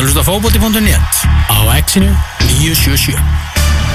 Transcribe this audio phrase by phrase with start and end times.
[0.00, 1.18] að hlusta á fótbolti.net
[1.52, 2.08] á exinu
[2.56, 3.20] 977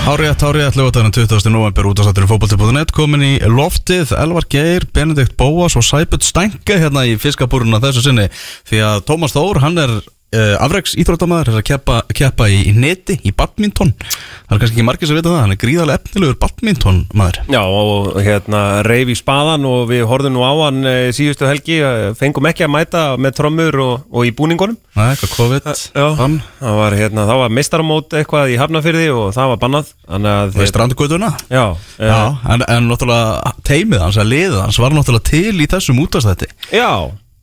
[0.05, 1.49] Hárétt, hárétt, lögadaginn 20.
[1.49, 7.15] november útastætturinn fótbolti.net komin í loftið, Elvar Geir, Benedikt Bóas og Sæbjörn Stænke hérna í
[7.17, 8.27] fiskabúruna þessu sinni
[8.69, 9.95] því að Tómas Þór, hann er
[10.33, 13.93] uh, afreiks íþróttamæður, er að keppa, keppa í, í neti, í badminton.
[13.99, 17.61] Það er kannski ekki margir sem vita það, hann er gríðarlega efnilegur badminton maður Já,
[17.61, 22.07] og hérna reyf í spaðan og við horfum nú á hann e, síðustu helgi, eh,
[22.17, 24.77] fengum ekki að mæta með trommur og, og í búningunum.
[24.95, 29.51] Nei, eitthvað COVID Já, það var hérna, það var mistaramót eitthvað í Hafnafyrði og það
[29.53, 29.91] var bannað.
[30.05, 31.33] Þannig að og í strandgötuna?
[31.49, 31.65] Já,
[31.99, 32.21] Já, já,
[32.53, 36.89] en, en náttúrulega teimið hans, að liðið hans var náttúrulega til í þessum útastætti já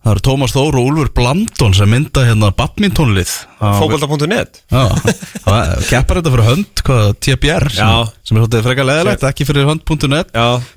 [0.03, 3.31] Það eru Tómas Þór og Úlfur Blandon sem mynda hérna badmintonlið.
[5.47, 9.69] Það keppar þetta fyrir hönd hvað, TBR sem, sem er svolítið frekar leðilegt, ekki fyrir
[9.69, 10.33] hönd.net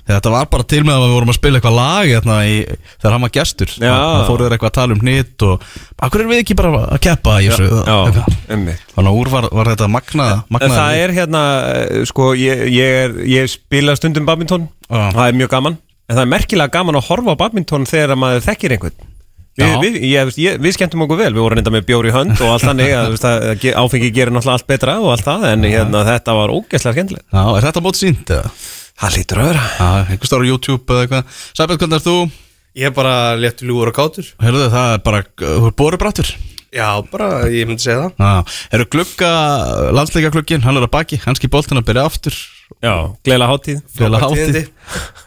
[0.06, 2.60] Þetta var bara til með að við vorum að spila eitthvað lag hérna, í,
[3.00, 3.72] þegar hann var gestur.
[3.80, 5.66] Það fóruð þeir eitthvað að tala um hnýtt og
[6.06, 7.66] Akkur erum við ekki bara að keppa í þessu?
[8.94, 12.62] Þannig að úr var, var þetta magnað En magnað það er hérna, eh, sko, ég,
[12.70, 14.68] ég, er, ég spila stundum badminton.
[14.86, 15.80] Það er mjög gaman.
[16.06, 19.15] En það er merkilega gaman að horfa á badminton þegar maður þekkir einhvern
[19.56, 22.34] Við, við, ég, ég, við skemmtum okkur vel, við vorum reynda með bjóri í hönd
[22.36, 23.14] og allt þannig að,
[23.80, 27.24] áfengi gerir náttúrulega allt betra og allt það en hérna, þetta var ógeðslega skemmtilegt.
[27.32, 28.50] Já, er þetta mót sínt eða?
[28.96, 29.62] Það lítur að vera.
[29.76, 31.38] Já, einhver stóra YouTube eða eitthvað.
[31.56, 32.16] Sæbjörn, hvernig er þú?
[32.76, 34.28] Ég er bara léttur ljúur og kátur.
[34.44, 36.34] Heyrðu það er bara, þú er borubrattur.
[36.76, 38.18] Já, bara, ég myndi segja það.
[38.20, 39.30] Já, eru glugga,
[39.96, 42.36] landsleika glugginn, hann er að baki, hanski boltin að byrja aftur.
[42.82, 42.92] Já,
[43.24, 43.46] gleila
[44.18, 44.40] Frábær hátíð.
[44.42, 44.62] tíðindi.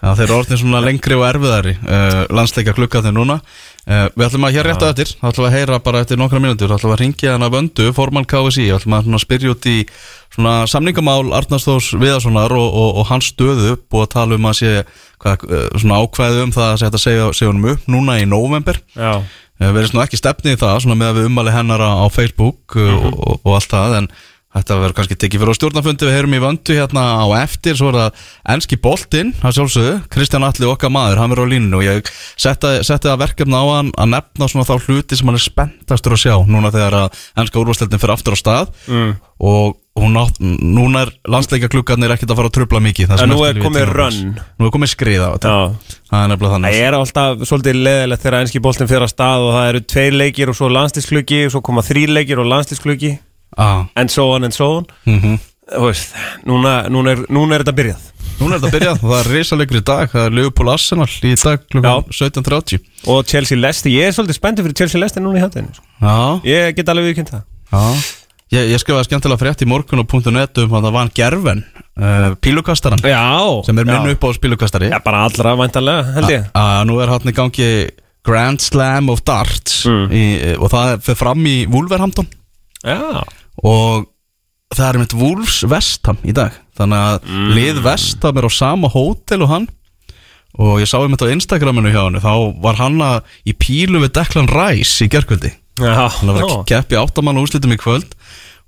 [0.04, 3.40] Já, þeir eru orðin svona lengri og erfiðari uh, landsleika gluggarnir núna.
[3.40, 6.20] uh, Við ætlum að hér rétt á eftir, þá ætlum við að heyra bara eftir
[6.22, 9.00] nokkra mínútur, þá ætlum við að ringja hann að vöndu formann KSI, þá ætlum við
[9.00, 9.78] að svona spyrja út í
[10.36, 13.80] svona samningamál Arnarsdós Viðarssonar og, og, og hans stöðu.
[13.90, 14.74] Og að tala um að sé
[15.20, 19.70] hvað, uh, svona ákvæðu um það að setja honum upp núna í november Já, uh,
[19.74, 22.94] Verðist nú ekki stefnið í það, svona með að við ummali hennar á, Facebook uh,
[22.94, 24.12] og, og, og allt það, en
[24.50, 27.76] Þetta verður kannski tekið fyrir á stjórnafundi við heyrum í vöndu hérna á eftir.
[27.78, 28.22] Svo er það
[28.56, 29.92] enski boltinn, það sjálfsögðu.
[30.10, 32.72] Kristján Alli okkar maður, hann verður á línunu og ég setti,
[33.06, 36.34] það verkefna á hann að nefna svona þá hluti sem hann er spenntastur að sjá
[36.50, 38.74] núna þegar að enska úrvarsleildin fyrir aftur á stað.
[38.90, 39.14] Mm.
[39.40, 43.12] og átt, núna er landsleikaklukkarnir ekkert að fara að trubla mikið.
[43.12, 44.20] Það En nú er komið run.
[44.58, 45.56] Nú er komið skriða á þetta.
[46.10, 49.46] Það er nefnilega Það þannig er alltaf svolítið leðilegt þegar enski boltinn fyrir að stað
[49.46, 53.18] og það eru tveir leikir og svo landslíkskluggi og svo koma þrý leikir og landslíkskluggi
[53.60, 54.90] ah, and so on and so on.
[55.10, 55.38] Mm
[55.70, 56.16] Þú veist,
[56.50, 58.06] núna, núna, er, núna er þetta byrjað.
[58.40, 59.02] Núna er þetta byrjað.
[59.04, 60.08] Það er risalegur í dag.
[60.10, 62.80] Það er Liverpool Arsenal í dag klukkan 17.30
[63.14, 65.86] og Chelsea Leicester, ég er svolítið spenntið fyrir Chelsea Leicester núna í hátteginu sko.
[66.50, 67.44] Ég get alveg viðkynnt það.
[67.70, 67.84] Já.
[68.50, 71.60] Ég, ég skrifaði skemmtilega frétt í morgun á .net um að það var hann Gerven
[72.02, 73.22] uh, Pílukastaran Já,
[73.68, 76.48] sem er minn upp á spílukastari Já, bara allra væntanlega, held ég.
[76.58, 77.68] Að nú er hann í gangi
[78.26, 80.10] Grand Slam of Darts Mm.
[80.10, 80.24] í,
[80.58, 82.26] og það fyrir fram í Wolverhampton.
[82.82, 83.22] Já,
[83.64, 84.06] og
[84.76, 86.52] það er mitt Wolves Vestham í dag.
[86.78, 87.48] Þannig að Mm.
[87.58, 89.68] lið Vestham er á sama hótel og hann.
[90.60, 94.00] Og ég sá um þetta á Instagraminu hjá hann þá var hann að í pílu
[94.02, 98.10] við Declan Rice í gerkvöldi já, hann var að keppi áttamann úrslitum í kvöld.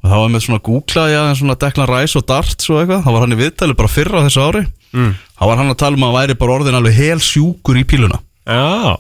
[0.04, 3.04] Og þá var með svona googlaði aðeins svona Declan Rice og Darts og eitthvað.
[3.06, 4.64] Þá var hann í viðtali bara fyrra þessu ári.
[4.94, 5.14] Mm.
[5.40, 8.18] þá var hann að tala um að væri bara orðin alveg hel sjúkur í píluna.
[8.50, 8.98] Já,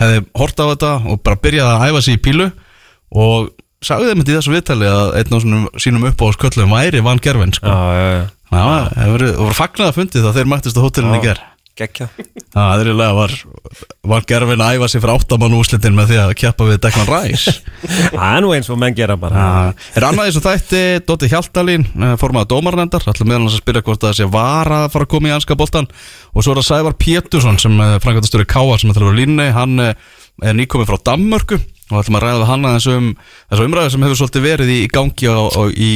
[0.00, 2.46] hefði hort á þetta og bara byrjaði að æfa sig í pílu.
[3.14, 3.50] Og
[3.86, 7.02] sagði þeim þetta í þessu viðtali að einn af svona sínum upp á sköllum væri
[7.04, 7.66] Van Gerven sko.
[7.68, 8.22] já, já, já.
[8.54, 8.62] Já,
[8.94, 11.40] það voru, voru fagnað að fundið það þeir mættist á hótelinu í ger
[11.74, 12.06] Gekja
[12.54, 13.32] Það er eiginlega var
[14.06, 17.54] Van Gerven að æfa sig fyrir áttamann úslitin með því að keppa við Declan Rice.
[18.14, 19.34] Það er nú eins og menn gera bara.
[19.42, 21.88] Já, Er annað eins og þætti Dótti Hjaltalín
[22.22, 25.32] formaða dómarnendar ætlum meðal hans að spyrja hvort það sé var að fara að koma
[25.32, 25.90] í anska boltan
[26.30, 29.74] og svo er það Sævar Pétursson sem framkvæmtastöru Káa sem ætlar að vera línni hann
[29.82, 29.98] eh,
[30.46, 31.58] er nýkomið frá Danmörku
[31.94, 33.10] og ætlum að ræða hann aðeins um
[33.50, 35.92] þessu umræðu sem hefur svolítið verið í, gangi á, á, í,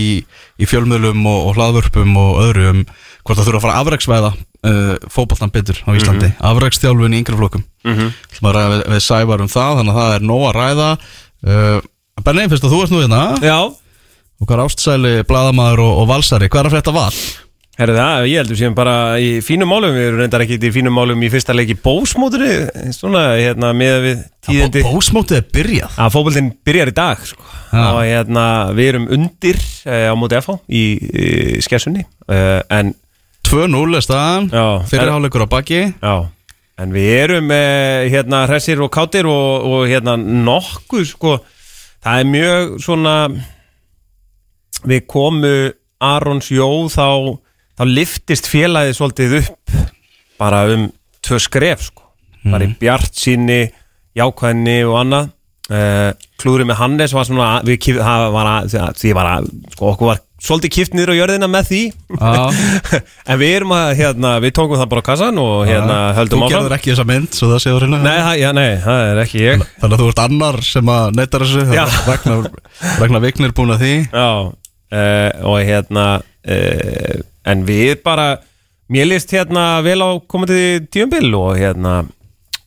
[0.58, 4.94] í fjölmiðlum og, og hlaðvörpum og öðru um hvort það þurfa að fara afræksvæða uh,
[5.12, 6.30] fótboltan betur á Íslandi.
[6.32, 7.64] Mm afrækstjálfun í yngri flokkum.
[7.84, 8.14] Mhm.
[8.32, 10.88] ætlum að ræða við, við Sævar um það þannig að það er nóg að ræða.
[11.48, 11.78] Uh,
[12.24, 13.20] Benni, fyrst að þú ert nú hérna.
[13.44, 13.58] Já,
[14.38, 16.48] og hvað er ástsæli, bladamaður og, og valsari.
[16.50, 17.12] Hvað er að frétta val?
[17.78, 19.94] Herri það, ég heldur séum bara í fínum málum.
[19.94, 23.98] Við erum reyndar ekki í fínum málum í fyrsta leik í bósmótinu Svona, hérna, með
[24.04, 24.84] við tíðindi.
[24.86, 25.98] Bósmótið er byrjað.
[25.98, 27.44] Að fókbaldin byrjar í dag sko.
[27.68, 27.84] Já.
[27.84, 32.94] og hérna, við erum undir uh, á móti FH í, í skessunni uh, en
[33.48, 34.48] 2-0 er staðan,
[34.88, 35.80] fyrirháleikur á baki.
[36.00, 36.16] Já,
[36.78, 41.36] en við erum eh, hérna hressir og kátir og, og hérna nokkuð sko,
[42.04, 43.14] það er mjög svona
[44.84, 45.54] við komu
[46.04, 47.08] Arons Jó þá,
[47.78, 49.74] þá liftist félagið svolítið upp
[50.38, 50.86] bara um
[51.24, 52.06] tvö skref sko,
[52.48, 53.66] bara í bjart síni
[54.18, 55.34] jákvæðinni og annað.
[55.68, 60.08] Uh, klúðrið með Hannes var svona við það var að, því var að sko, okkur
[60.08, 61.80] var svolítið kipt niður á jörðina með því.
[62.14, 62.62] Já.
[63.34, 66.44] en við erum að, hérna, við tókum það bara á kassan og hérna Þú höldum
[66.46, 66.54] áfram.
[66.54, 69.44] gerður ekki þessa mynd, svo það séður hérna Nei, það, já, nei, það er ekki
[69.44, 69.66] ég.
[69.82, 71.66] Þannig að þú ert annar sem að neytar þessu
[73.02, 73.94] Ragnar Vignir búin að því.
[74.08, 78.28] Já, uh, og hérna uh, en við bara
[78.92, 82.02] mér líst hérna vel á komandi tíumbil og hérna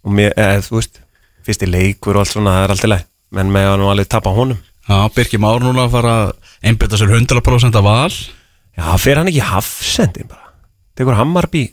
[0.02, 1.02] og mér, eh, þú veist,
[1.46, 4.34] fyrsti leikur og allt svona, það er alltaf leið menn með að nú alveg tapa
[4.36, 4.60] honum.
[4.90, 6.32] Já, Birkir Már núna að fara að
[6.68, 8.16] einbytta sér 100% af val.
[8.76, 10.52] Já, fer hann ekki í hafsendin bara?
[10.98, 11.66] Tekur Hammarby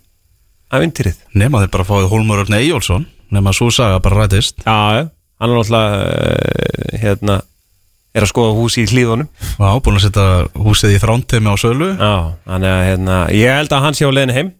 [0.74, 4.62] ævintýrið Nema þeir bara fáið Hólmur Örn Eyjólfsson Nema svo saga bara rætist.
[4.64, 5.08] Já,
[5.38, 7.34] hann er náttúrulega uh, hérna,
[8.16, 9.28] er að skoða hús í hlíðunum.
[9.58, 11.90] Já, búin að setja húsið í þrántemi á sölu.
[11.96, 12.14] Já,
[12.48, 14.54] þannig að hérna, ég held að hann sé á leiðin heim.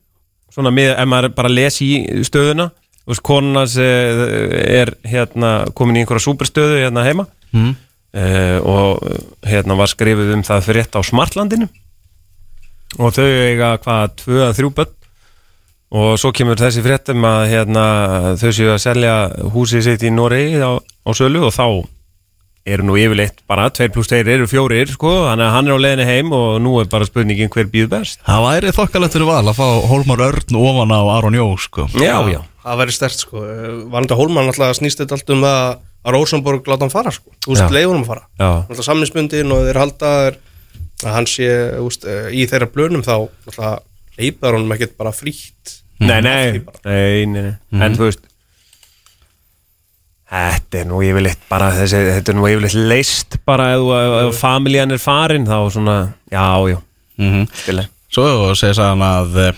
[0.52, 1.90] Svona með, ef maður bara les í
[2.26, 2.70] stöðuna
[3.08, 4.22] þú veist, konunans uh,
[4.68, 7.24] er hérna komin í einhverja súperstöðu hérna heima.
[7.56, 7.72] Mm.
[8.12, 11.68] uh, og hérna var skrifið um það fyrir rétt á Smartlandinu.
[13.00, 14.94] Og þau eiga hvað, tvö að þrjú börn.
[15.88, 17.84] Og svo kemur þessi fréttum að hérna,
[18.36, 19.14] þau séu að selja
[19.54, 21.64] húsið sitt í Noregi á, á sölu og þá
[22.68, 25.84] eru nú yfirleitt bara 2 pluss 2 eru fjórir sko, þannig að hann er á
[25.84, 28.20] leiðinni heim og nú er bara spurningin hver býð best.
[28.26, 31.88] Það væri þokkalegt fyrir val að fá Hólmar Örn ofan á Aron Jó sko.
[31.98, 33.44] Já, já, Það væri stert sko.
[33.92, 35.60] Valandi Hólmann alltaf snýst þetta allt um það
[36.08, 37.32] að Rosenborg láta hann fara sko.
[37.44, 38.24] Þú veist, leiður hann að fara.
[38.38, 40.38] Já, Alltaf samninsbundin og þeir halda þeir
[41.08, 41.48] að hann sé
[41.82, 42.04] úst,
[42.34, 43.84] í þeirra blönum þá alltaf
[44.18, 45.78] leipar honum ekkert bara frítt.
[45.98, 47.82] Nei, nei, nei, nei, nei.
[47.86, 48.24] En þú veist
[50.28, 54.40] Þetta er nú yfirleitt bara þessi, Þetta er nú yfirleitt leist bara ef, ef, ef
[54.42, 56.78] familjan er farin þá svona, já, já
[57.18, 57.48] mm -hmm.
[57.62, 57.88] Stileg.
[58.12, 59.52] Svo segir sagan að eh,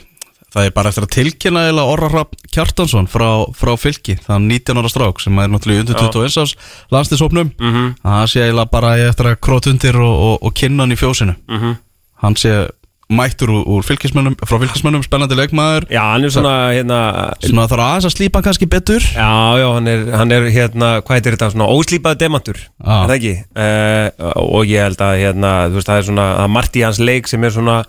[0.55, 4.88] það er bara eftir að tilkynna eða Orra Kjartansson frá, frá fylki þann 19 ára
[4.88, 6.56] strák sem er náttúrulega undir 21 árs
[6.90, 7.94] landslisopnum mm -hmm.
[8.02, 11.34] það sé eiginlega bara eftir að krót undir og, og, og kynna hann í fjósinu
[11.49, 11.76] Mhm.
[12.22, 12.69] hann sé
[13.10, 15.86] mættur úr, fylkismönnum frá fylkismönnum, spennandi leikmaður.
[15.90, 16.98] Já, hann er svona, hérna
[17.42, 19.06] svona þarf aðeins að slípa kannski betur.
[19.16, 19.30] Já,
[19.60, 22.94] já, hann er, hann er hérna, hvað heitir þetta, svona óslýpað demantur Já.
[22.94, 23.34] Er það ekki?
[23.56, 27.02] Uh, og ég held að, hérna, þú veist, það er svona það margt í hans
[27.02, 27.80] leik sem er svona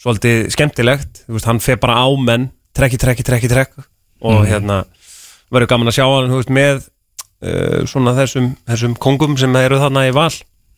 [0.00, 3.74] svolítið skemmtilegt, þú veist, hann fer bara á menn trekki, trekki, trekki, trekk
[4.20, 4.84] og hérna,
[5.52, 9.80] verður gaman að sjá hann, þú veist, með uh, svona þessum, þessum kongum sem eru
[9.82, 10.32] þarna í val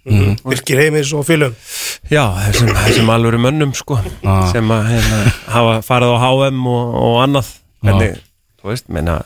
[0.04, 1.52] Birkir heimis og fylgum
[2.10, 4.34] Já, þessum, þessum alvöru mönnum, sko Já.
[4.50, 5.20] sem að, hérna,
[5.54, 7.52] hafa farið á HM og, og annað.
[7.86, 8.16] Hvernig,
[8.62, 9.20] þú veist, menna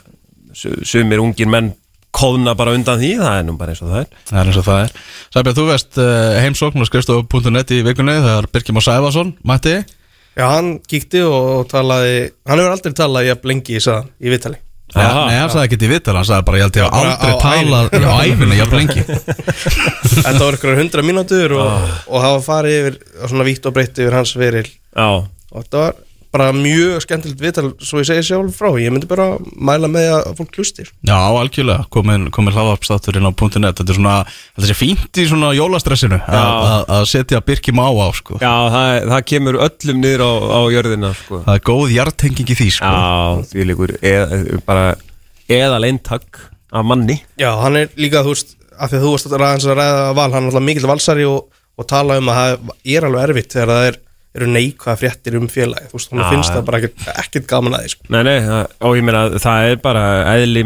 [0.57, 1.73] su- sumir ungir menn
[2.17, 4.13] kóðna bara undan því, það er nú bara eins og það er.
[4.29, 4.95] Það er eins og það er.
[5.37, 9.75] Sæbjörn, þú veist uh, heimsókn og skrifstofu.net í vikunni þegar Birkjum og Sæfason mætti.
[10.37, 14.66] Já, hann kíkti og talaði Hann hefur aldrei talað jafn lengi, sagðan, í vitali Ja,
[14.95, 17.37] nei, hann sagði ekki til vital, hann sagði bara ég held ég að aldrei á
[17.43, 19.05] talað á æfinni jafn lengi.
[20.27, 24.17] Þetta var ykkur hundra mínútur og, og hafa farið yfir svona vítt og breytt yfir
[24.17, 24.69] hans veril.
[24.71, 25.99] Já, og þetta var
[26.37, 30.31] bara mjög skemmtilegt vital svo ég segi sjálf frá, ég myndi bara mæla með að
[30.39, 33.79] fólk hlustir Já, algjörlega, komin, komin hlaðvarpstáttur inn á .net.
[33.81, 34.17] Þetta er svona,
[34.59, 38.39] þetta er fínt í svona jólastressinu að- setja Birkjum á á sko.
[38.43, 41.41] já það, það kemur öllum niður á, á jörðina sko.
[41.47, 42.93] Það er góð hjartenging í því sko.
[42.93, 44.87] Já, því líkur eð, bara
[45.49, 46.41] eðal eintak
[46.73, 47.21] af manni.
[47.39, 50.15] Já, hann er líka, þú veist, af því að þú varst að ræða, að ræða
[50.19, 51.47] val, hann er alltaf mikill valsari og,
[51.79, 53.99] og tala um að það er alveg erfitt þegar það er,
[54.37, 57.77] eru neikvæða fréttir um félagi, þú veist, hann Já, finnst það bara ekkert, ekkert gaman
[57.79, 58.07] að því, sko.
[58.15, 60.05] Nei, nei, það- og ég meina það er bara
[60.37, 60.63] eðli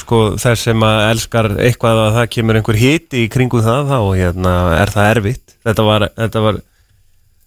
[0.00, 3.98] sko, þess sem að elskar eitthvað að það kemur einhver hiti í kringum það þá
[4.18, 5.56] hérna, er það erfitt.
[5.62, 6.60] Þetta var, þetta var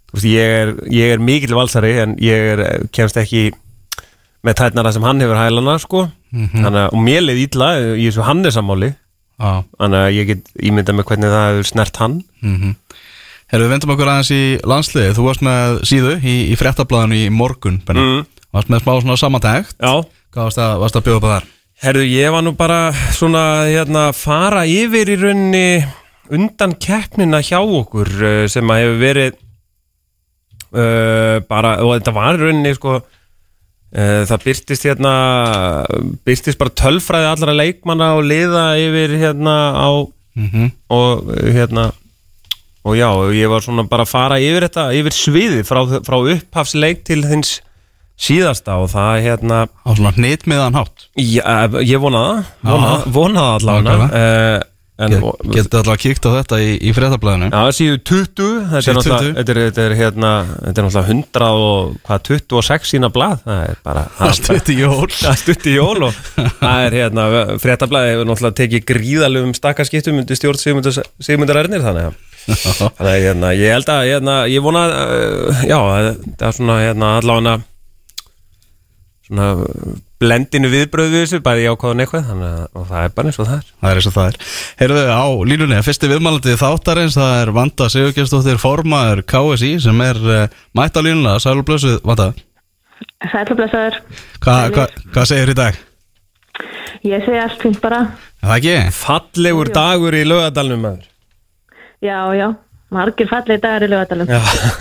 [0.10, 3.50] þú veist, ég, er, ég er mikill valsari en ég er, kemst ekki
[4.46, 6.06] með tætnara sem hann hefur hælana sko.
[6.36, 8.90] þannig að, og mér leið ítla í þessu hannesamáli.
[9.40, 12.18] Já, þannig að ég get ímyndað með hvernig það hefur snert hann.
[12.44, 12.76] Mhm
[13.52, 17.26] Herru, við vendum okkur aðeins í landsliði Þú varst með síðu í, í fréttablaðinu í
[17.34, 18.02] morgun Benni.
[18.02, 18.48] Mm.
[18.56, 19.94] Varst með smá svona samantækt Já,
[20.34, 21.52] Hvað varst að, varst að bjóða upp að þar?
[21.86, 22.80] Herðu, ég var nú bara
[23.14, 25.68] svona hérna fara yfir í rauninni
[26.34, 29.36] undan keppnina hjá okkur uh, sem að hefur verið
[30.74, 35.14] uh, bara, og þetta var í rauninni sko uh, það byrtist hérna
[36.26, 39.90] byrtist bara tölfræði allra leikmanna og liða yfir hérna á
[40.36, 41.86] Mm og uh, hérna
[42.86, 47.02] og já, ég var svona bara að fara yfir þetta yfir sviði frá, frá upphafsleik
[47.08, 47.58] til þins
[48.16, 51.10] síðasta og það hérna Á svona hnit meðan hátt?
[51.20, 53.12] Já, ég vona það, vona, Já.
[53.18, 54.08] vona það allavega.
[54.14, 57.50] Uh, og, Getið alltaf kíkt á þetta í, í fréttablaðinu.
[57.52, 59.34] Já, síðu 20 Þetta er náttúrulega 20.
[59.36, 63.42] þetta er, þetta er, hérna, þetta er náttúrulega 100 og hvað 26 sína blað?
[63.44, 65.10] Það er bara Það stutti jól.
[65.26, 66.22] Það stutt í jól og
[66.62, 67.28] það er hérna
[67.66, 72.24] fréttablaði hefur náttúrulega tekið gríðalugum stakkarskiptum undir stjórn Sigmundar, Ernir þannig að
[72.98, 77.14] þannig að hérna, ég held að hérna, ég vona uh, já, það er svona hérna,
[77.22, 77.56] allavega
[79.26, 79.48] svona
[80.22, 83.48] blendinu viðbröð við þessu, bæði jákvæðan eitthvað þannig að og það er bara eins og
[83.50, 83.72] það er.
[83.82, 84.38] Það er eins og það er.
[84.82, 90.46] Heyrðu á línunni, fyrsti viðmælandi þáttarins Það er Vanda Sigurgestóttir formaður KSI sem er uh,
[90.78, 91.36] mætt á línuna.
[91.44, 92.30] Sælblösuð, Vanda.
[93.34, 94.00] Sælublesaður,
[94.44, 95.82] Hva, hva, Hvað segir í dag?
[97.06, 98.00] ég segi allt fint bara.
[98.40, 98.78] Er Það ekki?
[99.02, 101.04] fallegur dagur í lögadalnum maður
[102.06, 102.48] Já, já,
[102.94, 104.40] margir fallið dagar í lögadalum já,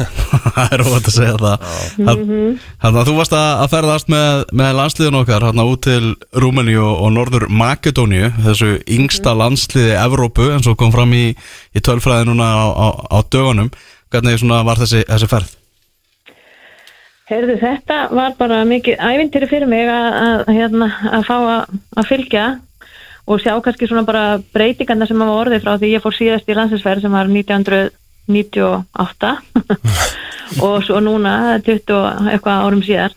[0.55, 1.65] Það er óvægt að segja það.
[2.05, 6.13] Þannig að þú varst að að ferðast með, með landsliðin okkar hérna út til
[6.45, 11.27] Rúmeni og, og Norður Makedóníu þessu yngsta landsliði Evrópu eins og kom fram í,
[11.75, 13.73] í tölfræði núna á, á, á dögunum.
[14.15, 15.57] Hvernig var þessi, þessi ferð?
[17.25, 22.09] Heyrðu, þetta var bara mikið ævintýri fyrir mig að, að, hérna, að fá að, að
[22.11, 22.43] fylgja
[23.27, 26.57] og sjá kannski svona bara breytingarna sem hafa orðið frá því ég fór síðast í
[26.59, 29.31] landsinsferð sem var 1998
[30.67, 31.33] og svo núna
[31.65, 33.13] 20 og eitthvað árum síðar.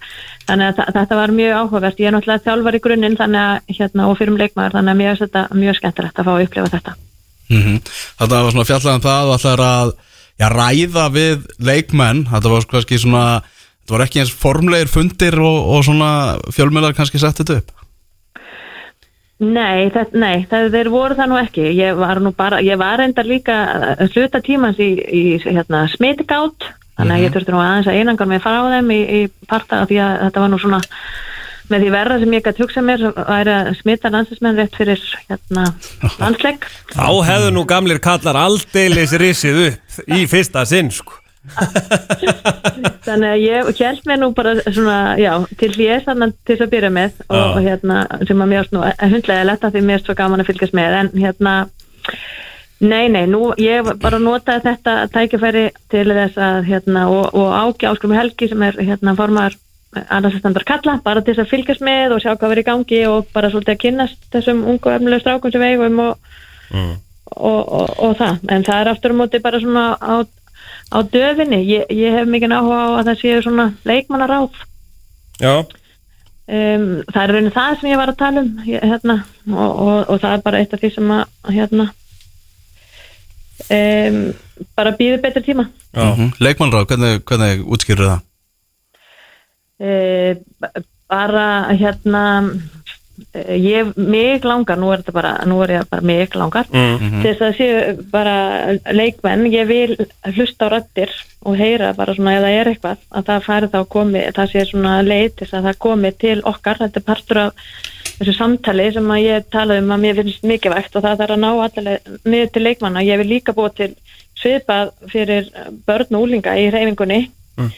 [0.47, 1.99] Þannig að þetta var mjög áhugavert.
[1.99, 4.99] Ég er náttúrulega þjálfar í grunninn þannig að hérna, og fyrir um leikmaður þannig að
[5.01, 6.91] mér er þetta mjög skemmtilegt að fá að upplifa þetta.
[7.47, 7.75] Mm
[8.19, 9.87] Þetta var svona fjallað um það og ætlar að
[10.39, 12.19] já, ræða við leikmenn.
[12.31, 16.09] Þetta var kannski svona Þetta var ekki eins formlegir fundir og, og svona
[16.51, 17.86] fjölmjölar kannski sett þetta upp
[19.37, 21.65] Nei, það, nei það, þeir voru það nú ekki.
[21.77, 23.55] Ég var nú bara, ég var reyndar líka
[23.93, 28.31] að hluta tímans í, í hérna, smitigátt, þannig að ég þurfti nú aðeins að einangar
[28.31, 30.81] mig frá þeim í, í parta af því að þetta var nú svona
[31.67, 35.67] með því verra sem ég gæti hugsað mér væri að smita landsinsmenn rétt fyrir hérna,
[36.17, 36.67] landsleik.
[36.95, 41.19] þá hefðu nú gamlir kallar aldeilis risið upp í fyrsta sinn sko.
[43.07, 46.89] Þannig að ég held mér nú bara svona, já, til hlýðis þannig til að byrja
[46.93, 50.43] með og, og hérna, sem að mér nú hundlega letta því mér er svo gaman
[50.43, 50.97] að fylgjast með.
[51.01, 51.53] En hérna,
[52.83, 57.89] nei, nei, nú ég bara notaði þetta tækifæri til þess að hérna, og, og ági
[57.91, 59.55] áskrumi Helgi sem er hérna formar
[60.09, 63.29] annarsestandar kalla, bara til þess að fylgjast með og sjá hvað verið í gangi og
[63.33, 66.25] bara svolítið að kynnast þessum ungu efnilegu strákum sem eigum og,
[67.35, 70.15] og, og, og það, en það er aftur á móti bara svona á,
[70.87, 74.61] á döfinni, ég, ég hef mikið áhuga á að það séu svona leikmannaráð.
[75.41, 79.17] Já, um, það er raunin það sem ég var að tala um ég, hérna,
[79.51, 81.89] og, og, og það er bara eitt af því sem að hérna
[83.77, 84.21] um,
[84.77, 85.67] bara býður betri tíma.
[85.91, 86.07] Já.
[86.13, 88.23] mm Leikmannráð, hvernig, hvernig útskýrur það?
[89.79, 91.47] uh, bara
[91.77, 92.23] hérna
[93.33, 96.67] ég, mig langar nú er þetta bara, nú er ég bara mig langar.
[96.71, 97.21] Mm.
[97.23, 98.37] til þess að séu bara
[98.93, 99.97] leikmenn, ég vil
[100.35, 101.13] hlusta á rættir
[101.47, 104.65] og heyra bara svona ef það er eitthvað að það færi þá komi, það sé
[104.71, 107.71] svona leið til að það komi til okkar, þetta er partur af
[108.17, 111.41] þessu samtali sem að ég talaði um að mér finnst mikilvægt og það þarf að
[111.43, 113.93] ná allavega niður til leikmanna, ég vil líka búa til
[114.37, 115.49] svipað fyrir
[115.85, 117.71] börn og úlinga í reyfingunni Mm.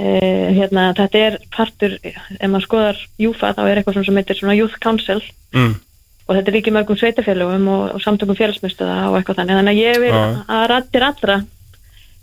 [0.00, 4.54] Eh, hérna, þetta er partur, ef maður skoðar Júfa þá er eitthvað sem heitir svona
[4.56, 5.20] Youth Council
[5.52, 5.74] Mm.
[6.24, 9.74] og þetta er líka í mörgum sveitafélögum og, og samtökum félagsmyndstöða og eitthvað þannig þannig
[9.74, 10.22] að ég vil Já.
[10.48, 11.36] að rættir allra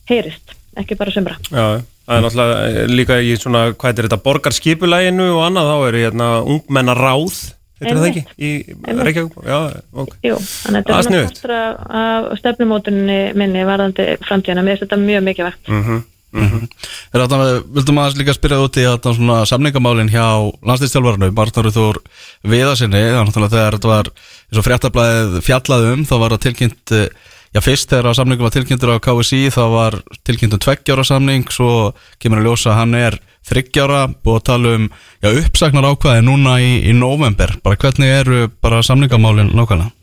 [0.10, 1.68] heyrist, ekki bara sömra Já,
[2.10, 6.02] það er náttúrulega eh, líka í svona, hvað er þetta, borgarskipulæginu og annað, þá er
[6.02, 7.38] hérna ungmenna ráð,
[7.78, 8.52] þetta er það ekki, í.
[8.90, 9.60] Reykjavík, já,
[9.94, 10.16] ok.
[10.26, 11.38] Það er er svona sniðugt.
[11.38, 15.84] partur af, stefnumótunni minni varðandi framtíðana, mér finnst þetta mjög mikilvægt Mm
[16.30, 17.40] Er þetta,
[17.74, 20.26] vildum maður líka spyrja út í þetta svona samningamálin hjá
[20.62, 21.98] landslýstjálfarnu, Martnóri Þór
[22.46, 27.62] Viðarsinni, þegar þetta var eins og fréttablaðið fjallaði um, þá var það tilkynnt, eh, já
[27.66, 32.44] fyrst þegar samningum var tilkynntur á KSI, þá var tilkynnt um tveggjára samning, svo kemur
[32.44, 33.20] að ljósa að hann er
[33.50, 34.88] þryggjára, búið að tala um,
[35.26, 39.96] já uppsagnar ákvæði núna í, í november, bara hvernig eru bara samningamálin nákvæmlega?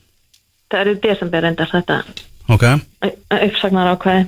[0.75, 2.02] Það eru desember endar þetta.
[2.50, 2.64] Ok,
[3.30, 4.26] uppsagnar ákvæði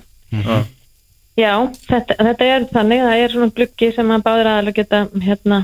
[1.39, 1.53] Já,
[1.87, 5.61] þetta, þetta er þannig, það er svona gluggi sem að báður aðalega geta hérna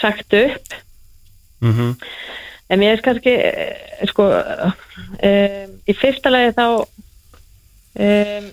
[0.00, 0.76] sagt upp
[1.62, 1.88] Mhm.
[2.70, 6.64] en mér er kannski eh, sko um, í fyrsta lagi þá
[7.98, 8.46] um,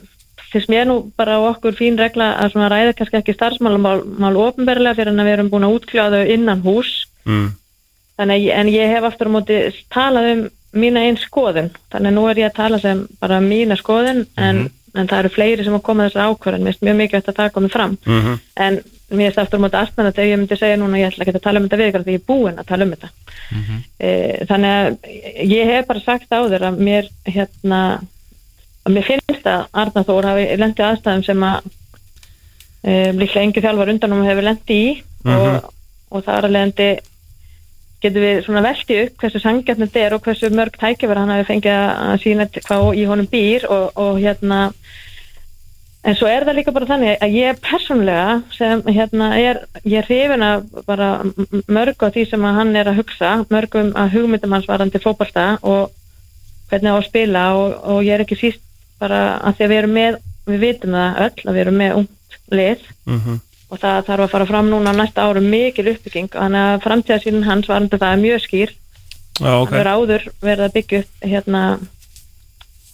[0.52, 4.38] finnst mér nú bara á okkur fín regla að svona ræða kannski ekki starfsmálumál mál
[4.42, 7.50] ofinberlega fyrir en að við erum búin að útkljáða innan hús Mm.
[8.18, 9.58] þannig ég, en ég hef aftur á móti
[9.94, 10.40] talað um
[10.74, 15.10] mína einn skoðun þannig nú er ég að tala sem bara mína skoðun en, en
[15.10, 17.70] það eru fleiri sem að koma þessar ákvörðan mér finnst mjög mikilvægt að það komi
[17.74, 17.98] fram.
[18.06, 18.40] Mhm.
[18.56, 18.80] en
[19.10, 21.46] mér er aftur á móti aðstæðan þegar ég myndi segja núna ég ætla ekki að
[21.46, 23.10] tala um þetta við því ég er búin að tala um þetta.
[24.00, 24.10] E,
[24.50, 27.82] þannig að ég hef bara sagt á þér að mér hérna
[28.86, 31.70] að mér finnst að Arna Þór hafi lendið aðstæðum sem að
[32.84, 34.94] e, líklega engi þjálfar undan um hefur lendið í
[35.26, 35.74] og,
[36.10, 36.90] og það er að lendi
[38.04, 41.48] getum við svona velti upp hversu sangjart þetta er og hversu mörg tækifar hann hafi
[41.50, 44.60] fengið að sína hvað í honum býr og, og hérna
[46.08, 50.08] en svo er það líka bara þannig að ég persónlega sem hérna er ég er
[50.08, 51.10] hrifin að bara
[51.68, 55.50] mörg á því sem að hann er að hugsa mörgum að hugmyndum hans varandi fótbolta
[55.60, 55.92] og
[56.72, 58.64] hvernig á að spila og, og ég er ekki síst
[59.00, 60.18] bara að því að við erum með
[60.50, 62.90] við vitum það öll að við erum með ungt lið
[63.70, 66.30] og það þarf að fara fram núna næsta árum mikil uppbygging.
[66.34, 68.76] Þannig að framtíðasýnin hans varandi það er mjög skýr.
[69.40, 69.70] Já, ok.
[69.70, 71.64] hann hefur áður verið að byggja upp hérna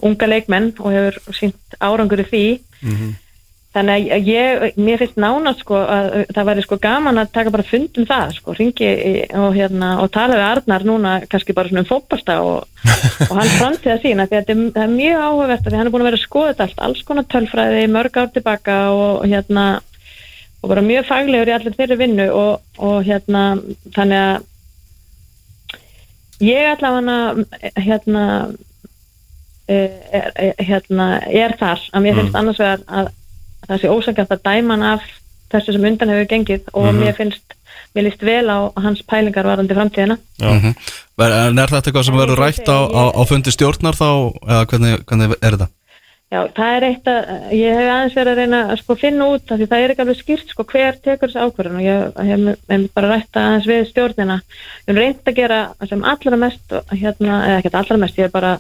[0.06, 2.48] unga leikmenn og hefur sínt árangur í því.
[3.76, 7.66] Þannig að ég, mér finnst nánast sko að það væri sko gaman að taka bara
[7.68, 8.92] fund um það sko, ringi
[9.36, 12.86] og hérna og tala við Arnar núna kannski bara svona um fótballsta og,
[13.30, 15.92] og hann framtíða sína því að þetta er, það er mjög áhugavert því hann er
[15.92, 19.66] búin að vera að þetta allt, alls konar tölfræði mörg ár tilbaka og hérna
[20.66, 23.42] og bara mjög faglegur í allir þeirri vinnu og, og hérna
[23.94, 24.46] þannig að
[26.42, 28.24] ég allavega hérna
[29.70, 31.84] eh, er, er, hérna, er þar.
[31.94, 33.12] Að mér finnst annars vegar að
[33.68, 35.06] það sé ósækjast að dæma hann af
[35.54, 37.56] þessu sem undan hefur gengið og mér finnst
[37.96, 40.18] mér líst vel á hans pælingar varandi framtíðina.
[41.18, 44.10] Ver- En er þetta eitthvað sem verður rætt á, á, á fundi stjórnar þá,
[44.50, 45.70] eða hvernig, hvernig er þetta?
[46.36, 49.52] Já, það er eitt að ég hef aðeins verið að reyna að sko finna út
[49.54, 52.42] af því það er ekki alveg skýrt sko hver tekur þessi ákvörðun og ég hef,
[52.74, 57.38] hef bara rætt aðeins við stjórnina við erum reynd að gera sem allra mest hérna,
[57.46, 58.52] eða ekkert allra mest, ég bara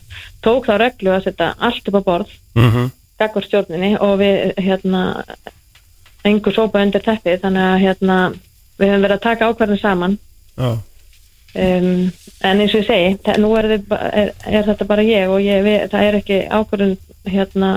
[0.45, 2.91] tók þá reglu að setja allt upp á borð Mhm.
[3.19, 5.01] gagvar stjórninni og við hérna
[6.25, 8.15] engur sópa undir teppið þannig að hérna
[8.79, 10.17] við höfum verið að taka ákvörðin saman
[10.57, 10.69] Já.
[11.55, 12.11] um,
[12.43, 15.61] en eins og ég segi nú er, þið, er, er þetta bara ég og ég,
[15.67, 16.97] við, það er ekki ákvörðun
[17.29, 17.71] hérna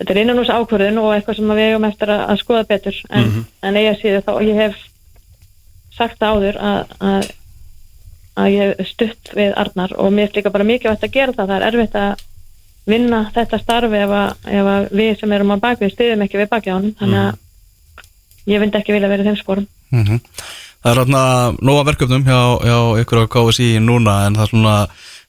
[0.00, 3.02] þetta er innanús ákvörðun og eitthvað sem við eigum eftir að, að skoða betur.
[3.10, 3.28] En,
[3.66, 4.80] en eiga síðu þá ég hef
[5.96, 7.28] sagt áður að, að,
[8.40, 11.52] að ég hef stutt við Arnar og mér er líka bara mikilvægt að gera það.
[11.52, 12.24] Það er erfitt að
[12.90, 16.72] vinna þetta starfi ef að, ef við sem erum á bakvið stiðum ekki við baki
[16.72, 19.70] á hann þannig að ég myndi ekki vilja vera í þeim sporum.
[19.92, 20.20] Mm
[20.80, 21.22] Það er hérna
[21.60, 24.76] nóga verkefnum hjá, hjá ykkur á KSI núna en það er svona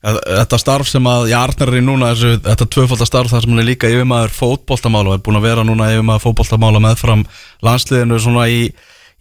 [0.01, 3.53] þetta starf sem að, já, Arnar er í núna þessu, þetta tvöfaldar starf þar sem
[3.53, 7.25] hann er líka yfirmaður fótboltamála og er búin að vera núna yfirmaður fótboltamála meðfram
[7.65, 8.63] landsliðinu svona í,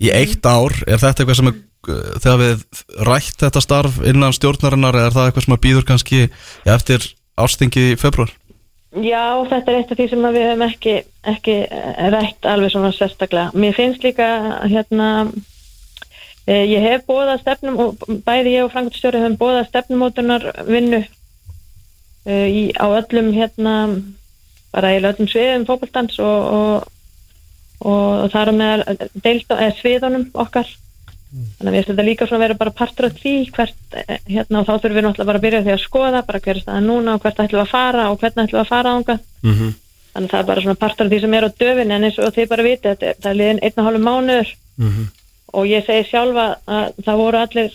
[0.01, 4.37] í eitt ár er þetta eitthvað sem er uh, þegar við rætt þetta starf innan
[4.37, 8.33] stjórnarinnar eða er það eitthvað sem að býður kannski já, eftir ástingi í februar?
[8.91, 10.95] Já, þetta er eitt af því sem við hefum ekki,
[11.31, 13.53] ekki eh, rætt alveg svona sérstaklega.
[13.55, 14.27] Mér finnst líka
[14.65, 15.60] hérna, eh,
[16.51, 22.63] ég hef bóðað stefnum og bæði ég og Frankfurtstjóri hefum bóðað stefnumótunar vinnu uh, í,
[22.75, 23.75] á öllum hérna,
[24.75, 30.71] bara í öllum sviðum fókbaltans og, og, og þar á meðal deild, eða sviðunum okkar.
[31.31, 34.63] Þannig að mér finnst þetta líka svona vera bara partur af því hvert, eh, hérna,
[34.63, 36.89] og þá þurfum við náttúrulega bara að byrja því að skoða bara hver er staðan
[36.91, 39.17] núna og hvert ætlum við að fara og hvernig ætlum við að fara ánga.
[39.47, 39.71] Mhm.
[40.11, 42.19] Þannig að það er bara svona partur af því sem er á döfin en eins
[42.19, 44.49] og þið bara vitið, þetta er- liðin einn og hálfum mánuður
[45.53, 47.71] og ég segi sjálfa að það voru allir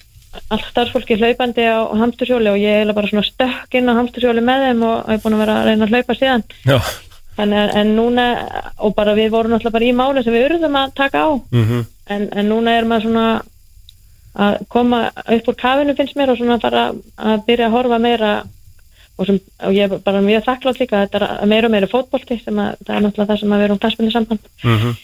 [0.52, 4.66] allt starfsfólki hlaupandi á hamstursjóli og ég er bara svona stökk inn á hamstursjóli með
[4.68, 6.44] þeim og hef búin að vera að reyna að hlaupa síðan.
[7.38, 8.26] Að en núna,
[8.80, 11.86] og bara við vorum náttúrulega bara í máli sem við urðum að taka á Mhm.
[12.08, 13.42] en, en núna er maður svona
[14.36, 18.32] að koma upp úr kafinu finnst mér og svona fara að byrja að horfa meira
[19.18, 21.88] og, sem, og ég er bara mjög þakklátt líka að þetta er meira og meira
[21.88, 24.96] fótbolti sem að það er náttúrulega það sem að við erum knastbunni samband Mhm.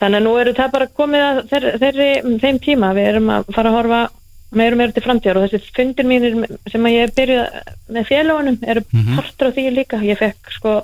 [0.00, 2.08] Þannig að nú eru það bara komið að þeir, þeirri,
[2.44, 2.92] þeim tíma.
[2.96, 4.00] Við erum að fara að horfa
[4.58, 5.40] meira og meira til framtíðar.
[5.42, 6.36] Og þessi fundir mínir
[6.72, 7.58] sem að ég byrjuð
[7.96, 8.84] með félagunum eru
[9.16, 10.00] partur á því líka.
[10.06, 10.76] Ég fekk sko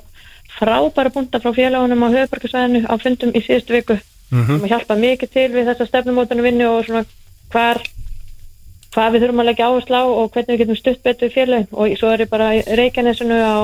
[0.59, 3.97] frábæra búnda frá félagunum á höfubarkasvæðinu á fundum í síðustu viku.
[4.29, 7.05] Sem að hjálpa mikið til við þessa stefnumótanu vinnu og svona
[7.53, 7.79] hvar
[8.95, 11.95] hvað við þurfum að leggja áherslu á og hvernig við getum stutt betur félagin og
[11.99, 13.55] svo er ég bara í Reykjanesinu á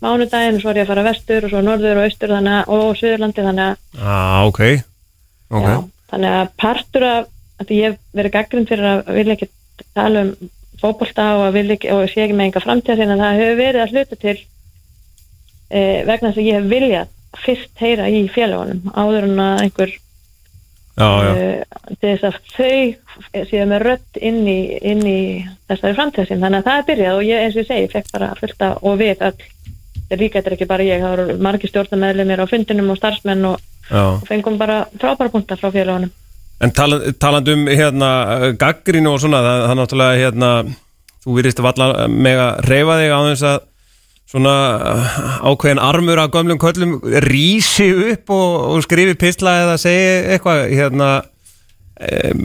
[0.00, 2.96] mánudaginn og svo er ég að fara vestur og svo norður og austur þannig og
[2.96, 4.62] Suðurlandi þannig að, Ah, ok.
[5.48, 5.64] Ok.
[5.64, 5.78] já,
[6.12, 9.48] þannig að partur af að ég hef verið gaggrind fyrir að vilja ekki
[9.96, 10.32] tala um
[10.78, 11.56] fótbolta og að
[11.94, 14.36] og sé ekki með enga framtíða sinna það hefur verið að hluta til
[15.70, 19.96] e, vegna þess að ég hef viljað fyrst heyra í félagunum áður en að einhver
[20.98, 21.34] Já, já.
[22.00, 25.20] til þess að þau séu með rödd inn í, inn í
[25.70, 28.30] þessari framtíðasinn, þannig að það er byrjað og ég, eins og ég segi, fekk bara
[28.40, 29.44] fullt að og við er
[30.16, 33.60] líka, þetta er ekki bara ég það eru margir stjórnarmeðlumir á fundinum og starfsmenn og,
[33.92, 36.14] og fengum bara frábæra punta frá félagunum
[36.58, 38.08] En tala, talandi um hérna
[38.58, 40.48] gaggrinu og svona, það, það náttúrulega hérna,
[41.22, 43.58] þú virðist valla með að reyfa þig á þess að
[44.28, 44.54] svona
[45.46, 51.10] ákveðin armur af gömlum köllum rísi upp og, og skrifi pistla eða segi eitthvað hérna
[51.96, 52.42] um,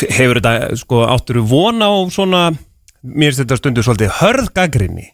[0.00, 2.44] hefur þetta sko áttur vona á svona
[3.02, 5.10] mér finnst þetta stundu svolítið hörð gaggrinni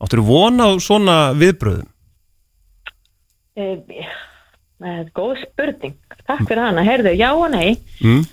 [0.00, 1.88] áttur vona á svona viðbröðum
[3.58, 4.06] Eh,
[4.78, 5.94] Það er góð spurning.
[6.28, 6.84] Takk fyrir hana.
[6.86, 7.78] Heyrðu, já og nei.
[7.98, 8.26] mm.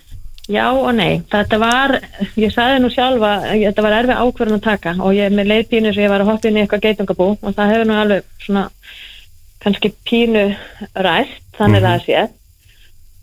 [0.46, 1.24] Já og nei.
[1.32, 1.96] Þetta var,
[2.38, 5.94] ég sagði nú sjálfa, þetta var erfið ákverðin að taka og ég með leið pínu
[5.96, 8.66] sem ég var að hoppa inn í eitthvað geitungabú og það hefur nú alveg svona
[9.66, 10.44] kannski pínu
[10.94, 11.90] ræst, þannig mm -hmm.
[11.90, 12.20] það sé.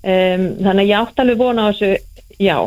[0.02, 1.90] Um, þannig að ég átt alveg vona á þessu
[2.42, 2.58] já.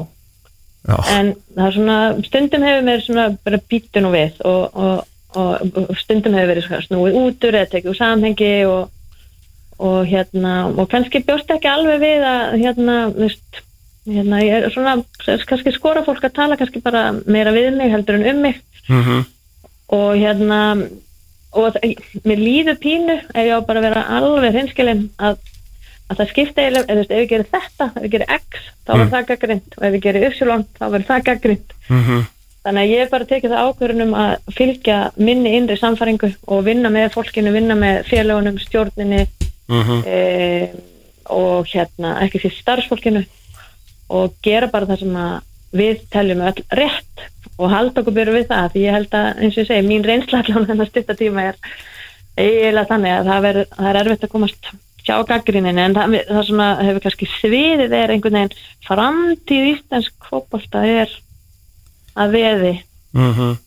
[0.88, 0.98] Já.
[1.20, 5.78] En það er svona, stundum hefur mér svona bara býtun og við og, og, og,
[5.82, 8.92] og stundum hefur verið snúið útur eða tekið úr samhengi og
[9.76, 13.62] og hérna, og kannski bjóst ekki alveg við að hérna, veist,
[14.08, 14.94] hérna ég er svona,
[15.50, 18.62] kannski skora fólk að tala kannski bara meira við mig heldur en um mig.
[18.88, 19.26] Mm
[19.88, 20.62] og hérna
[21.54, 21.76] og
[22.26, 25.38] mér líður pínu ef ég á bara að vera alveg hinskilin að,
[26.10, 28.64] að það skipta eiginlega, eða þú veist, ef ég gerir þetta ef ég gerir X,
[28.82, 30.32] þá verður það gaggrind og ef ég gerir Y,
[30.80, 32.26] þá verður það gaggrind -hmm.
[32.66, 36.90] Þannig að ég hef bara tekið það ákvörunum að fylgja minni innri samfæringu og vinna
[36.90, 39.26] með fólkinu, vinna með félagunum, stjórninni
[39.66, 40.04] Mhm.
[40.06, 40.70] e,
[41.34, 43.24] og hérna ekki fyrir starfsfólkinu
[44.14, 45.40] og gera bara það sem að
[45.76, 47.24] við teljum öll rétt
[47.58, 50.06] og halda okkur byrju við það því ég held að eins og ég segi, mín
[50.06, 51.58] reynsla allan þennan stutta tíma er
[52.38, 54.72] eiginlega þannig að það, ver, það er erfitt að komast
[55.06, 60.86] hjá gaggrínin en það, það svona hefur kannski sviðið er einhvern veginn framtíð íslensk fótbolta
[60.86, 61.10] er
[62.16, 62.74] að veði.
[63.16, 63.58] Mhm.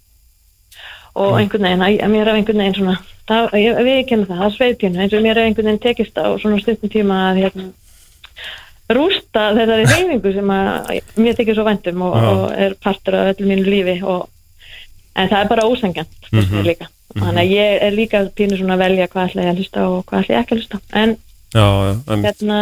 [1.18, 4.36] og einhvern veginn, að, að mér hef einhvern veginn svona, það, ég, við kennum það,
[4.38, 7.40] það er sveipjun eins og mér hef einhvern veginn tekist á svona stundum tíma að
[7.42, 7.64] hérna,
[8.94, 13.48] rústa þessari reyningu sem að mér tekið svo væntum og, og er partur af öllu
[13.50, 14.28] mínu lífi og,
[15.18, 16.62] en það er bara ósengjant mm Mhm.
[16.68, 19.88] líka, þannig að ég er líka pínu svona að velja hvað ætla ég að hlusta
[19.88, 20.80] og hvað ætla ég ekki að hlusta.
[20.92, 21.16] En
[21.48, 22.58] Já, já, hérna,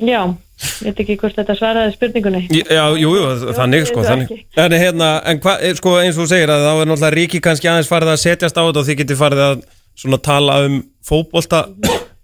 [0.00, 0.20] já
[0.56, 4.44] ég veit ekki hvort þetta svaraði spurningunni já, jú, jú, þannig sko, ég veit þannig.
[4.62, 7.42] En hérna, en hvað, eh, sko, eins og þú segir að þá er náttúrulega ríki
[7.44, 9.62] kannski aðeins farið að setjast á þetta og þið getið farið að
[9.96, 11.62] svona tala um fótbolta,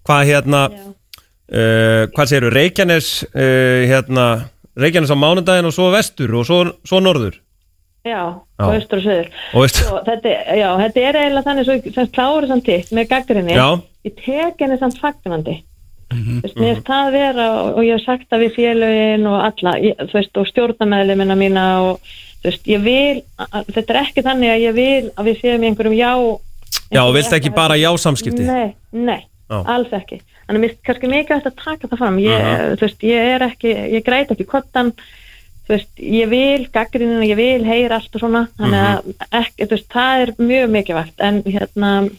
[0.08, 0.62] hvað hérna,
[1.52, 4.26] uh, hvað segirðu, Reykjanes, uh, hérna,
[4.76, 7.36] Reykjanes á mánudaginn og svo vestur og svo, svo norður.
[8.02, 8.64] Já, Já.
[8.66, 12.08] og austur og söður Og veist, Sko, þetta, já, þetta er eiginlega þannig svo sem
[12.10, 13.68] kláður samt hitt með gaggrinni Já.
[14.02, 14.78] ég tek henni
[16.12, 19.38] fagnandi Mhm, þú veist, það vera og, og ég hef sagt það við félögin og
[19.48, 22.00] alla ég, þú veist, og stjórnarmeðlimina mína og
[22.42, 25.62] þú veist, ég vil að, þetta er ekki þannig að ég vil að við séum
[25.68, 26.12] einhverjum já
[26.92, 28.42] já, vilt ekki bara já samskipti?
[28.46, 29.62] Nei, nei, Já.
[29.66, 32.76] alls ekki Þannig að mér finnst kannski mikið hægt að taka það fram ég, Mhm.
[32.76, 34.92] þú veist, ég er ekki, ég græt ekki kottan
[35.62, 39.14] þú veist, ég vil gaggrinina, ég vil heyra allt og svona þannig Mhm.
[39.22, 42.10] að ekki, þú veist, það er mjög mikilvægt en hérna.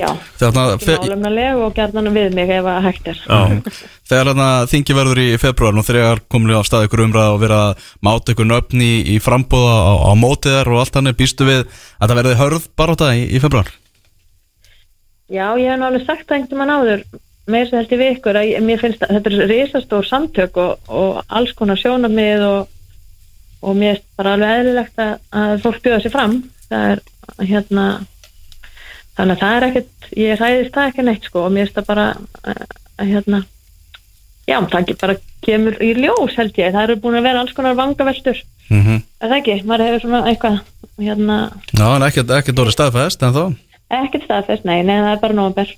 [0.00, 0.08] Já,
[0.40, 3.20] Þegar ekki málumnaleg og gerðan við mig ef að hægt er.
[3.26, 3.40] Já,
[4.12, 7.60] Þegar þarna þingi verður í februar og þegar komur á stað ykkur umræða og vera
[7.68, 11.48] að máta ykkur nöfn í, í frambúða á, á mótið þar og allt þannig býstu
[11.48, 13.72] við að það verði hörð bara á það í, í februar
[15.32, 17.04] Já, ég hef nú alveg sagt það einhvern mann áður
[17.50, 20.90] meir sem held ég við ykkur að mér finnst að þetta er risastór samtök og,
[20.92, 22.74] og alls konar sjónarmið og,
[23.64, 26.36] og mér finnst bara alveg eðlilegt að, að fólk bjóða sér fram.
[26.68, 27.02] Það er
[27.48, 27.86] hérna
[29.18, 31.90] þannig að það er ekkert, ég ræðist það ekki neitt sko og mér finnst það
[31.90, 32.06] bara
[32.42, 32.62] að,
[32.98, 33.42] að hérna
[34.48, 37.78] já, það bara kemur í ljós held ég, það eru búin að vera alls konar
[37.78, 38.42] vangaveltur.
[38.68, 39.02] Mm -hmm.
[39.20, 40.58] er það ekki, maður hefur svona eitthvað
[40.98, 41.38] hérna,
[41.78, 43.44] Já, en ekkert, ekkert orðið staðfæðist en þá
[43.92, 45.74] ekkert staðfest, nei, nei, það er bara nóvember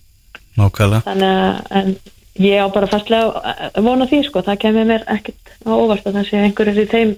[0.54, 1.02] Nákvæmlega.
[1.02, 1.96] Þannig að en
[2.38, 6.18] ég á bara fastlega að vona því sko, það kemur mér ekkert á óvart að
[6.18, 7.14] það sé einhverjir í þeim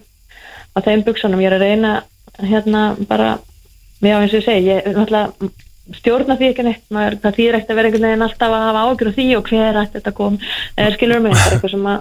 [0.77, 1.93] á þeim buksunum, ég er að reyna
[2.41, 3.39] hérna bara
[4.01, 5.51] já eins og ég segi, ég er náttúrulega
[5.95, 8.85] stjórna því ekki neitt, maður, það þýr ekkert að vera einhvern veginn alltaf að hafa
[8.87, 10.39] ágjur á því og hver ætti þetta kom,
[10.77, 12.01] eða skilur mig það er eitthvað sem að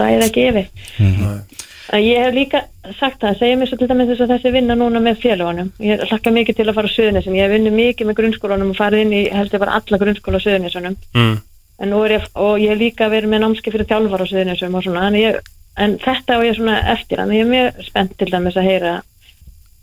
[0.00, 0.66] ræði ekki yfir.
[1.94, 2.60] Að ég hef líka
[2.98, 6.00] sagt það, segja mér svo til dæmis þess að þessi vinna núna með félagunum ég
[6.08, 9.04] hlakka mikið til að fara á Suðunisum ég hef vunnið mikið með grunnskólanum og farið
[9.04, 11.34] inn í heldur bara alla grunnskóla á Suðunisunum mm,
[11.84, 14.76] en nú er ég, og ég hef líka verið með námski fyrir þjálfar á Suðunisum
[14.80, 15.40] og svona en, ég,
[15.76, 17.20] en þetta og ég svona eftir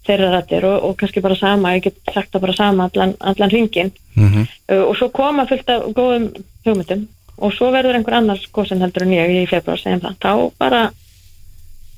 [0.07, 3.53] þeirra rættir og, og kannski bara sama ég get sagt það bara sama allan, allan
[3.53, 6.31] ringin mm uh, og svo koma fullt af góðum
[6.65, 10.33] hugmyndum og svo verður einhver annars kosin heldur en ég í februar segjum það, þá
[10.61, 10.81] bara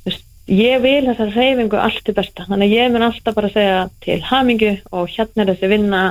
[0.06, 3.80] veist, ég vil þessar reyfingu allt til besta, þannig að ég mun alltaf bara segja
[4.06, 6.04] til hamingu og hérna er þessi vinna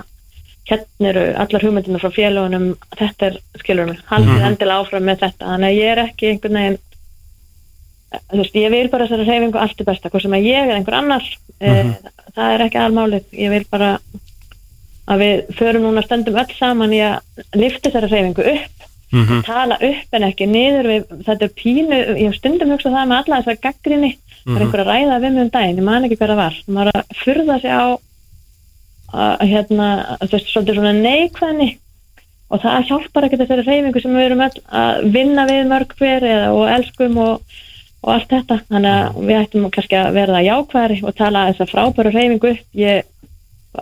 [0.69, 5.49] hérna eru allar hugmyndina frá félagunum þetta er, skilur mig, haldið endilega áfram með þetta,
[5.49, 6.81] þannig að ég er ekki einhvern veginn
[8.33, 10.99] veist, ég vil bara þessari reyfingu allt til besta, hvort sem að ég er einhver
[11.01, 11.25] annar,
[11.61, 11.95] mm
[12.33, 13.99] það er ekki almálið, ég vil bara
[15.13, 17.19] að við förum núna stöndum öll saman í að
[17.61, 19.43] lifta þessari reyfingu upp Mhm.
[19.45, 23.19] tala upp en ekki niður við, þetta er pínu, ég hef stundum hugsað það með
[23.19, 24.11] alla þessar gaggrinni,
[24.47, 26.57] það er einhver að ræða við mig um daginn, ég man ekki hver það var.
[26.67, 27.85] Maður að furða sig á
[29.13, 29.89] að hérna,
[30.23, 31.69] þú veist, svolítið svona neikvæðni
[32.53, 36.27] og það hjálpar ekki þessari reyfingu sem við erum öll að vinna við mörg hver
[36.33, 37.59] eða, og elskum og,
[38.03, 42.13] og allt þetta, þannig að við ættum kannski að verða jákvæðari og tala þessa frábæru
[42.13, 43.05] reyfingu upp, ég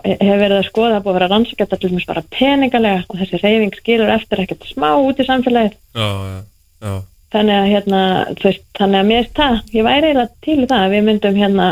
[0.05, 3.05] hef verið að skoða að búið að vera rannsakætt til dæmis bara peningalega.
[3.09, 5.77] Og þessi reyfing skilur eftir ekkert smá út í samfélagið.
[5.97, 6.37] Já, já,
[6.85, 6.93] já.
[7.31, 8.01] Þannig að hérna,
[8.43, 11.67] veist, þannig að mér það, ég væri eiginlega til það að við myndum hérna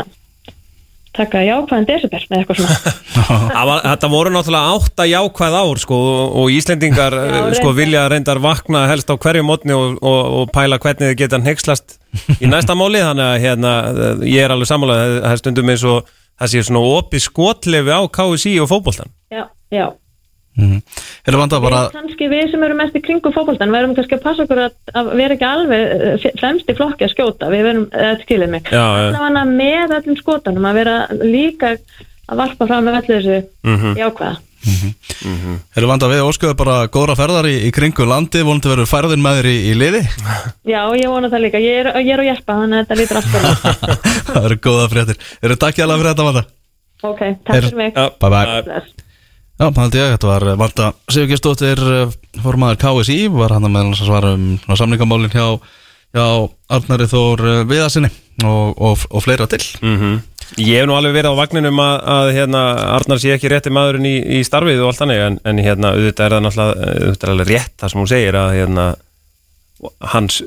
[1.16, 2.94] taka jákvæðan desibel með eitthvað svona.
[3.54, 7.72] Það var, þetta voru náttúrulega átta jákvæð ár sko, og- og Íslendingar Já, eh, sko,
[7.76, 11.98] vilja reyndar vakna helst á hverju mótni og, og, og pæla hvernig þið geta hneykslast
[12.40, 13.02] í næsta máli.
[13.02, 16.06] Þannig að hérna, eh, ég er alveg sammála það er stundum eins og
[16.40, 19.44] það sé svona opið skotlefi á KSI og fótboltan já,
[19.74, 19.86] já
[21.26, 24.22] Hefur vanda bara við kannski við sem erum mest í kringum fótboltan verðum kannski að
[24.26, 27.50] passa okkur að, að vera ekki alveg eh, fremst í flokki að skjóta.
[27.52, 28.70] Við verðum, eða skilið mig.
[28.72, 28.84] Já,
[29.50, 31.74] með öllum skotanum að vera líka
[32.30, 33.98] að varpa fram með öllu þessu Mhm.
[33.98, 34.36] jákvæða.
[34.60, 39.38] Hefur vanda við óskuðu bara góðra ferðar í, í kringu landi vonandi verður færðin með
[39.40, 40.02] þér í, í liði.
[40.72, 43.20] Já, ég vona það líka, ég er, ég er á Jespa þannig að þetta lítur
[43.20, 43.44] alltaf
[44.30, 45.20] Það verður góða fréttir.
[45.42, 46.44] Eru takk hjá fyrir þetta vanda.
[47.00, 47.94] Ok, takk fyrir mig.
[47.96, 48.10] Já.
[48.20, 48.60] Bye.
[48.68, 49.08] Bye.
[49.60, 51.80] Já, held ég, þetta var eh, Vanda Sigurgestóttir
[52.40, 55.58] formaður KSI var hann með að svara um svona samningamálin hjá,
[56.16, 56.24] hjá
[56.72, 58.08] Arnari Þór eh, Viðarsinni
[58.40, 59.62] og, og, og fleira til.
[59.84, 60.20] Mm
[60.58, 62.60] Ég hef nú alveg verið á vagninum að, að hérna,
[62.96, 66.24] Arnar sé ekki rétti maðurinn í, í starfið og allt þannig en, en hérna, auðvitað
[66.24, 68.86] er það náttúrulega auðvitað er alveg rétt það sem hún segir að hérna,
[70.10, 70.40] hans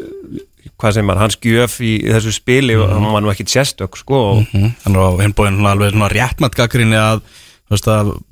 [0.75, 4.19] hvað sem er, hans gjöf í þessu spili mm hann var nú ekkit sérstök sko
[4.33, 4.75] og mm.
[4.83, 7.42] Þannig á hinbóin alveg svona réttmætt gaggrinni að að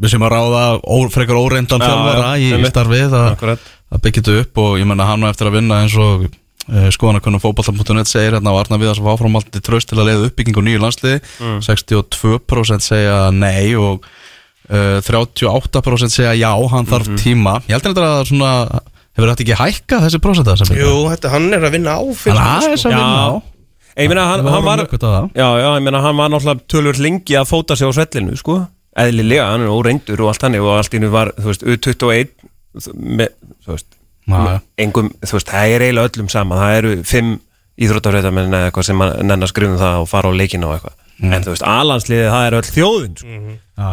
[0.01, 3.57] við sem að ráða ó, frekar óreindan Já, þjálfara já, í, starfið að,
[3.91, 6.87] að byggja þetta upp og ég menna hann á eftir að vinna eins og uh,
[6.95, 10.63] skoðanakunum fótballta.net segir hérna á Arna við að áfram alltaf tröst til að leiða uppbyggingu
[10.67, 11.59] nýju landsliði Mm.
[11.65, 14.05] 62% segja nei og
[14.69, 17.17] uh, 38% segja já, hann þarf Mhm.
[17.23, 18.51] tíma ég heldur þetta að svona
[19.11, 22.37] hefur þetta ekki hækka þessi prósenta sem Jú, þetta, hann er að vinna á fyrir
[22.37, 22.97] hann aðeins að Já.
[23.01, 23.31] vinna á
[23.99, 25.25] ég meina hann, var ökuð á það.
[25.35, 28.55] já, já, ég meina hann var náttúrulega tölur lengi að fóta sig á svellinu sko
[28.99, 32.33] eðlilega, hann er óreindur og allt hannig og allt nú var, þú veist, U21
[32.95, 33.97] með, þú veist
[34.81, 36.59] engum, þú veist, það er eiginlega öllum sama.
[36.61, 37.31] Það eru fimm
[37.81, 40.75] íþróttafréttamenn eða eitthvað sem að nenn að skrifa um það og fara á leikina og
[40.77, 40.99] eitthvað.
[41.21, 43.39] En þú veist, alansliðið, það er öll þjóðin sko.
[43.81, 43.89] Já,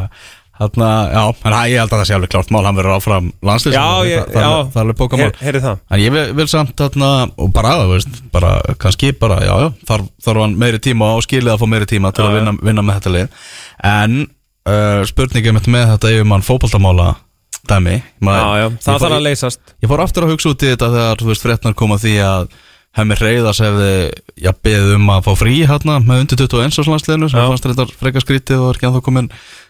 [0.59, 3.77] þarna, já, en ég held að það sé alveg klárt mál, hann verður áfram landslýs
[3.77, 5.83] já, ég, það, það, já, það er alveg heyrðu það.
[5.89, 9.69] En ég vil, vil samt þarna, og bara aða, veist, bara, kannski bara, já, já,
[9.93, 12.57] þarf, þarf hann meiri tíma og skilið að fá meiri tíma til Já, að vinna,
[12.71, 13.47] vinna með þetta lið.
[13.93, 14.19] En
[14.69, 17.11] uh, spurningið mitt með þetta yfir mann fótboltamála
[17.69, 20.73] dæmi maður- já, já, það þarf að leysast Ég fór aftur að hugsa út í
[20.73, 22.51] þetta þegar, þú veist, fréttnar koma því að
[22.99, 23.93] hemmi reyðas hefði,
[24.41, 27.49] já, beðið um að fá frí hérna með undir 21 árs landsliðinu sem Já.
[27.51, 29.29] fannst þetta frekar skrítið og er ekki að þá komin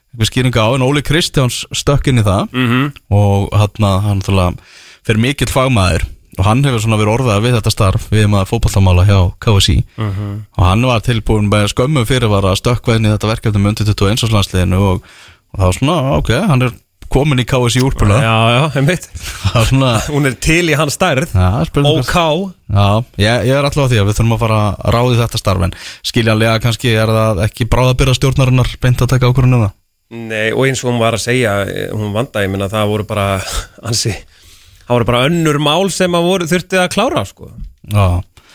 [0.08, 2.86] einhver skýringa á, en Óli Kristjáns stökk inn í það mm -hmm.
[3.12, 4.56] og hann, hann
[5.04, 6.06] fyrir mikill fagmaður
[6.38, 10.60] og hann hefur svona verið orðað við þetta starf við maður fótballamála hjá KSI og
[10.64, 13.90] hann var tilbúin með skömmu fyrir var að stökkva inn í þetta verkefni með undir
[13.92, 15.08] 21 árs landsliðinu og,
[15.52, 16.76] og það var svona, ok, hann er
[17.08, 18.18] komin í KSI úrpuna.
[18.20, 19.06] Já, já, einmitt.
[20.12, 21.32] Hún er til í hans stærð.
[21.32, 22.16] Já, OK
[22.68, 25.40] Já, ég, ég er alltaf á því að við þurfum að fara að ráði þetta
[25.40, 29.76] starf en skiljanlega kannski er það ekki bráðabyrða stjórnarinnar beint að taka ákvörðunum um það?
[30.08, 33.08] Nei, og eins og hún var að segja eh, hún vanda, ég minna það voru
[33.08, 33.26] bara
[33.88, 34.12] ansi,
[34.88, 37.52] það voru bara önnur mál sem að voru þurfti að klára sko.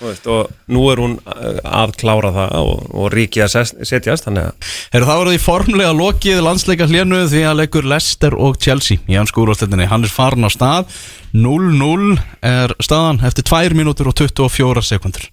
[0.03, 5.05] Veist, og nú er hún eh, að klára það og, og ríki að setjast Heru,
[5.05, 9.31] það voruð í formlega lokið landsleika hlénu því að leikur Leicester og Chelsea í hans
[9.31, 10.89] skúrústettinni, hann er farin á stað.
[11.33, 15.23] 0-0 er staðan eftir 2 mínútur og 24 sekundur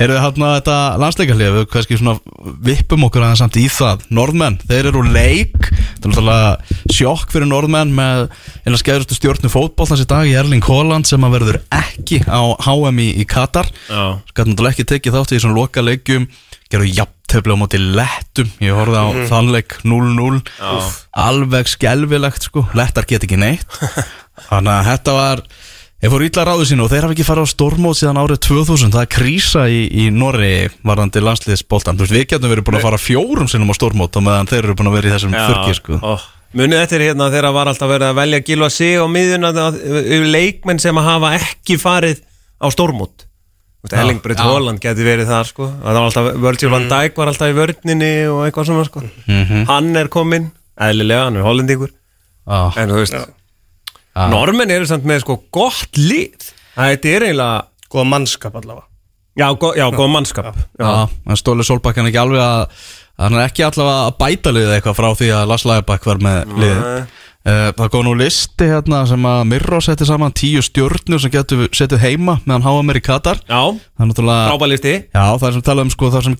[0.00, 2.24] Heyrðu þarna þetta landsleika hlénu við
[2.66, 4.02] vippum okkur aðeins samt í það.
[4.18, 5.70] Norðmenn, þeir eru leik
[6.04, 8.24] það er náttúrulega sjokk fyrir Norðmenn með
[8.66, 12.98] eina skæðustu stjórnu fótbollans í dag í Erling Haaland sem að verður ekki á HM
[13.00, 13.70] í, í Katar.
[13.88, 14.20] Já.
[14.34, 16.28] Gæti náttúrulega ekki tekið þátt í þessum loka leikjum
[16.72, 19.26] Gerðu jafntöfli á móti lettum Ég horfði á Mhm.
[19.30, 20.40] þann leik 0-0
[21.14, 22.64] Alveg skelvilegt sko.
[22.74, 23.66] Lettar get ekki neitt.
[24.48, 25.42] Þannig að þetta var
[26.04, 28.90] Þeir fóru illa ráðu sínu og þeir hafa ekki farið á stormót síðan árið 2000
[28.92, 30.50] Það er krísa í, í Norri
[30.84, 34.24] varðandi landsliðsboltan Þú veist, við getum verið búin að fara fjórum sinnum á stormót og
[34.26, 36.00] meðan þeir eru búin að vera í þessum þurki sko.
[36.60, 39.78] Munið þetta er hérna þegar var alltaf verið að velja Gilva sig á miðjuna það-
[40.04, 42.20] yfir leikmenn sem að hafa ekki farið
[42.60, 42.66] á
[44.26, 44.44] Britt já.
[44.48, 45.70] Holland geti verið þar sko.
[45.72, 49.02] Það var alltaf, Virgil van Dijk var alltaf í vörninni og eitthvað svona sko.
[49.72, 51.90] Hann er kominn, eðlilega, hann er hollendingur.
[52.44, 53.18] Já, En þú veist,
[54.30, 56.50] normenn eru samt með sko gott lið.
[56.74, 58.86] Þetta er eiginlega, Góða mannskap allavega.
[59.38, 60.56] Já, go, já, góð mannskap.
[60.78, 64.72] Já, en Stóli Solbakk hann ekki alveg að hann er ekki allavega að bæta liðið
[64.76, 67.06] eitthvað frá því að Lars Lagerbakk var með liðið
[67.44, 71.66] Eh, Það góð nú listi hérna sem að Mirror setti saman tíu stjórnur sem getur
[71.76, 73.36] setið heima meðan háa mér í Katar.
[73.44, 76.36] Já, Það er náttúrulega frábælisti Já, það er sem tala um sko það sem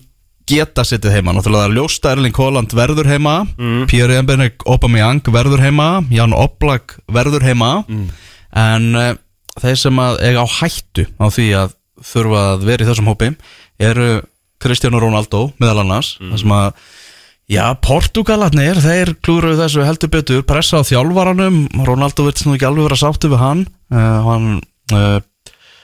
[0.49, 3.85] geta sittið heima Náttúrulega ljósta Erling Haaland verður heima mm.
[3.91, 7.71] Pierre Embenek Aubameyang verður heima Jan Oblak verður heima
[8.55, 9.13] En uh,
[9.61, 13.31] þeir sem að eiga á hættu á því að þurfa að vera í þessum hópi
[13.81, 14.09] eru
[14.61, 16.31] Cristiano Ronaldo meðal annars mm.
[16.33, 16.85] Það sem að
[17.45, 22.87] Já, Portugalarnir, þeir klúruðu þessu heldur betur, pressa á þjálfaranum Ronaldo vill nú ekki alveg
[22.87, 23.61] vera sáttu við hann
[23.93, 24.47] uh, hann
[24.89, 25.19] uh,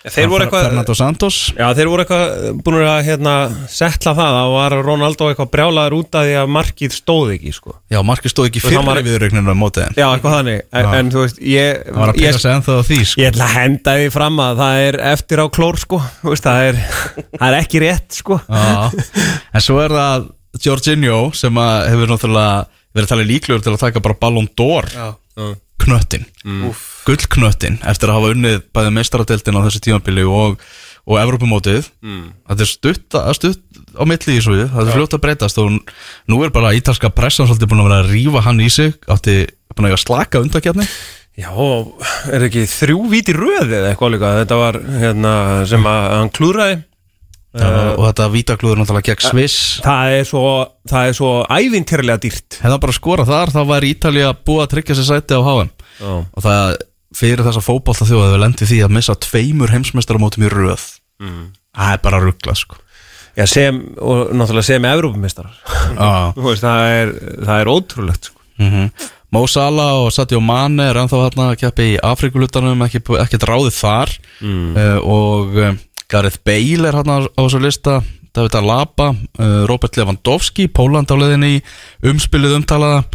[0.02, 3.34] Þeir voru eitthvað Fernando Santos Já, þeir voru eitthvað búin að hérna,
[3.70, 7.76] setla það að var Ronaldo eitthvað brjálaður út af því að markið stóð ekki sko.
[7.94, 10.96] Já, markið stóð ekki það fyrir var- viðrögninu á mótið Já, eitthvað þannig en, Já.
[11.02, 13.22] en þú veist, ég Það var að pyrra sig ennþá á því sko.
[13.22, 16.02] ég ætla að henda því fram að það er eftir á klór sko.
[16.22, 16.82] Þú veist, það, er,
[17.38, 18.40] það er ekki rétt sko.
[18.50, 18.90] Já,
[19.54, 20.30] en svo er það
[20.66, 24.90] Jorginho sem að hefur náttúrulega verið talið líklegur til að taka bara Ballon d'Or
[25.82, 26.74] knöttin, mm.
[27.08, 30.60] Gullknöttin eftir að hafa unnið bæði meistaradeildin á þessu tímabili og,
[31.08, 31.88] og Evrópumótið.
[32.06, 32.28] Mm.
[32.52, 35.72] þetta er stutt, að- stutt á milli í svo það er fljótt að breytast og
[36.30, 38.94] nú er bara ítalska pressan svolítið búin að vera að rífa hann í sig.
[39.12, 39.40] Átti
[39.76, 40.86] búin að slaka undakjarni
[41.40, 41.48] Já,
[42.28, 44.32] er ekki þrjú víti röð eða eitthvað líka?
[44.42, 45.32] Þetta var hérna,
[45.66, 46.82] sem að hann klúraði
[47.98, 49.56] og þetta vítaklúður náttúrulega gegn Sviss.
[49.84, 50.44] Það er svo,
[50.92, 52.60] það svo ævintýrlega dýrt.
[52.64, 56.12] Hefða bara skora þar þá var Ítalía búið að tryggja sér sæti á HM Já.
[56.32, 56.76] og það
[57.16, 60.86] fyrir þessa fótbolta þjóð að við lendi því að missa tveimur heimsmeistaramótum í röð.
[61.76, 62.80] Það er bara ruggla sko.
[63.38, 65.54] Já, sem, og náttúrulega sem Evrópumistarar
[66.60, 67.12] það er,
[67.48, 68.42] það er ótrúlegt sko.
[69.32, 73.78] Mo Salah og Sadio Mane er ennþá hérna að keppi í Afrikulutanum ekki, ekkert ráðið
[73.78, 74.12] þar.
[74.76, 75.78] Uh, og uh,
[76.12, 78.02] Gareth Bale er hérna á þessu lista.
[78.36, 81.64] David Alaba, uh, Robert Lewandowski Póland á leiðinni í
[82.12, 83.06] umspilið umtalaða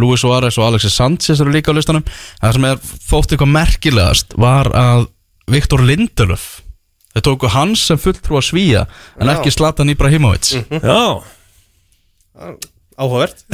[0.00, 2.04] Luis Suárez og Alexis Sanchez eru líka á listanum
[2.42, 5.06] það sem er þótt eitthvað merkilegast var að
[5.50, 6.46] Viktor Lindelöf
[7.14, 8.84] þeir tóku hans sem fulltrú að svíja
[9.20, 9.36] en Já.
[9.36, 10.50] ekki Zlatan Ibrahimovic
[10.82, 11.22] Já,
[12.98, 13.44] Áhugavert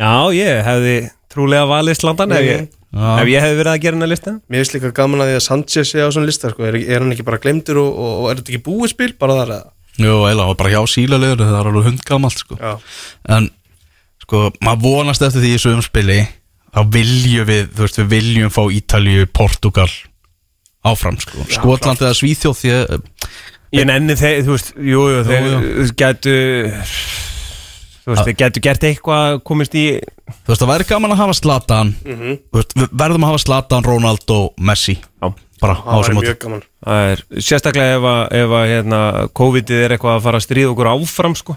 [0.00, 0.94] já, ég hefði
[1.32, 2.64] trúlega valið slandan ef ég,
[2.96, 3.10] Já.
[3.20, 5.46] ef ég hefði verið að gera hennar listan Mér finnst líka gaman að því að
[5.50, 6.64] Sanchez sé á svona lista sko.
[6.68, 9.36] er, er hann ekki bara glemdur og, og, og er þetta ekki búið spil bara
[9.42, 9.70] þar eða?
[10.00, 12.72] Jú, og bara hjá sílaliður það er alveg hundgamalt sko Já,
[13.36, 13.50] en
[14.30, 16.20] sko, maður vonast eftir því í þessu umspili
[16.70, 19.90] þá viljum við, þú veist, við viljum fá Ítalíu, Portugal
[20.86, 23.08] áfram, sko, Skotland eða Svíþjóð því að,
[23.70, 26.32] Ég nenni þeir, þú veist, jú, jú, þeir gætu
[28.00, 31.36] Þú veist, þeir gætu gert eitthvað komist í þú veist, það væri gaman að hafa
[31.36, 31.92] Zlatan.
[32.02, 34.96] Þú veist, við verðum að hafa Zlatan, Ronaldo, Messi.
[34.98, 35.30] Já.
[35.60, 36.26] bara á það þessu móti.
[36.26, 36.62] mjög gaman.
[36.86, 39.00] Það er sérstaklega ef að, ef að hérna,
[39.40, 41.56] COVID-ið er eitthvað að fara að stríða okkur áfram sko.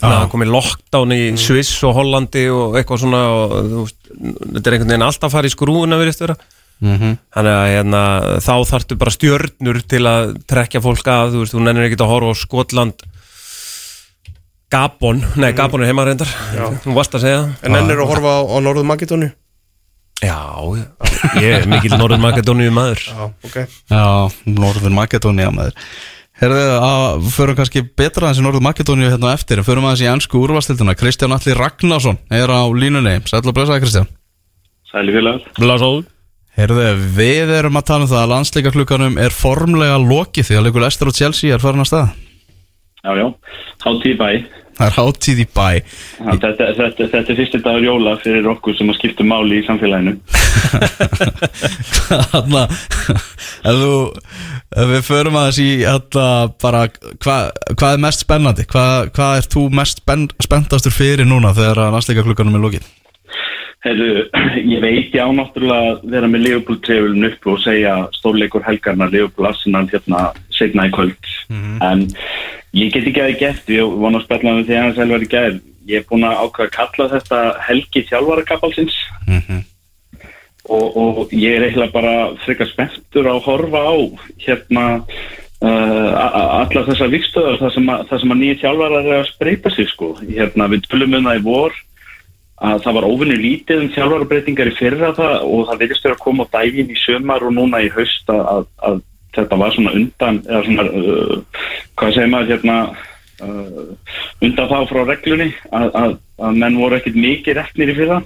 [0.00, 3.54] Það komið lockdown í Sviss og Hollandi og eitthvað svona og
[3.84, 6.36] veist, þetta er einhvern veginn alltaf að fara í skrúuna virðist vera.
[6.84, 7.12] Mhm.
[7.36, 8.00] Þannig að hérna,
[8.42, 12.10] þá þarftu bara stjörnur til að trekja fólk að, þú veist, þú nennir ekki að
[12.10, 13.06] horfa á Skotland.
[14.74, 16.30] Gabon, nei Gabon er heimarendar
[16.82, 17.42] þú varst að segja.
[17.60, 19.28] Það En enn er að horfa á, á Norður Makedóni
[20.24, 20.40] Já,
[21.38, 23.56] ég er mikill Norður Makedóníu maður Já, ok.
[23.92, 24.06] Já,
[24.48, 25.78] Norður Makedónia maður
[26.34, 30.08] Herðu, að förum kannski betra aðeins í Norður Makedónia hérna eftir en förum aðeins í
[30.10, 34.10] ennsku úrvastilduna Kristján Alli Ragnarsson er á línunni Sæll og blessaði Kristján
[34.90, 35.46] Sæli félagar.
[36.54, 40.68] Herðu, við erum að tala um það að landsleika klukkanum er formlega lokið því að
[40.68, 42.12] leikur Leicester og Chelsea er farin að stað
[43.04, 43.26] Já, já.
[43.84, 44.28] Hátíð í bæ.
[44.74, 48.88] Það er hátíð í bæ Þetta, þetta, þetta er fyrsti dagur jóla fyrir okkur sem
[48.90, 50.14] að skipta máli í samfélaginu.
[52.32, 52.72] Þannig að
[53.70, 53.92] ef þú,
[54.74, 56.26] við förum aðeins í þetta
[56.62, 56.82] bara,
[57.22, 58.66] hvað hva er mest spennandi?
[58.70, 62.88] Hvað hva er þú mest spenn, spenntastur fyrir núna þegar að landsleika klukkanum er lokið?
[63.84, 64.24] Heyrðu,
[64.72, 69.10] ég veit ég á náttúrulega að vera með Leopold trefulun upp og segja stórleikur helgarna
[69.12, 70.22] Leopold Arsenal hérna
[70.56, 71.30] setna í kvöld.
[71.84, 72.06] En
[72.72, 75.26] ég get ekki að það gert, ég vona að spella með því að það selvar
[75.26, 75.60] í gær.
[75.84, 78.96] Ég er búin að ákveða að kalla þetta helgi þjálfarakapalsins.
[80.64, 83.96] Og, og ég er eiginlega bara frekar spenntur að horfa á
[84.44, 84.84] hérna
[85.64, 86.10] uh,
[86.64, 90.14] alla þessar vikstöðar þar sem að, að nýja þjálfarar er að spreita sig sko.
[90.24, 91.80] Hérna við tölum um það í vor
[92.64, 96.22] að það var óvinni lítið um þjálfarabreitingar í fyrra það og það vilist vera að
[96.22, 99.00] koma á dægin í sömar og núna í haust að, að,
[99.34, 101.64] þetta var svona undan eða svona, uh,
[101.98, 102.76] hvað segir maður hérna
[103.42, 103.88] uh,
[104.46, 106.14] undan þá frá reglunni að, að,
[106.62, 108.20] menn voru ekkit mikið reknir í fyrra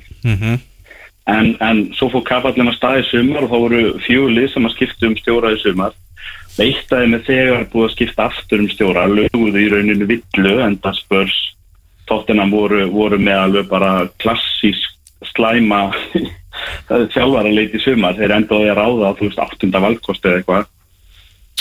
[1.28, 5.08] en, en svo fór kapallin að staði sumar og þá voru fjúlið sem að skipta
[5.10, 5.96] um stjóra í sumar.
[6.58, 9.06] Eitt þeim er þegar búið að skipta aftur um stjóra.
[9.06, 11.36] Löguðu í rauninu villu en það spörs
[12.08, 14.96] tóttina voru, voru með alveg bara klassísk
[15.34, 15.84] slæma
[17.14, 18.16] þjálfara leiti sumar.
[18.18, 20.68] Þeir endaði að ráða þú veist áttunda valkost eða eitthvað.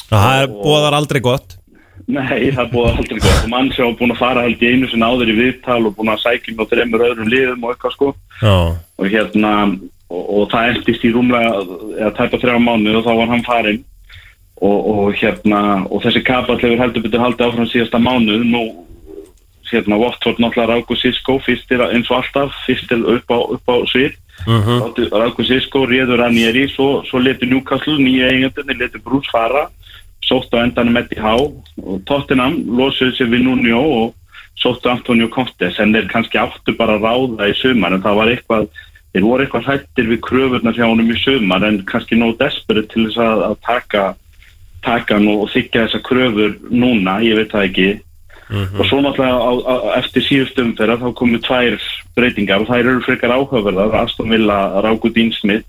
[0.08, 1.58] Það er bóðar aldrei gott
[2.08, 4.62] Nei, það er búið að aldrei gott og mann sem var búin að fara held
[4.64, 7.74] í einu sinna áður í viðtal og búin að sækja með þreymur öðrum liðum og
[7.74, 8.12] eitthvað sko.
[8.40, 11.50] Já, og hérna og, og það endist í rúmlega
[11.98, 13.82] eða tæpa þrjá mánu og þá var hann farinn.
[14.58, 18.64] Og, og hérna og þessi kapall hefur heldur betur haldið áfram síðasta mánu nú
[19.68, 24.16] hérna Watford náttúrulega Ráku Sisko fyrstir eins og alltaf fyrstir upp á, upp á svið.
[24.48, 25.12] Mhm.
[25.12, 29.68] Ráku Sisko réður í svo, svo letur Newcastle nýja eigendunni letur Bruce fara
[30.28, 31.50] sótt á endanum Eddie Howe
[31.84, 34.14] og Tottenham losuðu sér við Nuno og
[34.60, 38.32] sóttu Antonio Conte sem þeir kannski áttu bara að ráða í sumar en það var
[38.34, 38.70] eitthvað
[39.14, 43.08] þeir voru eitthvað hættir við kröfurnar hjá honum í sumar en kannski nóg desperate til
[43.08, 44.08] þess að, að taka
[44.88, 47.88] taka hann og þykja þessa kröfur núna, ég veit það ekki.
[48.80, 51.76] Og svo náttúrulega á, á, eftir síðust umferða þá komu tvær
[52.16, 53.98] breytingar og þær eru frekar áhugaverðar.
[54.06, 55.68] Aston Villa, Ráku Dín Smith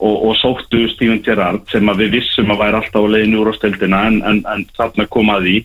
[0.00, 3.52] og, og sóttu Steven Gerrard sem að við vissum að væri alltaf á leiðin úr
[3.52, 5.56] ásteldina en, en, en þarna kom að því.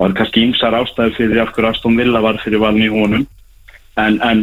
[0.00, 3.26] Var kannski ymsar ástæði fyrir hverju Aston Villa var fyrir valin í honum.
[3.96, 4.42] En, en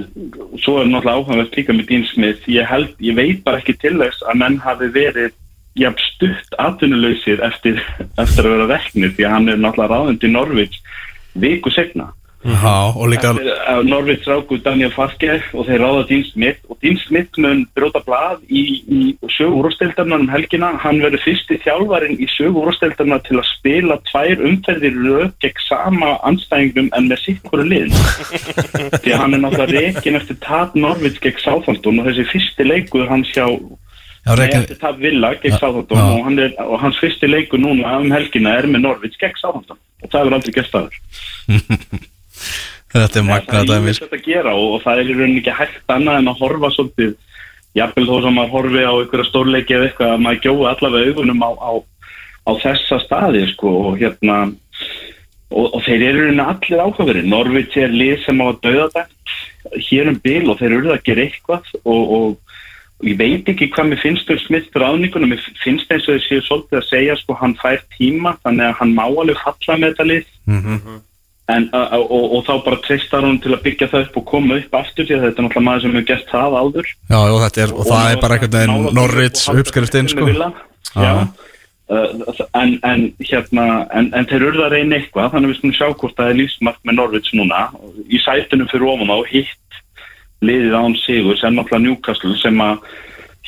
[0.64, 2.48] svo er náttúrulega áhugavert líka með Dean Smith.
[2.50, 5.34] Ég, held, ég veit bara ekki til þess að menn hafi verið
[5.78, 7.82] jafn stutt atvinnuleysir eftir,
[8.24, 11.00] eftir að vera veknir því að hann er náttúrulega ráðund í Norvits
[11.42, 12.12] viku segna
[12.44, 13.32] Já, og líka
[13.84, 16.60] Norvits ráku Daniel Farke og þeir ráða Dean Smith.
[16.68, 20.74] Og Dean Smith mun bróta blað í, í sögu úrstældarnar um helgina.
[20.84, 26.18] Hann verður fyrsti þjálfarin í sögu úrstældarnar til að spila tvær umferðir röð gegn sama
[26.28, 27.96] anstæðingum en með hverju liðin
[29.04, 33.32] því hann er náttúrulega reikin eftir tap Norvits gegn Southampton og þessi fyrsti leikur hans
[33.32, 33.48] hjá
[34.24, 35.68] Já, Nei, eftir tap Villa gegn Já.
[35.68, 39.80] og, hann er, og hans fyrsti leikur núna um helgina er með Norvits gegn Southampton.
[40.04, 42.04] Og það er aldrei gert aður
[42.94, 45.56] þetta er það er dæmis ímest að gera og, og það er í rauninni ekki
[45.60, 47.16] hægt annað en að horfa svolítið
[47.80, 51.44] jafnvel þó sem maður horfi á einhverja stórleiki eða eitthvað að maður gjóði allavega augunum
[51.44, 51.72] á, á,
[52.44, 54.38] á þessa staði sko og hérna
[55.54, 58.90] og, og þeir eru í rauninni allir áhugaverið Norvits er lið sem á að dauða
[58.94, 62.54] þetta hér um bil og þeir eru að gera eitthvað og, og
[63.04, 66.38] og ég veit ekki hvað mér finnst um smitt ráðningunum, mér finnst eins og þessi
[66.46, 70.06] svolítið að segja sko hann fær tíma þannig að hann má alveg falla með þetta
[70.08, 70.30] lið.
[70.48, 70.96] En, a,
[71.52, 74.78] a, og, og þá bara treystar hann til að byggja það upp og koma upp
[74.80, 76.92] aftur því að þetta er náttúrulega maður sem hefur gert það áður.
[77.10, 80.30] Já, og þetta er, og það er bara einhvern veginn Norrits uppskrifstinn, sko.
[80.94, 81.12] Já,
[81.94, 85.78] uh, en, en hérna en, en þeir eru að reyna eitthvað þannig að við skulum
[85.80, 87.64] sjá hvort það er lífsmark með Norvits núna.
[88.08, 89.82] Í sætunum fyrir ofan á hitt
[90.44, 92.80] liðið án sigur sem náttúrulega Newcastle sem að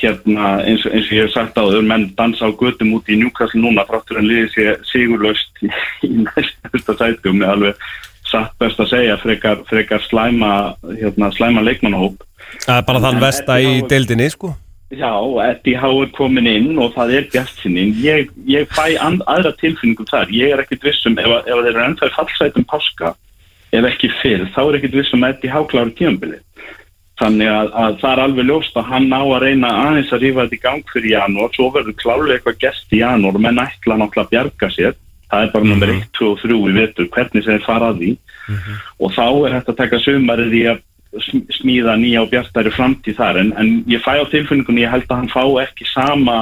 [0.01, 3.61] hérna eins, eins og ég hef sagt áður menn dansa á götum út í Newcastle
[3.63, 5.69] núna fráttur en liðið sé sigurlaust í,
[6.03, 7.87] í næsta sætum með alveg
[8.25, 10.51] satt best að segja frekar, frekar slæma
[10.99, 12.23] hérna, slæma leikmannahóp
[12.65, 14.55] það er bara þann vesta Eddie í deildinni sko
[14.95, 15.09] Já,
[15.49, 17.89] Eddie Howe er komin inn og það er bjartsinnin.
[17.99, 20.29] Ég, ég fæ and, aðra tilfinningum þar.
[20.29, 23.09] Ég er ekkit vissum ef, að- ef að þeir eru ennþá í fallsætum páska,
[23.73, 26.43] ef ekki fyrr, þá er ekkit vissum að Eddie Howe klári tímabilið.
[27.15, 30.43] Þannig að, að það er alveg ljóst að hann á að reyna aðeins að rífa
[30.43, 33.37] þetta í gang fyrir janúar, svo verður klálega eitthvað gest í janúar.
[33.39, 34.97] Menn ætla náttúrulega að bjarga sér.
[35.31, 38.11] Það er bara nummer 1, 2 og 3 í vetur, hvernig þeir fara að því.
[38.99, 40.83] Og þá er hægt að taka sumarið í að
[41.23, 43.41] sm- smíða nýja og bjartari framtíð þar.
[43.41, 46.37] En, en ég fæ á tilfinningunni, ég held að hann fá ekki sama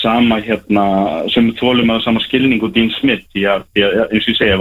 [0.00, 0.84] sama hérna
[1.28, 2.72] sem þólum að sama skilning og
[3.34, 4.56] því að eins og ég segja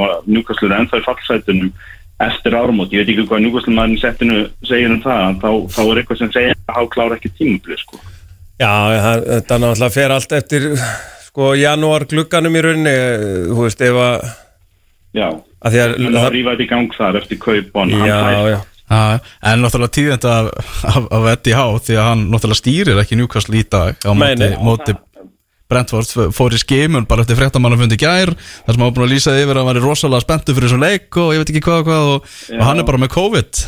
[0.68, 1.70] er ennþá í fallsætunum
[2.20, 6.01] eftir áramót, ég veit ekki hvað Newcastle maðurinn settinu segir um það, þá, þá er
[6.01, 7.99] eitthvað sem segir að há klára ekki tímubli sko.
[8.59, 8.74] Já,
[9.05, 10.65] það- þetta náttúrulega fer allt eftir
[11.30, 12.95] sko janúar glugganum í rauninni
[13.53, 14.26] þú veist ef að,
[15.15, 15.28] já,
[15.63, 17.95] að því að hann á að rífa þetta í gang þar eftir kaup og hann
[18.09, 18.59] Já, já.
[18.89, 20.47] Já, en náttúrulega tíðend af,
[20.89, 24.47] af, af Eddie Howe því að hann náttúrulega stýrir ekki Newcastle í dag á móti,
[24.65, 24.95] móti
[25.70, 29.36] Brentford fór í skimun bara eftir fréttamannafundi gær þar sem hann var búin að lýsa
[29.38, 31.86] yfir að hann var rosalega spenntu fyrir þessum leik og ég veit ekki hvað og
[31.89, 33.61] hvað og, og hann er bara með COVID.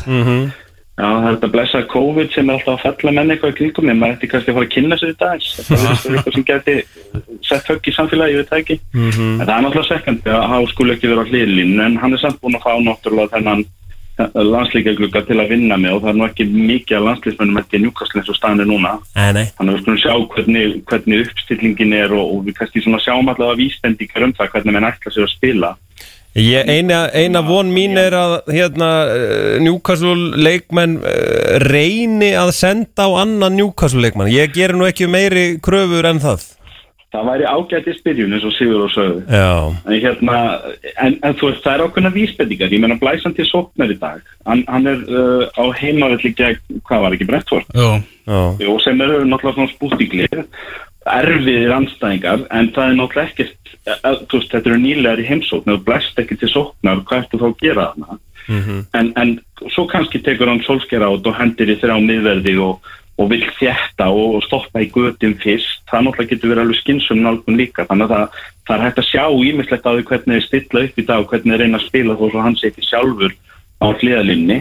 [0.92, 3.86] Já, það er þetta blessa COVID sem er alltaf að fella menn eitthvað í kringum
[3.88, 6.74] mér, maður ætti kannski að fara að kynna sér þetta þetta er eitthvað sem geti
[7.48, 8.76] sett högg í samfélagi, ég veit það ekki.
[8.98, 12.22] En það er náttúrulega sekkandi að hafa skuli ekki vera á hliðlínu en hann er
[12.22, 13.64] samt búin að fá náttúrulega þennan
[14.18, 18.20] landsleikaglugga til að vinna með og það er nú ekki mikið af landsleismennum eftir Newcastle
[18.20, 18.92] eins og staðan er núna.
[19.14, 23.32] Þannig að við skulum sjá hvernig, hvernig uppstillingin er og, og við kannski svona sjáum
[23.32, 25.72] allavega vísbendingar um það hvernig menn ætla sér að spila.
[26.32, 33.04] Ég, eina, eina von mín er að hérna, eh, Newcastle leikmenn uh, reyni að senda
[33.04, 34.32] á annan Newcastle leikmann.
[34.32, 36.46] Ég ger nú ekki meiri kröfur en það
[37.12, 39.50] það væri ágætið spyrjun eins og Sigur og sögðu Já,
[39.86, 40.36] en, hérna,
[40.96, 42.72] en, en þú veist, það er ákveðna vísbendingar.
[42.72, 44.22] Ég meina blæsan til sóknar í dag.
[44.48, 47.28] Hann, hann er uh, á heimavelli gegn, hvað var ekki,
[48.24, 50.44] já, og sem eru náttúrulega svona spústinglir
[51.12, 53.72] erfiðir anstæðingar en það er náttúrulega ekkert
[54.06, 55.74] að, þú veist, þetta eru nýlegar í heimsókn.
[55.74, 58.20] Og blæst ekki til sóknar, hvað ertu þá að gera þarna?
[58.98, 59.36] En, en
[59.70, 62.90] svo kannski tekur hann solskera át og hendir í þrjá miðverði og,
[63.22, 67.22] og vill þjætta og, og stoppa í götum fyrst það náttúrulega getur verið alveg skynsum
[67.22, 70.48] nálgun líka þannig að það, það er hægt að sjá ímislegt á því hvernig þeir
[70.48, 72.88] stilla upp í dag og hvernig þeir reyna að spila þó svo hann sé ekki
[72.88, 73.36] sjálfur
[73.82, 74.58] á hliðalinni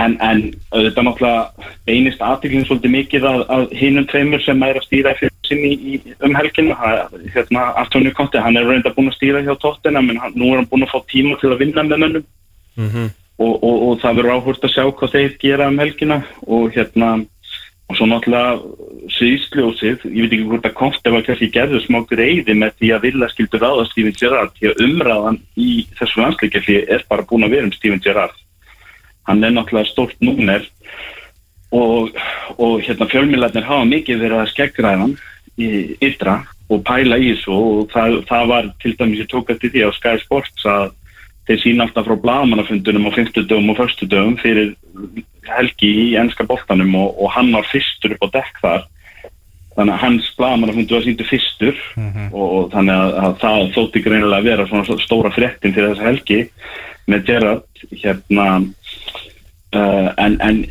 [0.00, 0.42] en, en
[0.72, 5.34] þetta náttúrulega beinist aðtöklinn svolítið mikið að, að hinum tveimur sem er að stýra fyrir
[5.48, 6.76] sinni í, í, um helginu
[7.34, 10.70] hérna, Antonio Conte, hann er reynda búin að stýra hjá tóttina menn nú er hann
[10.70, 12.30] búin að fá tíma til að vinna með mönnum.
[13.42, 17.08] Og, og, og það verður áhvert að sjá hvað þeir gera um helgina og hérna
[17.92, 18.52] og svo náttúrulega
[19.12, 23.04] síðsljósið, ég veit ekki hvort að Conte var kannski gerður smá greiði með því að
[23.04, 27.56] vilja skildur ráða Steven Gerrard því að umræðan í þessu landsleikjalli er bara búin að
[27.56, 28.38] vera um Steven Gerrard.
[29.28, 30.64] Hann er náttúrulega stórt númer
[31.76, 32.16] og,
[32.56, 35.14] og hérna fjölmiðlarnir hafa mikið verið að skeggræðan
[35.60, 35.70] í
[36.00, 36.40] ytra
[36.72, 39.90] og pæla í þessu og það, það var til dæmis ég tók eftir því á
[39.98, 40.96] Sky Sports að
[41.52, 44.08] þeir sína alltaf frá blagamannafundunum á 50 dögum og 1.
[44.08, 44.72] dögum fyrir
[45.52, 48.84] helgi í ennska boltanum og, og hann var fyrstur upp á dekk þar
[49.76, 54.40] þannig að hans blagamannafundu var síndu fyrstur og, og þannig að, að það þótti greinilega
[54.40, 56.40] að vera svona stóra fréttin fyrir þessa helgi
[57.08, 60.62] með Gerrard hérna uh, en, en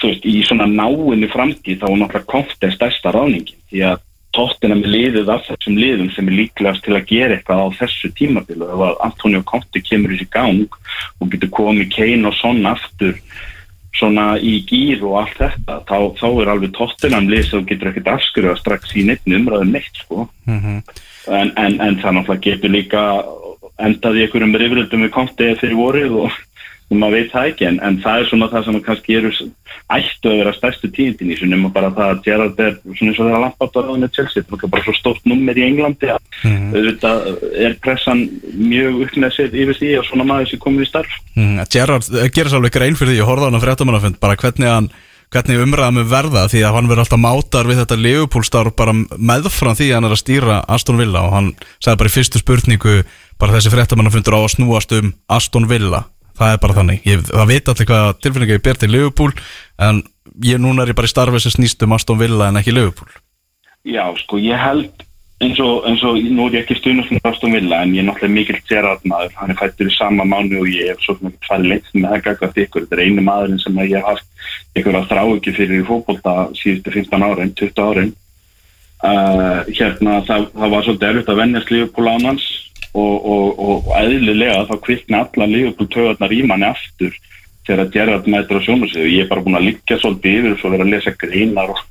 [0.00, 4.04] þú veist, í svona náinni framtíð þá er náttúrulega Conte stærsta ráðningin því að
[4.34, 8.10] tóttina með liðið af þessum liðum sem er líklegast til að gera eitthvað á þessu
[8.18, 10.78] tímabilu ef að Antonio Conte kemur í sig gang
[11.20, 13.18] og getur komið Kane og Son aftur
[13.94, 17.92] svona í gýr og allt þetta þá, þá er alveg tóttina um lið sem getur
[17.92, 20.26] ekkert afskurða strax í neitt umræðum neitt sko.
[21.24, 23.04] En, en, en það náttúrulega getur líka
[23.78, 26.42] endað í einhverjum rifröldum við Conte fyrir vorið og
[26.90, 29.30] og maður veit það ekki en, en það er svona það sem kannski eru
[29.94, 33.28] ættu að vera stærstu tíðindin í svona bara það að Gerrard er svona eins og
[33.28, 37.32] þeirra lampátt á ráðinu Chelsea það er bara svo stórt nummer í Englandi að auðvitað
[37.66, 38.22] er pressan
[38.52, 41.18] mjög upp með sér yfir því og svona maður sem komið í starf.
[41.34, 44.38] Mm, Gerrard eh, gerir alveg grein fyrir því, ég horfði á hann að fréttamannafund bara
[44.40, 44.92] hvernig hann
[45.34, 49.74] hvernig umræða með verða því að hann verður alltaf mátar við þetta Leopold-starf bara meðfram
[49.74, 51.48] því að hann er að stýra Aston Villa og hann
[51.82, 52.96] sagði bara í fyrstu spurningu
[53.40, 56.04] bara þessi fréttamannafundur á að snúast um Aston Villa
[56.38, 59.34] það er bara þannig, ég, það veit allir hvað tilfinninga ég ber til Liverpool
[59.86, 60.02] en
[60.44, 63.10] ég núna er ég bara í starfi sem snýst um Aston Villa en ekki Liverpool.
[63.84, 65.04] Já, sko, ég held
[65.44, 68.08] eins og, eins og nú er ég ekki stundum fyrir Aston Villa en ég er
[68.08, 71.48] náttúrulega mikill Gerrard maður hann er fættur í sama mánu og ég hef svo mikið
[71.48, 72.84] farið leitt með það gagvart ykkur.
[72.84, 76.36] Þetta er einu maðurinn sem ég hef haft ykkur að þrá ekki fyrir í fótbolta
[76.60, 78.12] síðustu 15 árin, 20 árin.
[79.04, 82.46] Uh, hérna það, það var svolítið erfitt að vennjast Liverpool ánans
[82.94, 87.16] og, og, og eðlilega þá kvikna allar Liverpool töðarnar í manni aftur
[87.64, 90.60] þegar að Gerrard mætur á sjónusið ég er bara búin að liggja svolítið yfir og
[90.60, 91.82] svo vera að lesa greinar og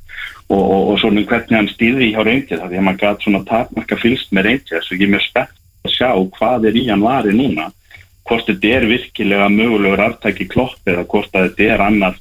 [0.54, 4.34] og, svona hvernig hann stýði hjá Rangers af því að maður gæti svona takmarka fylst
[4.34, 7.70] með Rangers og ég er mjög spennt að sjá hvað er í hann vari núna.
[8.24, 12.20] Hvort þetta er virkilega mögulegur artæki klopp eða hvort að þetta er annar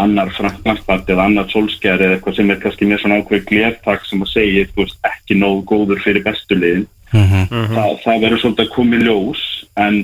[0.00, 4.22] annar Franklandsbart eða annar solskjær eða eitthvað sem er kannski með svona ákveð glertak sem
[4.22, 9.04] að segja veist, ekki nógu góður fyrir bestulegin Þa, það verður svolítið að koma í
[9.04, 9.44] ljós
[9.80, 10.00] en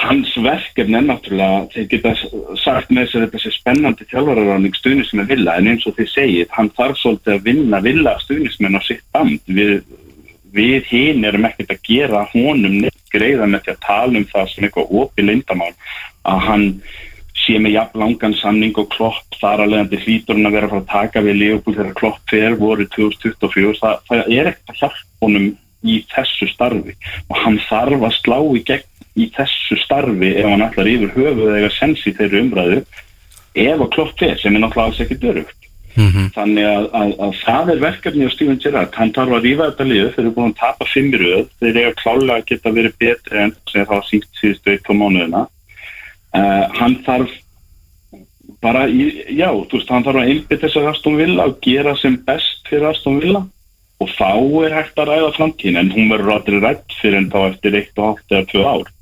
[0.00, 2.12] hans verkefni er náttúrulega þeir geta
[2.62, 6.46] sagt með þess að þetta sé spennandi þjálfararáning stuðnismenn vilja en eins og þið segið,
[6.54, 9.42] hann þarf svolítið að vinna vilja stuðnismenn á sitt band.
[9.50, 9.76] Við,
[10.54, 14.50] við hinn erum ekkert að gera honum neitt greiða með því að tala um það
[14.52, 15.72] sem eitthvað opið lindamál
[16.30, 16.66] að hann
[17.40, 20.72] sé með jafn langan samning og klopp þar að leiðandi hlýtur hann að vera að
[20.74, 24.80] fara að taka við Leopold þegar klopp fer voru 2024 það, það er ekkert að
[24.82, 25.48] hjálpa honum
[25.86, 26.96] í þessu starfi.
[27.28, 28.88] Og hann þarf að slá í gegn
[29.20, 32.82] í þessu starfi ef hann ætlar yfir höfuð eða sens í þeirri umræðu
[33.58, 35.60] ef að klopp fer sem er náttúrulega alls ekki dörugt
[36.34, 39.86] þannig að, að, að það er verkefni á Steven Gerrard, hann þarf að rífa þetta
[39.88, 41.46] liðu þeir eru búin að tapa fimm í röð.
[41.60, 44.92] Þeir eru klálega að geta verið betri en sem það var sínt síðustu eitt á
[44.94, 45.44] mánuðina.
[46.30, 47.32] Uh, hann þarf
[48.62, 51.96] bara, í, já, þú veist hann þarf að einbytta þess að Aston Villa og gera
[51.98, 53.42] sem best fyrir Aston Villa
[54.00, 54.30] og þá
[54.66, 57.98] er hægt að ræða framtíðin en hún verður aldrei rætt fyrir en þá eftir eitt
[58.00, 58.92] og hálft eða tvö ár.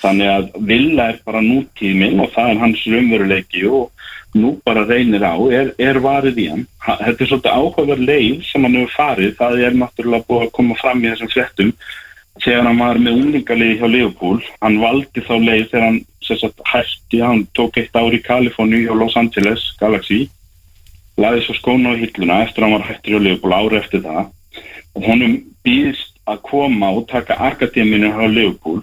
[0.00, 3.90] Þannig að Villa er bara nútíminn og það er hans raunveruleiki og
[4.34, 6.66] nú bara reynir á, er, er varið í hann.
[6.86, 10.52] Ha- þetta er svolítið áhugaverð leið sem hann hefur farið, það er náttúrulega búið að
[10.56, 11.72] koma fram í þessum fréttum.
[12.40, 17.20] Þegar hann var með unglingalið hjá Liverpool hann valdi þá leið þegar hann sagt, hætti,
[17.20, 20.28] hann tók eitt ár í Kaliforni og Los Angeles Galaxy
[21.20, 24.30] laði svo skóna á hilluna eftir að hann var hættur hjá Liverpool ári eftir það.
[24.96, 28.80] Og honum býðist að koma og taka akademinu hjá Liverpool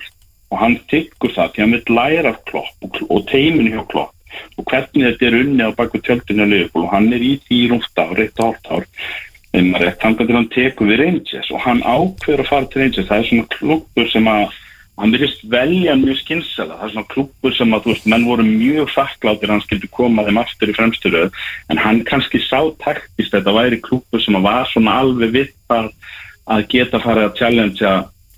[0.47, 4.13] og hann tyggur það því hann vil læra klopp og, teiminu hjá klopp
[4.59, 6.85] og hvernig þetta er unni á baku tjöldinu hjá Liverpool.
[6.85, 8.87] Og hann er í því í rúmt ár, eitt og hálft ár.
[9.55, 13.29] Þeim að hann tekur við Rangers og hann ákveður að fara til Rangers það er
[13.31, 14.57] svona klubur sem að
[14.97, 18.45] hann virðist velja mjög skynsela það er svona klubur sem að þú veist menn voru
[18.47, 21.41] mjög þakkláttir að hann skildi koma þeim aftur í fremsturöð
[21.71, 25.73] en hann kannski sá taktist að þetta væri klubur sem að var svona alveg vitt
[25.73, 25.91] að,
[26.49, 27.97] að geta farið að challengea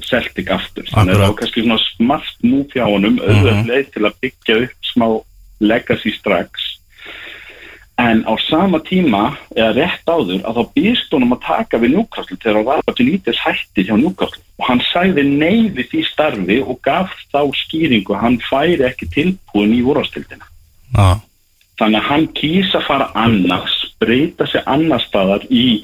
[0.10, 0.88] Celtic aftur.
[0.90, 4.60] Þannig að það var kannski svona smart move hjá honum auðvitað leið til að byggja
[4.66, 5.08] upp smá
[5.60, 6.68] legacy strax.
[8.00, 12.38] En á sama tíma eða rétt áður að þá býðst honum að taka við Newcastle
[12.40, 16.60] þegar hann var að nýtis hætti hjá Newcastle og hann sagði nei við því starfi
[16.62, 20.46] og gaf þá skýringu að hann færi ekki tilbúin í úrvastildina
[20.96, 21.20] Já,
[21.80, 25.82] þannig að hann kýsa að fara annars breyta sig annar staðar í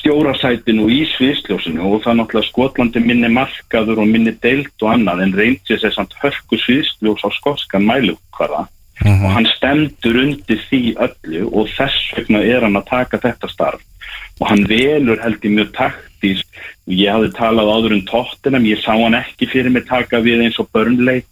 [0.00, 1.80] stjórasætinu og í sviðsljósinu.
[1.84, 5.94] Og það er náttúrulega Skotlandi minni markaður og minni deilt og annað en reyndi sér
[5.96, 8.66] samt hörku sviðsljós á skoskan mælukvarða
[9.00, 13.84] og hann stendur undir því öllu og þess vegna er hann að taka þetta starf.
[14.40, 15.70] Og hann velur held ég mjög
[16.20, 16.44] taktís
[16.86, 20.58] ég hafði talað áður um Tottenham ég sá hann ekki fyrir mig taka við eins
[20.60, 21.24] og Burnley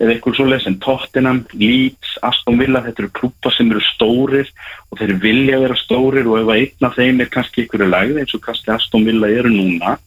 [0.00, 4.48] eða eitthvað svo en Tottenham, Leeds, Aston Villa þetta eru klúpa sem eru stórir
[4.90, 8.20] og þeir vilja vera stórir og ef að einn af þeim er kannski ykkur lagði
[8.20, 9.98] eins og kannski Aston Villa eru núna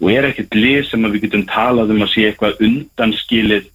[0.00, 3.70] og er ekkert lið sem að við getum talað um að sé eitthvað undanskilið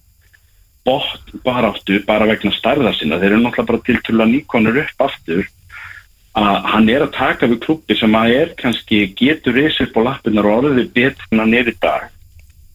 [0.84, 5.46] bótt baráttu bara vegna starða sinna, þeir eru náttúrulega bara til að nýkonur upp aftur
[6.40, 10.06] að hann er að taka við klubbi sem að er kannski getur reysið upp á
[10.08, 12.08] lappinnar og orðið betur en hann er í dag.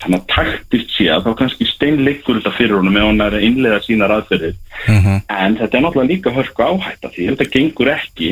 [0.03, 3.45] Þannig að taktist sé að þá kannski steinleikur þetta fyrir honum ef hann er að
[3.47, 4.57] innlega sínar aðferðir.
[4.89, 8.29] En þetta er náttúrulega líka hörku áhætta því ef þetta gengur ekki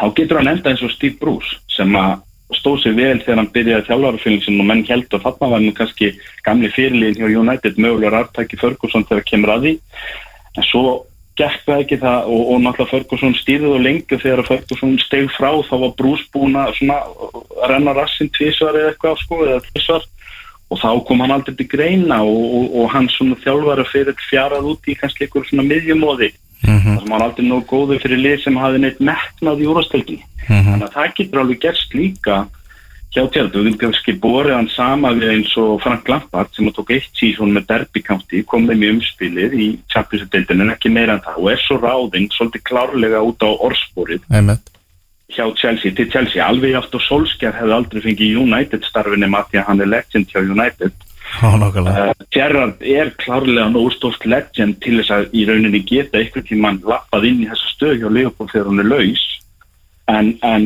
[0.00, 2.18] þá getur hann enda eins og Steve Bruce sem að
[2.56, 6.10] stóð sér vel þegar hann byrjaði þjálfarafylgsin og menn held og þarna var nú kannski
[6.46, 9.74] gamli fyrirliðin hjá United mögulegar artæki Ferguson þegar kemur að því.
[10.58, 10.82] En svo
[11.38, 15.50] gekk það ekki það og, og náttúrulega Ferguson stýrði og lengi þegar Ferguson steg frá
[15.68, 20.06] þá var Bruce búin að svona að renna rassin tvísvar eða eitthvað sko eða tvísvar
[20.70, 24.70] og þá kom hann aldrei til greina og, og, og hann svona þjálfara fyrir fjarað
[24.74, 28.58] út í kannski einhver svona miðjumóði þar sem hann aldrei nóg góður fyrir lið sem
[28.60, 32.40] hafi neitt metnað í úrastöldinni þannig að það getur alveg gerst líka
[33.10, 36.76] hjá tjálf, við viljum kannski borið hann sama við eins og Frank Lampard sem að
[36.78, 41.16] tók eitt sísón með Derby County kom þeim í umspilið í Champions-deildinu en ekki meira
[41.18, 41.40] en það.
[41.42, 44.70] Og er svo ráðinn svolítið klárlega út á orðsporið einmitt.
[45.30, 46.46] hjá Chelsea til Chelsea.
[46.46, 50.30] Alveg átt og Solskjær hefði aldrei fengið United starfinni maður því að hann er legend
[50.30, 51.06] hjá United.
[51.40, 57.28] Uh, Gerrard er klárlega nógstórt legend til þess að í rauninni geta einhvern tímann lappað
[57.28, 59.26] inn í þessa stöð hjá Leopold þegar hann er laus.
[60.10, 60.64] En, en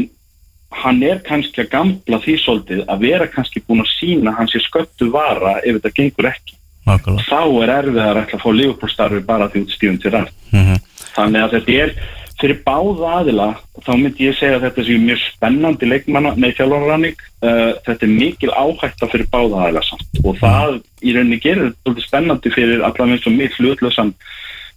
[0.83, 4.61] hann er kannski að gamla því svolítið að vera kannski búin að sína hans í
[4.65, 6.59] sköttu vara ef þetta gengur ekki.
[6.85, 10.13] Nokkulega þá er erfið að ætla að fá Leopold starfi bara því út stífum til
[10.13, 10.77] rætt Mhm.
[11.15, 11.95] þannig að þetta er
[12.41, 13.47] fyrir báða aðila
[13.87, 17.17] þá myndi ég segja að þetta sé mjög spennandi leikmanna, nei þjálfarrannig
[17.47, 20.09] uh, þetta er mikil áhætta fyrir báða aðila samt.
[20.25, 24.13] Og það í rauninni gerir þetta spennandi fyrir allaveg eins og mitt hlutlösan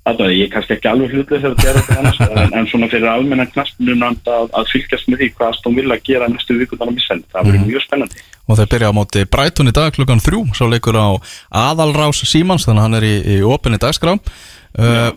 [0.08, 2.90] þetta ég er kannski ekki alveg hlutlega þegar þetta er þetta annars en, en svona
[2.92, 6.96] fyrir almenna knastnunand að, að fylgjast með því hvað Aston Villa gera næstu vikundan á
[6.96, 8.26] missenn, það verður mjög spennandi.
[8.48, 11.20] Og þeir byrja á móti Brighton í dag klukkan þrjú Svo leikur á
[11.68, 14.16] aðalrás Símans Þannig að hann er í, í opinni dagskrá.
[14.78, 15.12] Uh,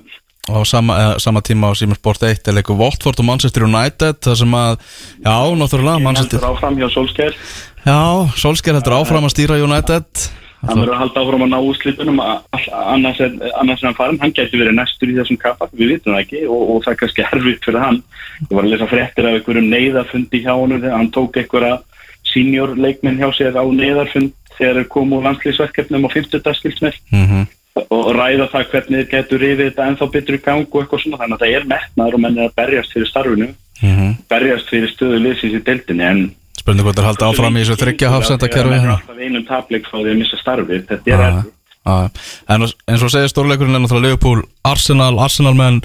[0.51, 4.23] Og sama, uh, sama tíma á Símans Sport 1 er leikur Watford og Manchester United
[4.25, 4.79] Það sem að,
[5.21, 7.37] já, náttúrulega Manchester, heldur áfram hjá Solskjær
[7.85, 8.01] Já,
[8.41, 10.25] Solskjær heldur áfram að stýra United
[10.61, 11.59] hann verður að halda áfram að ná
[12.25, 15.95] að- annars er, annars er hann farin hann gæti verið næstur í þessum kappa við
[15.95, 18.03] vitum það ekki og, og það er kannski erfitt fyrir hann.
[18.49, 21.79] Ég var að lesa fréttir af einhverjum neyðarfundi hjá hann hann tók einhverja
[22.31, 27.47] senior leikmenn hjá sér á neyðarfund þegar þeir komu úr landslýsverkefnum á 50 dagskilsmir mm
[27.91, 31.21] og ræða það hvernig þeir getur rifið þetta ennþá betur í gang og eitthvað svona
[31.21, 33.49] þannig að það er metnaður og menn er að berjast fyrir starfinu.
[33.81, 34.11] -hmm.
[34.29, 35.21] berjast fyrir stöðu
[36.61, 38.99] Spurning hvort þeir halda áfram í þessu þryggja hafsendakerfi Það er hérna.
[39.01, 40.87] alltaf einum tapleik frá því að missa starfið.
[40.91, 41.53] Þetta er Já, erfitt.
[41.81, 41.99] já.
[42.55, 45.81] En eins og segir stórleikurinn er náttúrulega Leopold Arsenal, Arsenal menn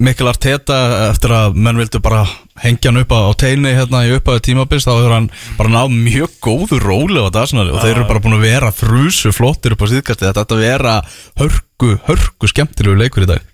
[0.00, 0.76] Mikkel Arteta
[1.10, 2.22] eftir að menn vildu bara
[2.62, 5.26] hengja hann upp á, teini hérna í upphæðu tímabils þá hefur hann
[5.58, 9.34] bara náð mjög góðu róli á Arsenal og þeir eru bara búin að vera þrjusu
[9.36, 10.94] flottir upp á síðkasti þetta ætti að vera
[11.42, 13.44] hörku, hörku skemmtilegu leikur í dag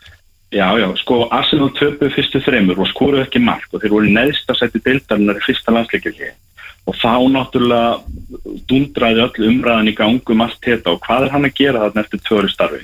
[0.52, 4.50] Já, já, sko Arsenal töpu fyrstu þreymur og skoruðu ekki mark og þeir voru neðst
[4.52, 6.28] að setja deildarinnar í fyrsta landsleikjulegi
[6.90, 11.56] og þá náttúrulega dundraði öll umræðan í gangum allt þetta og hvað er hann að
[11.56, 12.82] gera þarna eftir tvöru starfi?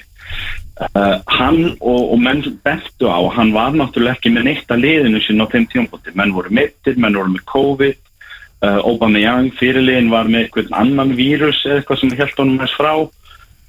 [0.79, 5.21] Uh, hann og, og menn bentu á hann var náttúrulega ekki með neitt að liðinu
[5.25, 10.31] sín á þeim tímpóti, menn voru mittir menn voru með COVID uh, Aubameyang fyrirliðin var
[10.31, 12.93] með eitthvað annan vírus eða eitthvað sem held honum þess frá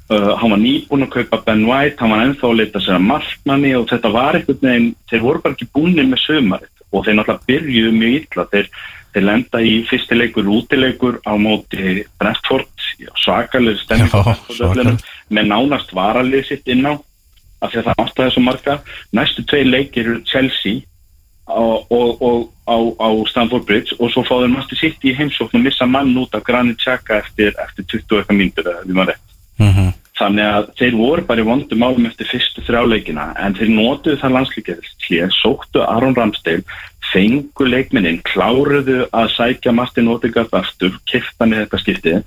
[0.09, 3.07] uh, hann var nýbúin að kaupa Ben White, hann var ennþá að leita sér að
[3.09, 7.19] markmanni og þetta var eitthvað neginn, þeir voru bara ekki búinir með sömarið og þeir
[7.19, 8.45] náttúrulega byrjuðu mjög illa.
[8.53, 8.69] Þeir,
[9.13, 12.87] þeir lenda í fyrstileikur útileikur á móti Brentford
[13.17, 16.93] svakalega stemming með nánast varalið sitt inn á
[17.59, 18.77] af því að það áttaði svo marga.
[19.13, 20.85] Næstu tvei leikir Chelsea
[21.49, 22.39] og, og, og
[22.69, 26.35] á, á Stamford Bridge og svo fáður Master City í heimsókn og missa mann út
[26.37, 29.28] af Granit Xhaka eftir, eftir 20 eitthvað mínútur eða við maður rétt
[29.59, 29.93] mm -hmm.
[30.19, 34.35] þannig að þeir voru bara í vondum álum eftir fyrstu þrjáleikina en þeir nótuðu það
[34.37, 36.63] landslíkjað sóktu Aron Ramsdale
[37.13, 42.23] fengu leikminnin, kláruðu að sækja Martin Odegaard aftur kiftan í þetta skiptið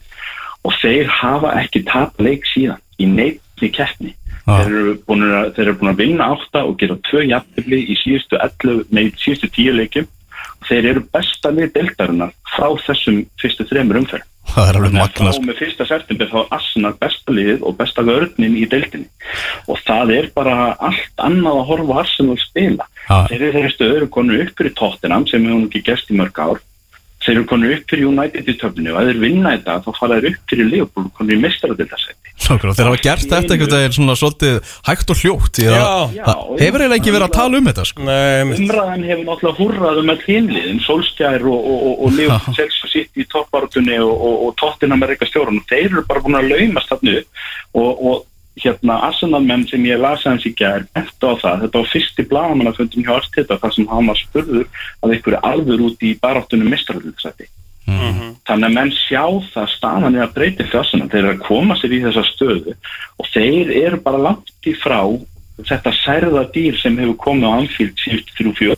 [0.65, 4.65] og þeir hafa ekki tap leik síðan í neittni keppni Ah.
[4.65, 8.39] þeir, eru að, þeir eru búin að vinna átta og gera tvö jafnbyrli í síðustu,
[8.43, 14.01] 11, nei, síðustu tíu leikjum og þeir eru besta lið deltarinnar frá þessum fyrstu þremur
[14.03, 17.79] umferð það er alveg magnast þá með fyrsta september þá er Arsenal besta liðið og
[17.79, 19.09] besta vörnin í deildinni.
[19.71, 22.89] Og það er bara allt annað að horfa Arsenal spila.
[23.09, 23.17] Já.
[23.31, 26.61] þeir eru stöður konu upp fyrir Tottenham sem hefur ekki gerst í mörg ár
[27.23, 30.19] þeir eru konu upp fyrir United í töfninu og ef þeir vinna þetta þá fara
[30.19, 34.17] þeir upp fyrir Liverpool konu í mestaradildasæti Nákvæmlega, þeir hafa gert þetta einhvern veginn svona
[34.19, 36.25] svolítið hægt og hljótt því að Já.
[36.27, 38.07] það hefur eiginlega ekki verið að tala um þetta sko.
[38.07, 43.23] Umræðan hefur náttúrulega húrrað um all hinliðin, Solskjær og, og, og, og Liverpool Chelsea sitt
[43.23, 46.51] í toppbaratunni og, og, og Tottenham er eitthvað stjórn og þeir eru bara búin að
[46.51, 47.47] laumast þarna upp
[47.79, 48.21] og, og
[48.61, 53.07] hérna Arsenal-menn sem ég lasa hans í gær eftir á það, þetta var fyrsti blagamannaföndum
[53.07, 54.67] hjá Arteta þar sem hann var spurður
[55.01, 57.49] að einhverju alveg út í baráttunum mistralöðsæti
[58.47, 61.97] þannig að menn sjá það staðan er að breyti fjársuna, þeir eru að koma sér
[61.97, 62.75] í þessa stöðu
[63.19, 65.01] og þeir eru bara langt í frá
[65.67, 68.77] þetta særða dýr sem hefur komið á anfíld síðust þrjú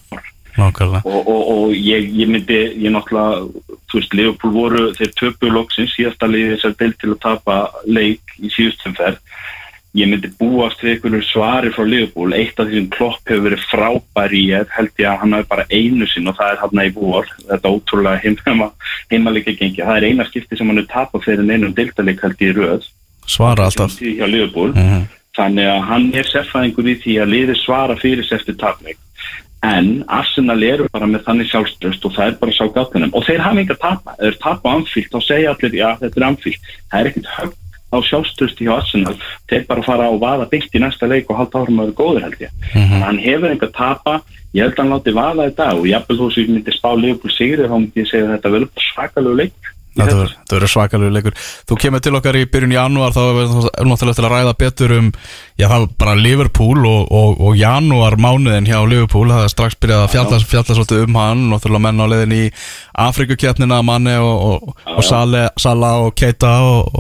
[0.55, 1.03] Nákvæmlega.
[1.05, 3.41] Og, og, og ég, ég myndi ég náttúrulega,
[3.91, 7.57] þú veist, Leopold voru þeir töpu loksins, síðasta liði þessar del til að tapa
[7.91, 9.19] leik í síðustum ferð
[9.95, 13.67] ég myndi búast við einhverju svari frá Leopold, eitt af því sem Klopp hefur verið
[13.71, 16.83] frábær í ég held ég að hann hafi bara einu sinn og það er hann
[16.83, 17.31] í vor.
[17.51, 18.71] Þetta ótrúlega heima,
[19.13, 22.59] heimalika gengi það er eina skipti sem hann er tapað fyrir einum deildaleik held ég
[22.59, 22.91] röð.
[23.27, 24.01] Svara alltaf.
[24.01, 24.75] Liverpool.
[24.75, 25.07] Mhm.
[25.35, 29.01] þannig að hann er sérfæðingur í því að liði svara fyrir sér eftir tapleik.
[29.67, 33.43] En Arsenal eru bara með þannig sjálfströst og það er bara sá gátunum og þeir
[33.43, 36.61] hafa enga tapa, þeir tapa á anfíld þá segja allir, já þetta er anfíld
[36.93, 37.64] það er ekkert högg
[37.95, 39.17] á sjálfströsti hjá Arsenal.
[39.51, 42.27] Þeir bara fara og vaða byggt í næsta leik og halda árum að vera góður
[42.27, 42.57] held ég.
[42.73, 44.17] Þannig að hann hefur enga tapa.
[44.55, 47.33] Ég held að hann láti vaða þetta og jafnvel þú sem ég myndi spá Liverpool
[47.35, 49.55] sigri þá myndi ég segja þetta verður bara svakalegu leik
[49.95, 50.15] í þessu.
[50.51, 51.35] verður- svakalegu leikur.
[51.71, 54.95] Þú kemur til okkar í byrjun janúar þá er það náttúrulega til að ræða betur
[54.97, 55.11] um
[55.59, 59.31] já það var bara Liverpool og, og, og janúar mánuðin hjá Liverpool.
[59.31, 62.45] Það er strax byrjað að fjalla, fjalla svolítið um hann náttúrulega menn á leiðin í
[63.07, 65.05] Afrikuketnina manni og, og, og
[65.59, 66.91] Sala og Keita og,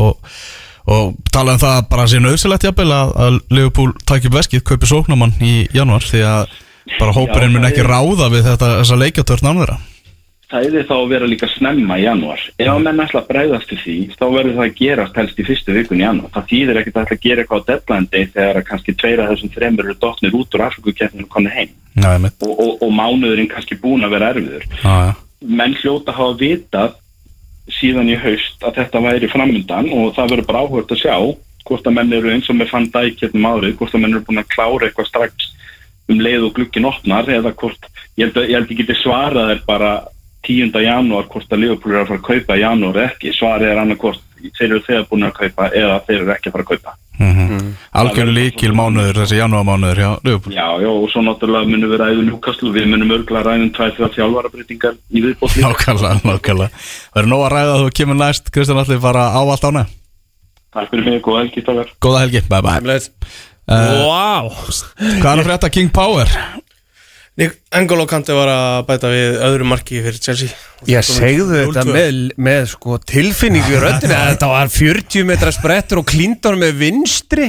[0.84, 4.38] og, og tala um það bara að sé nöðsilegt jafnvel að, að Liverpool takk upp
[4.38, 6.54] veskið, kaupi sóknamann í janúar því að
[6.98, 9.80] bara hópurinn mun ekki ráða við þetta, þessa leikjatörn án þeirra.
[10.54, 12.42] Það er þá að vera líka snemma í janúar.
[12.60, 15.46] Ef að menn ætla að bregðast til því þá verður það að gerast helst í
[15.48, 16.30] fyrstu vikun í janúar.
[16.34, 19.52] Það þýðir ekkert að ætla að gera eitthvað á deadline day þegar kannski tveira þessum
[19.56, 21.72] þremur eru dotnir út úr Afrikukeppninu konu heim.
[22.22, 24.68] Mitt og, og, og mánuðurinn kannski búin að vera erfiður.
[25.44, 26.94] Menn hljóta að hafa vitað
[27.72, 31.16] síðan í haust að þetta væri framundan og það verður bara áhört að sjá
[31.64, 34.24] hvort að menn eru eins og með fann dæk hérna árið, hvort að menn eru
[34.26, 35.46] búin að klára eitthvað strax
[36.12, 37.88] um leið og glukkin opnar eða hvort,
[38.20, 39.92] ég held að ég, held geti svarað er bara
[40.44, 40.74] 10.
[40.84, 44.33] janúar hvort að Liverpool er að fara að kaupa janúar ekki, svarið er annað hvort
[44.52, 46.94] þeir eru þegar búin að kaupa eða þeir eru ekki að fara að kaupa.
[47.94, 50.54] Algjörn líkil mánuður, þessi janúarmánuður hjá Liverpool.
[50.56, 54.14] Já, já, og svo náttúrulega munum við ræðum Newcastle, við munum örgulega ræðum tvæð fyrir
[54.16, 55.58] þjálfarabreitingar í viðbótt.
[55.64, 56.84] Nákvæmlega, nákvæmlega.
[57.14, 59.86] Er nóg að ræða að þú kemur næst Kristján Alli fara á allt ána
[60.74, 62.80] Takk fyrir mig, góða helgi, takk Góða helgi, bye bye.
[62.82, 63.10] Leis.
[63.70, 63.92] Eh,
[65.22, 65.70] Hvað er að frétta?
[65.72, 66.26] King Power?
[67.34, 70.54] Engolo Kante var að bæta við öðru marki fyrir Chelsea.
[70.86, 71.94] Ég segðu þetta 0-2.
[71.96, 76.76] með, með sko tilfinningu í röddina að Þetta var 40 metra sprettur og klíndan með
[76.84, 77.48] vinstri.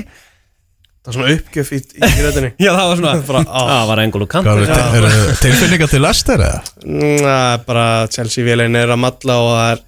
[1.05, 2.49] Það er svona uppgjöf í, í röddinni.
[2.65, 3.61] Já, það var svona Bara, á.
[3.69, 6.63] Það var engul og kant Hvað er er tilfinninga til Lester eða?
[6.89, 7.37] Næ,
[7.69, 9.83] bara Chelsea vélinn er að matla og það er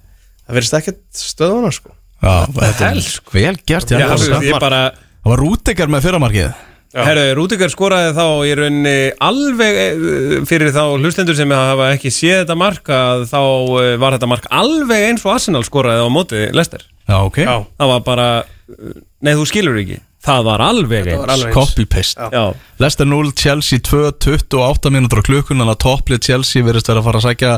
[0.48, 1.90] Það verðist ekkert stöðuna sko.
[2.22, 3.02] Já, þetta er
[3.34, 8.14] vel gert Já, já, ég, ég bara Það var Rúdekar með fyrramarkið Herru, Rúdikar skoraði
[8.16, 13.26] þá í rauninni alveg eh, fyrir þá hlustendur sem hafa ekki séð þetta mark að
[13.28, 13.40] þá
[13.82, 17.38] eh, var þetta mark alveg eins og Arsenal skoraði á móti Lester Já, ok.
[17.44, 17.56] Já.
[17.80, 18.28] Það var bara,
[18.72, 21.44] eh, nei þú skilur ekki Það var alveg eins.
[21.54, 22.42] Copy-paste Já,
[22.78, 27.08] Leicester 0, Chelsea 2, 28 mínútur á klukkun Þannig að topplið Chelsea verðist vera að
[27.08, 27.52] fara að sækja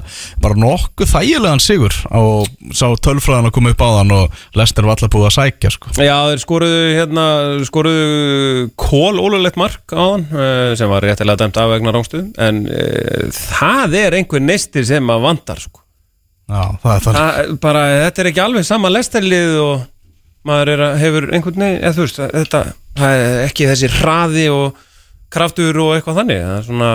[0.45, 4.97] bara nokkuð þægilegan sigur og sá tölfræðan að koma upp á þann og Leicester var
[4.97, 5.93] alltaf búið að sækja sko.
[5.99, 7.27] Já, þeir skoruðu hérna,
[7.69, 12.65] skoruðu kól ólulegt mark á hann uh, sem var réttilega dæmt af vegna rángstuð en
[12.71, 15.83] uh, það er einhver neistir sem að vandar sko.
[16.51, 19.75] Já, það er það það, bara, þetta er ekki alveg sama lesterlið og
[20.47, 22.63] maður er að, hefur einhvern veginn eða þú veist, þetta,
[23.01, 24.85] það er ekki þessi hraði og
[25.31, 26.91] kraftur og eitthvað þannig það er svona,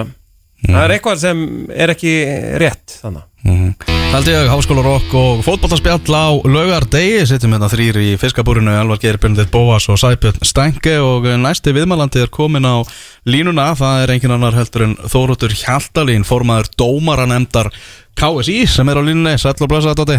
[0.65, 2.15] það er eitthvað sem er ekki
[2.63, 8.73] rétt þannig Haldi ég Háskóla Rock og fótballtarspjall á laugardegi Sittum hérna þrýr í fiskabúrinu
[8.73, 12.81] Elvar Geir Björnðið Bóas og Sæbjörn Stænke og næsti viðmælandi er komin á
[13.29, 17.69] línuna Það er engin annar heldur en Þóróttur Hjaltalín formaður dómaranemdar
[18.17, 19.35] KSI sem er á línunni.
[19.37, 20.17] Sæll og blessa Dóti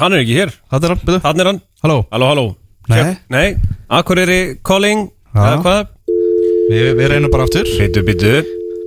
[0.00, 2.06] hann er ekki hér, hann er hann Halló?
[2.10, 2.46] Halló, halló.
[2.90, 3.16] Nei.
[3.30, 3.56] Nei,
[3.86, 5.06] Akureyri calling.
[5.30, 5.38] Já.
[5.38, 5.82] eða hvað?
[6.66, 7.68] Við, við reynum bara aftur.
[7.78, 8.32] Bitu, bitu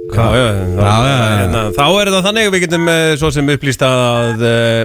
[0.10, 1.28] Já, já, þá, Já, já, já.
[1.40, 4.82] Hérna, þá er það þannig að við getum uh, svo sem upplýst að uh,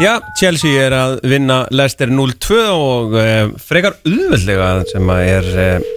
[0.00, 5.90] já, Chelsea er að vinna Leicester 0-2 og uh, frekar auðveldlega sem að er uh,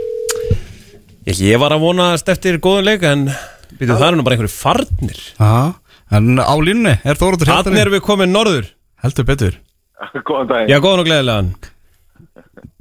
[1.29, 3.29] ég, ég var að vonast eftir góðun leik en
[3.77, 5.21] bitu, það er nú bara einhverju farnir.
[5.37, 5.77] Já,
[6.17, 8.73] en á línunni er Þóróttur Þannig Hjaltalín erum við komin norður.
[9.05, 9.61] Heldur betur
[10.27, 10.69] Góðan dag.
[10.69, 11.51] Já, góðan og gleðilegan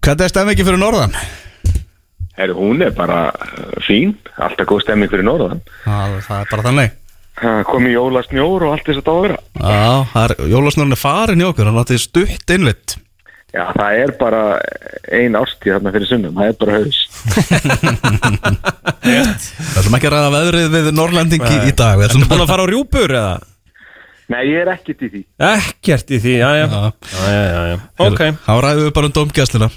[0.05, 1.17] Hvernig er stemmingin fyrir norðan?
[2.37, 5.62] Herru, hún er bara uh, fín, alltaf góð stemming fyrir norðan.
[5.87, 6.95] Já, það er bara þannig
[7.37, 9.41] Það komi jólasnjór og allt þess að það á að vera.
[9.61, 10.31] Já, það er
[10.95, 12.97] er farin í okkur Hann látið stutt innlitt
[13.57, 14.41] Já, það er bara
[15.17, 16.99] ein ástíð þarna fyrir sunnum, það er bara haus.
[19.07, 22.51] Það ætlum ekki að ræða veðrið við Norrlendingi í dag Við Ertu ætlum búin að
[22.51, 23.37] fara á rjúpur eða?
[24.33, 25.20] Nei, ég er ekkert í því.
[25.53, 26.81] Ekkert í því, já, já Já.
[27.31, 27.77] Já, já.
[28.03, 29.68] Ok Þá ræðum við bara um domgæsluna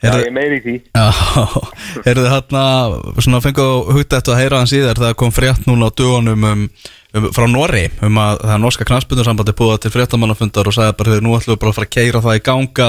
[0.00, 0.74] Já, ég er meir í því.
[0.96, 1.08] Já,
[2.06, 2.62] heyrðu þarna
[3.20, 6.46] svona fengu hugt eftir að heyra hans í þér það kom frétt núna á dögunum
[6.48, 6.62] um,
[7.18, 11.18] um, frá Norri um að það er norska knastbundarsambandi búið til fréttamannafundar og sagði bara
[11.20, 12.80] nú ætlum við bara að fara að keira það í gang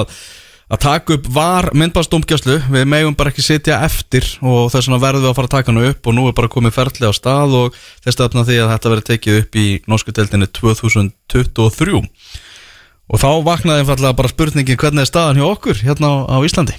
[0.72, 5.26] að, taka upp var myndbásdómgæslu við megum bara ekki sitja eftir og þess vegna verðum
[5.26, 7.58] við að fara að taka hana upp og nú er bara komið ferli á stað
[7.60, 12.00] og þess að því að þetta verður tekið upp í norsku deildinni 2023
[13.12, 16.78] og þá vaknaði einfallega bara spurningin hvernig er staðan hjá okkur hérna á, á Íslandi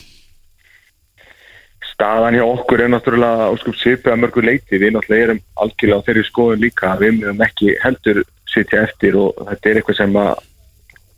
[1.93, 4.79] Staðan hjá okkur er náttúrulega óskup sipið að mörgu leiti.
[4.81, 6.95] Við náttúrulega erum algjörlega á þeirri skoðun líka.
[6.99, 10.33] Við mögum ekki heldur sitja eftir og þetta er eitthvað sem að,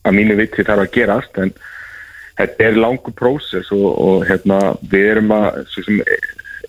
[0.04, 1.54] að mínu viti þarf að gerast en
[2.38, 6.00] þetta er langur prósess og, og hérna, við erum að, sem,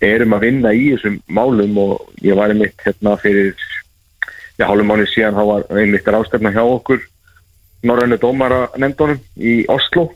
[0.04, 3.54] erum að vinna í þessum málum og ég var einmitt hérna fyrir
[4.62, 7.02] hálfum mánu síðan þá var einmitt rástefna hjá okkur
[7.86, 10.08] Norrænu dómara nefndunum í Oslo.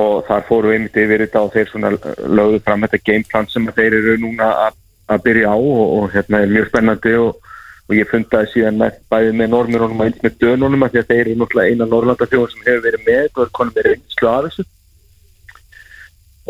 [0.00, 1.98] Og þar fóru einmitt yfir þetta og þeir
[2.30, 4.78] lögðu fram þetta gameplan sem þeir eru núna að,
[5.10, 7.49] að byrja á og, og hérna er mjög spennandi og,
[7.90, 11.20] og ég fundaði síðan með bæði með normurunum og eins með dönunum því að þeir
[11.24, 14.66] eru náttúrulega eina Norrlandafjóðum sem hefur verið með og er konum verið einslu af þessu.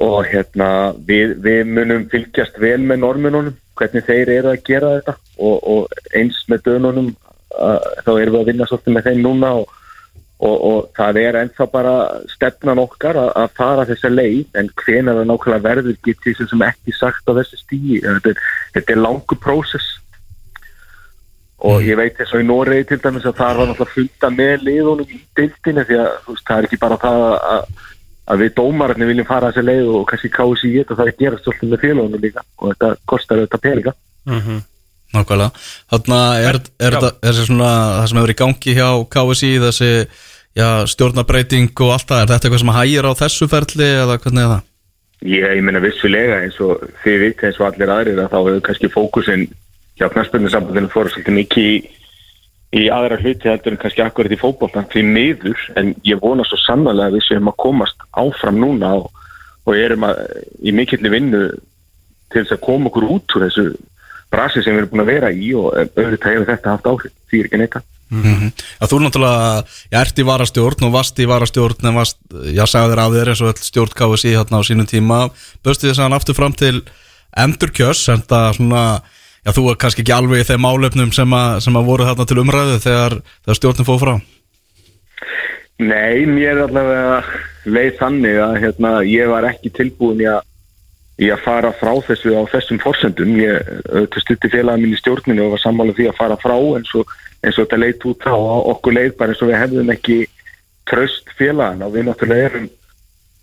[0.01, 0.68] Og hérna
[1.09, 5.16] við, við munum fylgjast vel með normununum hvernig þeir eru að gera þetta.
[5.41, 7.11] Og, og eins með dönunum
[7.51, 9.76] þá erum við að vinna svolítið með þeim núna og
[10.41, 11.95] og, og það er ennþá bara
[12.32, 14.47] stefnan okkar að, að fara þessa leið.
[14.57, 18.32] En hvenar það nákvæmlega verður getur því sem ekki sagt á þessu stíi þetta,
[18.76, 19.99] er- er langur prósess
[21.68, 24.66] og ég veit þess að í Noregi til dæmis að það var náttúrulega funda með
[24.68, 27.84] liðunum í deildinu því að veist, það er ekki bara það að,
[28.32, 31.22] að við dómararnir viljum fara þessa leið og kannski kási í þetta það er að
[31.24, 33.96] gera svolítið með félagunum líka og þetta kostar þetta peninga
[35.11, 35.62] Nákvæmlega.
[35.90, 39.88] Þannig að er, er, er, þessi svona það sem hefur í gangi hjá KSI þessi
[40.54, 44.44] já, stjórnarbreyting og allt það, er þetta eitthvað sem hægir á þessu ferli eða hvernig
[44.44, 44.68] er það?
[45.20, 48.62] Ég, ég meina vissulega eins og þið viti eins og allir aðrir að þá hefur
[48.68, 49.44] kannski fókusin
[50.01, 51.76] hjá knarspöndinnsambandinu fóru svolítið mikið í,
[52.80, 56.59] í aðra hluti heldur en kannski akkurat í fótboltan því miður en ég vona svo
[56.62, 59.11] sannlega að við séum að komast áfram núna og,
[59.68, 60.24] og erum að,
[60.64, 61.44] í mikilli vinnu
[62.30, 63.70] til þess að koma okkur út úr þessu
[64.30, 67.40] brasi sem við erum búin að vera í og auðvitað hefur þetta haft áhrif því
[67.40, 67.80] er ekki neitt
[68.11, 68.48] Mhm.
[68.82, 72.16] að þú náttúrulega já, ert í varastjórn og varst í varastjórn en varst,
[72.51, 75.18] já, sagði þér af þér eins og öll stjórn KSI hérna á sínum tíma
[75.62, 76.82] böstu þess að hann aftur fram til
[77.38, 78.82] endurkjörs en það svona
[79.45, 82.43] já, þú er kannski ekki alveg í þeim álöfnum sem, sem að voru þarna til
[82.43, 84.14] umræðu þegar, þegar stjórnum fóð frá
[85.80, 87.20] Nei, mér allavega
[87.64, 90.43] leið þannig að hérna, ég var ekki tilbúin í að,
[91.24, 93.32] í að fara frá þessu á þessum forsendum.
[93.41, 97.14] Ég stutti félagin mín í stjórninu og var sammála því að fara frá eins og,
[97.41, 98.36] eins og þetta leit út á
[98.74, 100.18] okkur leið bara eins og við hefðum ekki
[100.91, 102.68] tröst félagin og við náttúrulega erum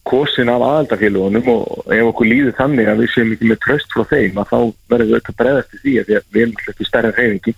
[0.07, 4.05] kosin af aðaldafélagunum og ef okkur líður þannig að við séum ekki með tröst frá
[4.11, 4.59] þeim að þá
[4.93, 7.55] verðum við auðvitað bregðast í því að að við erum alltaf ekki stærri reyningi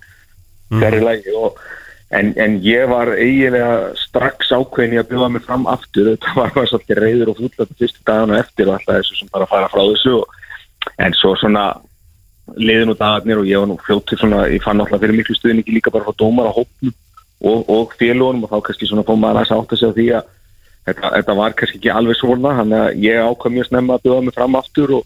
[0.69, 1.61] stærri lægi og
[2.09, 6.07] En, en ég var eiginlega strax ákveðin í að bjóða mig fram aftur.
[6.15, 9.49] Þetta var maður svolítið reyður og fúllötu fyrstu dagana eftir og alltaf þessu sem bara
[9.51, 10.39] fara frá þessu og,
[11.05, 11.67] en svo svona
[12.57, 15.61] liðin og dagarnir og ég var nú fljóttir svona, ég fann alltaf fyrir miklu stuðin
[15.61, 16.95] ekki líka bara frá dómar hópnum
[17.45, 20.33] og, og félagunum og þá kannski svona fór maður að
[20.87, 24.25] þetta, þetta var kannski ekki alveg svona þannig að ég ákvað mjög snemma að bjóða
[24.27, 25.03] mig fram aftur og,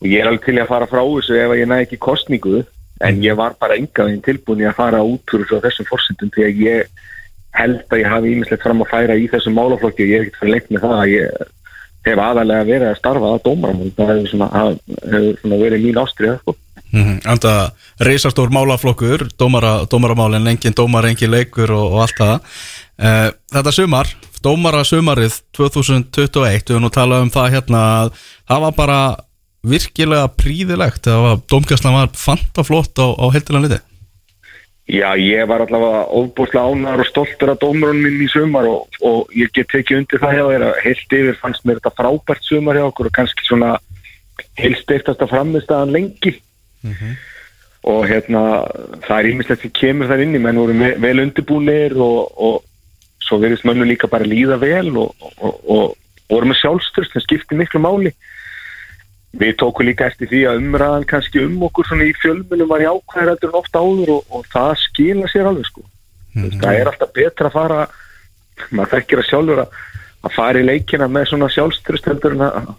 [0.00, 2.62] og ég er alveg til að fara frá þessu ef ég næ ekki kostningu
[3.06, 6.46] en ég var bara engaðin tilbúin í að fara út úr þessu- þessum forsendum því
[6.46, 7.04] að ég
[7.56, 10.40] held að ég hafi ímislegt fram að færa í þessum málaflokki og ég er ekkert
[10.40, 11.52] fyrir lengt með það að ég
[12.06, 14.48] hef aðalega verið að starfa að dómaramál það hefur svona,
[15.10, 16.56] hefur svona verið mín ástriða sko.
[16.92, 17.18] mm -hmm.
[17.32, 17.52] Enda
[18.00, 22.34] reisastór málaflokkur dómara, dómaramálin, engin dómar, engin leikur og, og allt það
[23.02, 24.06] uh, Þetta sumar,
[24.46, 28.12] dómara sumarið 2021, við höfum nú talað um það hérna að
[28.46, 29.00] það var bara
[29.66, 33.82] virkilega príðilegt það var, dómgæslan var fantaflott á, á heldina liti
[34.86, 39.32] Já, ég var allavega ofbúslega ánæður og stoltur af dómarunum minn í sumar og, og
[39.34, 42.78] ég get tekið undir það hjá þér að heilt yfir fannst mér þetta frábært sumar
[42.78, 43.72] hjá okkur og kannski svona
[44.60, 46.36] heilst eiftast að framistæðan lengi
[47.86, 48.44] og hérna
[49.08, 52.62] það er ímislegt sem kemur þar inni menn voru vel undirbúinir og, og
[53.26, 57.58] svo verðist mönnu líka bara líða vel og, og, og voru með sjálfstyrst sem skipti
[57.58, 58.12] miklu máli.
[59.36, 63.32] Við tókum líka eftir því að umræðan kannski um okkur svona í fjölmunum var jákvæður
[63.32, 65.84] heldur en ofta áður og, og það skila sér alveg sko.
[66.36, 67.80] Það er alltaf betra að fara
[68.70, 69.76] maður þekkir að sjálfur að,
[70.24, 72.72] að fara í leikina með svona sjálfstyrst heldur en að,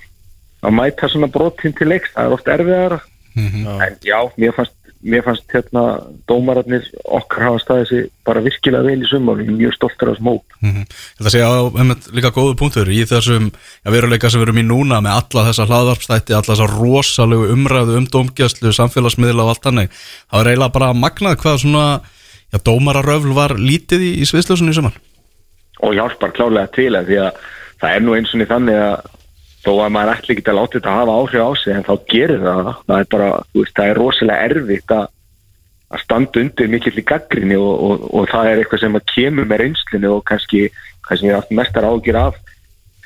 [0.65, 2.99] að mæta svona brotinn til leiks, það er oft erfiðara.
[3.37, 4.73] En já, mér fannst
[5.05, 5.83] mér fannst hérna
[6.29, 10.17] dómararnir okkar hafa staðið sig bara virkilega vel í sumar og er mjög stoltur af
[10.17, 10.57] þessum hóp
[11.19, 14.65] Þetta sé á einmitt líka góðu punktur í þessum ja, veruleika sem við erum í
[14.67, 19.91] núna með alla þessa hlaðvarpstætti, alla þessa rosalegu umræðu um dómgjastlu, samfélagsmiðla og allt hannig.
[20.31, 21.85] Það var eiginlega bara magnað hvað svona,
[22.49, 24.97] já, dómararöfl var lítið í, í sviðslösunni í sumar.
[25.85, 27.41] og hjálpar klálega til að því að
[27.77, 29.16] það er nú eins og þannig að
[29.67, 32.43] þó að maður ætli ekki að láta þetta hafa áhrif á sig en þá gerir
[32.45, 32.97] það það.
[32.97, 35.05] Er bara, þú veist, það er rosalega erfitt að,
[35.91, 39.49] að standa undir mikill í gaggrinni og, og, og það er eitthvað sem að kemur
[39.49, 40.67] með reynslinu og kannski
[41.07, 42.39] það sem ég er haft mestar ágjur af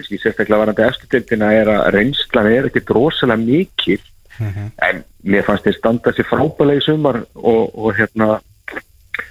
[0.01, 3.99] kannski sérstaklega varandi eftirtildina er að reynslan er ekkert rosalega mikil.
[4.41, 8.39] En mér fannst þeir standa sér frábælega í sumar og, og hérna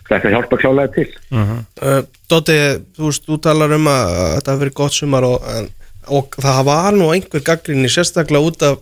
[0.07, 1.09] þetta hjálpa klálega til.
[1.33, 2.57] Uh, Dóti,
[2.95, 5.71] þú veist, þú talar um að að þetta hafi verið gott sumar og, en,
[6.09, 8.79] og það var nú einhver gaggrinni sérstaklega út af,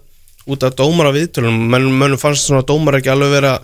[0.49, 3.57] út af dómara viðtölunum, menn, mennum fannst svona dómar ekki alveg vera,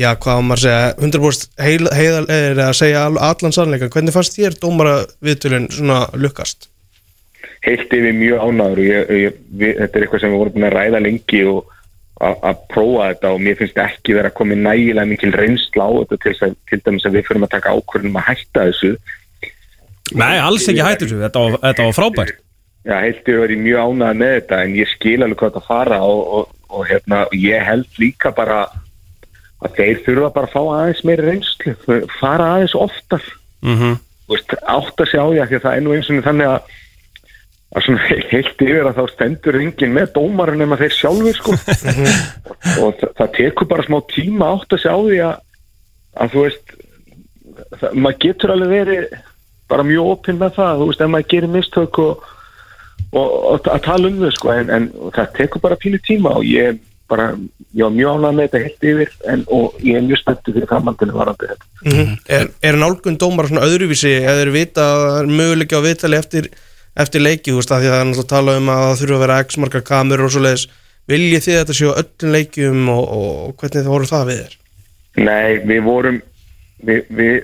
[0.00, 3.90] já, hvað á maður að segja 100% heil, heiðal er að segja all- allan sannleika,
[3.92, 6.70] hvernig fannst þér dómara viðtölun svona lukkast?
[7.66, 10.66] heilt yfir mjög ánæður og ég, ég, við, þetta er eitthvað sem við vorum búin
[10.68, 11.72] að ræða lengi og
[12.46, 16.18] að prófa þetta og mér finnst ekki vera að koma nægilega mikil reynsla á þetta
[16.22, 18.92] til, að, til dæmis að við fyrir að taka ákvörðum að hætta þessu.
[20.14, 22.38] Nei, alls ekki hættu þessu, þetta var, þetta var frábært
[22.86, 26.00] Já, heilt yfir verið mjög ánæður með þetta en ég skil alveg hvað þetta fara
[26.06, 28.60] og, og, og hérna, ég held líka bara
[29.64, 31.74] að þeir þurfa bara að fá aðeins meiri reynslu,
[32.20, 33.24] fara aðeins oftar.
[33.66, 34.02] Mm -hmm.
[34.26, 36.74] Þú veist, átta sig á því að að það er nú eins og þannig að
[37.76, 41.56] að svona heilt yfir að þá stendur enginn með dómarinn nema þeir sjálfur sko.
[42.84, 45.34] Og það, það tekur bara smá tíma átt að sjá því að,
[46.22, 46.76] að þú veist
[47.80, 49.18] það, maður getur alveg verið
[49.66, 52.26] bara mjög opinn með það, þú veist, ef maður gerir mistök og,
[53.12, 56.46] og, og að tala um þau sko, en, en það tekur bara pínu tíma og
[56.48, 56.78] ég er
[57.10, 57.28] bara,
[57.76, 60.70] ég var mjög ánægð með þetta heilt yfir en, og ég er mjög spenntur fyrir
[60.70, 62.06] framhaldinu varandi þetta.
[62.38, 64.10] Er, er nálgun dómara svona öðruvísi?
[64.22, 66.48] Eða þeir vita það er möguleika á viðtali eftir,
[66.98, 69.00] eftir leiki, þú veist, að því að það er náttúrulega að tala um að það
[69.02, 70.66] þurfa að vera x margar kamerur og svo leiðis
[71.06, 74.56] viljið þið þetta séu öllum leikjum og, og, hvernig þið voru það við þér?
[75.16, 76.18] Nei, við vorum
[76.82, 77.36] við, við,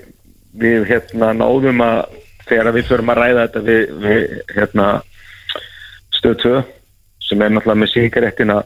[0.59, 4.25] við hérna náðum að þegar við þurfum að ræða þetta við, við
[4.57, 4.87] hérna
[6.23, 6.63] stöð 2
[7.27, 8.57] sem er náttúrulega með síkarettina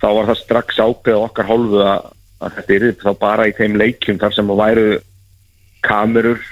[0.00, 2.08] þá var það strax ákveð okkar hálfu að,
[2.40, 4.86] að þetta er þá bara í þeim leikjum þar sem að væru
[5.86, 6.42] kamerur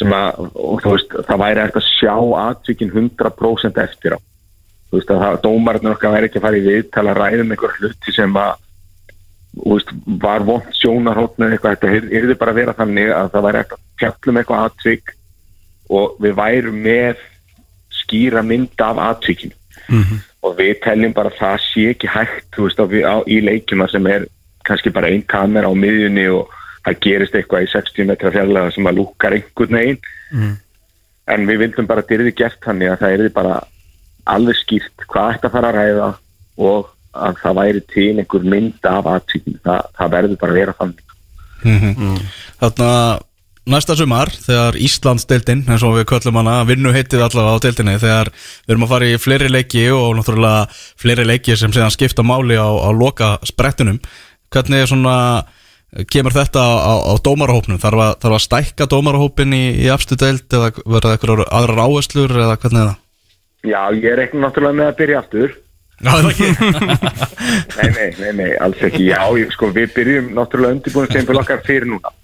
[0.00, 0.48] sem að,
[0.84, 4.18] veist, það væri eftir að sjá atvikin 100% eftir á.
[4.90, 8.14] Þú veist að það, dómarinn okkar væri ekki að fara í viðtala ræðum einhver hluti
[8.16, 8.62] sem að
[9.68, 9.92] veist,
[10.24, 13.78] var vond sjónarhóttn eða eitthvað, þetta yrði bara að vera þannig að það væri eftir
[13.78, 15.14] að fjallum eitthvað atvik
[16.00, 17.24] og við værum með
[18.04, 19.56] skýra mynd af atvikinu.
[20.46, 23.88] Og við teljum bara að það sé ekki hægt þú veist, á, á, í leikjuma
[23.90, 24.26] sem er
[24.64, 26.52] kannski bara einn kamera á miðjunni og
[26.84, 30.00] það gerist eitthvað í 60 metra fjarlæða sem að lúkar einhvern veginn.
[31.30, 33.60] En við vildum bara að þetta yrði gert þannig að það yrði bara
[34.30, 36.08] alveg skýrt hvað að fara að ræða
[36.60, 40.76] og að það væri til einhver mynd af aðtíkinu, það, það verður bara að vera
[40.78, 41.06] þannig.
[42.60, 42.90] Þarna
[43.70, 48.30] næsta sumar þegar Íslandsdeildin eins og við köllum hana vinnu heitið allavega á deildinni þegar
[48.32, 50.66] við erum að fara í fleiri leiki og náttúrulega
[51.00, 54.00] fleiri leiki sem séðan skipta máli á, á loka sprettunum
[54.50, 55.16] hvernig er svona
[56.10, 57.80] kemur þetta á, á dómarahópnum?
[57.82, 62.36] Þarf að, þarf að stækka dómarahópin í, í afstu deild eða verða eitthvað aðrar áherslur
[62.36, 63.00] eða hvernig er það?
[63.60, 65.58] Já, ég er ekki náttúrulega með að byrja aftur.
[66.00, 66.46] Ekki?
[67.76, 69.02] Nei, nei, nei, nei, alls ekki.
[69.10, 72.14] Já, ég, sko, við byrjum náttúrulega undirbúin sem fyrir okkar fyrir núna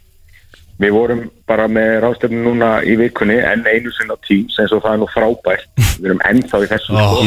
[0.76, 4.96] Við vorum bara með ráðstöfnu núna í vikunni en einu sinna tíms eins og það
[4.96, 5.70] er nú frábært.
[6.00, 7.22] Við erum ennþá í þessu sko.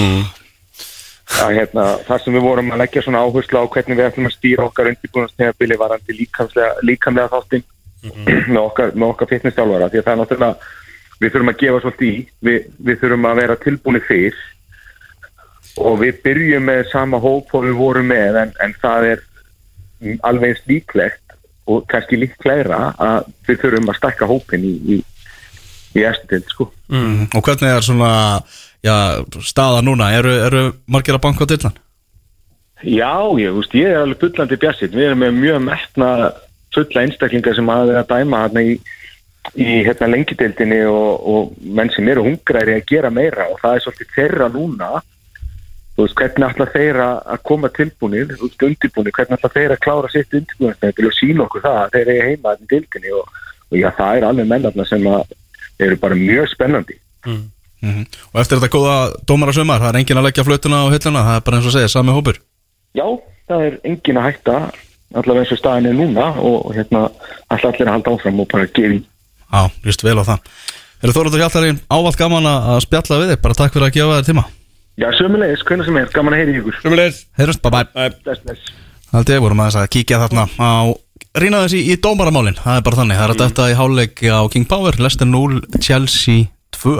[1.39, 4.36] að, hérna, Það sem við vorum að leggja svona áherslu á hvernig við ætlum að
[4.36, 7.66] stýra okkar undirbúinastefnabili varandi líkamlega, líkamlega þáttin
[8.54, 10.70] með okkar, okkar fitnessstálvara því að það er náttúrulega
[11.20, 12.22] við þurfum að gefa svolítið í.
[12.45, 14.43] Við, við þurfum að vera tilbúinir fyrr.
[15.89, 19.26] Og við byrjum með sama hóp og við vorum með en, en það er
[20.26, 21.28] alveg eins líklegt
[21.70, 24.97] og kannski líklegra að við þurfum að stakka hópin í, í,
[25.99, 26.70] í eftir sko.
[26.89, 27.30] mm.
[27.38, 28.11] Og hvernig er svona
[28.86, 28.95] já,
[29.45, 30.11] staða núna?
[30.17, 31.80] Eru, eru margir að banka á dillan?
[32.80, 36.09] Já, ég, veist, ég er alveg bullandi bjassið við erum með mjög metna
[36.76, 38.76] fulla einstaklingar sem að vera að dæma hérna í,
[39.59, 43.86] í hérna lengideildinni og, og menn sem eru hungræri að gera meira og það er
[43.86, 44.91] svolítið þeirra núna
[46.06, 50.12] veist, hvernig ætla þeir að að koma tilbúinir, þú undirbúinir hvernig ætla þeir að klára
[50.14, 53.39] sitt undirbúinir og sína okkur það að þeir eru heima í dildinni og,
[53.70, 55.34] og já, það er alveg mennarna sem að
[55.80, 57.00] eru bara mjög spennandi.
[57.26, 57.47] Mm.
[58.34, 58.97] Og eftir þetta góða
[59.28, 61.76] dómara sumar, það er engin að leggja flötuna á hilluna, það er bara eins og
[61.76, 62.41] segja, sami hópur.
[62.97, 63.06] Já,
[63.47, 64.60] það er engin að hætta
[65.16, 67.08] allavega eins og staðin er núna og, hérna
[67.50, 69.02] allir að halda áfram og bara gefa í.
[69.50, 70.54] Já, just vel á það.
[71.00, 74.18] Eru Þóraður Hjaltarinn ávallt gaman að að spjalla við þig, bara takk fyrir að gefa
[74.20, 74.45] þér tíma
[75.00, 76.80] Já, sömulegis, hvernig sem er, gaman að heyra í ykkur.
[76.84, 78.10] Sumulegis Heyrjumst, bye bye.
[78.26, 78.72] Bless, bless.
[79.14, 80.72] Haldið, vorum aðeins að kíkja þarna á
[81.39, 84.41] Rýna þessi í dómaramálin, það er bara þannig Það er að þetta í háleik á
[84.50, 86.95] King Power Leicester 0, Chelsea 2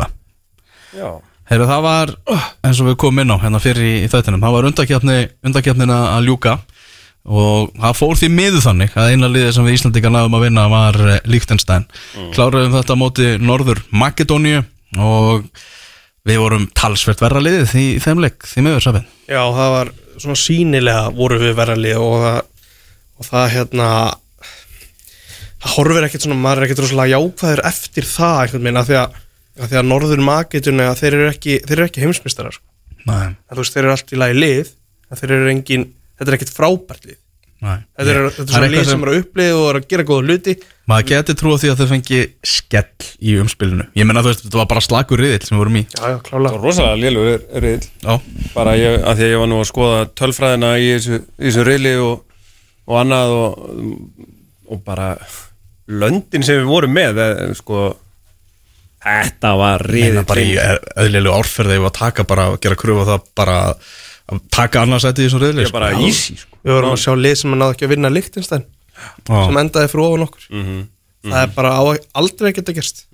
[0.95, 1.10] Já.
[1.50, 2.12] Heyrðu, það var,
[2.66, 6.60] eins og við komum inn á hérna fyrir í, þættinum, það var undakjarnin að ljúka.
[7.30, 10.68] Og það fór því miður þannig að eina liðið sem við Íslandika náðum að vinna
[10.72, 11.88] var uh, Líktenstein.
[12.16, 12.30] Mm.
[12.38, 14.62] Kláruðum þetta á móti Norður Makedóníu
[15.02, 15.50] og
[16.30, 19.05] við vorum talsvert verra liðið í þeim leik, því miður safinn.
[19.30, 22.39] Já, það var svona sínilega voru við verðalið og það,
[23.19, 23.91] og það hérna
[25.59, 28.99] það horfir ekkert svona, maður er ekkert rosalega jákvæður eftir það einhvern veginn að því
[28.99, 29.15] að,
[29.59, 32.67] að, því að norður maketunni að þeir eru ekki, þeir eru ekki heimsmyndstarar sko.
[33.09, 34.75] Nei, en þú veist, þeir eru allt í lagi lið
[35.19, 37.19] þeir eru engin, þetta er ekkert frábært lið
[37.62, 37.78] nei.
[37.99, 39.88] þetta er, þetta er Það er svona lið sem- eru að upplið og eru að
[39.93, 40.55] gera góða hluti
[40.89, 43.84] Maður geti trúið því að þau fengi skell í umspilinu.
[43.93, 45.84] Ég menna þú veist, þetta var bara slagur riðill sem við vorum í.
[45.86, 48.16] já, já, klálega Rosalega lélugur riðl Já,
[48.55, 51.68] bara ég, að því að ég var nú að skoða tölfræðina í þessu, í þessu
[51.70, 52.41] riðli og,
[52.89, 53.62] og annað og,
[54.74, 55.12] og bara
[55.89, 57.84] löndin sem við vorum með eh, sko
[59.05, 63.30] þetta var riðil bara í eðlilegu árferði ef að taka bara, gera kröfu á það
[63.39, 63.91] bara að
[64.53, 66.59] taka annars ætti í þessum riðli ég bara easy sko.
[66.63, 68.65] við vorum að sjá lið sem að náðu ekki að vinna Lichtenstein
[69.30, 70.45] sem endaði fyrir ofan okkur.
[71.30, 71.82] Það er bara á,
[72.19, 73.05] aldrei að geta gerst.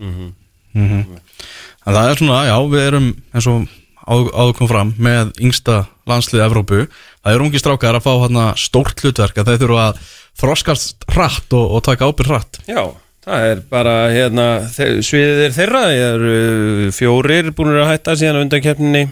[0.76, 3.68] En það er svona, já, við erum eins og
[4.05, 6.84] áður kom fram með yngsta landslið Evrópu.
[7.24, 10.04] Það eru ungi strákar að fá hérna stórt hlutverk að þeir þurfa að
[10.42, 12.59] þroskast hratt og, og taka ábyrð hratt.
[12.70, 12.83] Já,
[13.25, 15.83] það er bara hérna, sviðið er þeirra.
[15.86, 19.05] Það eru fjórir búin að hætta síðan á undankeppninni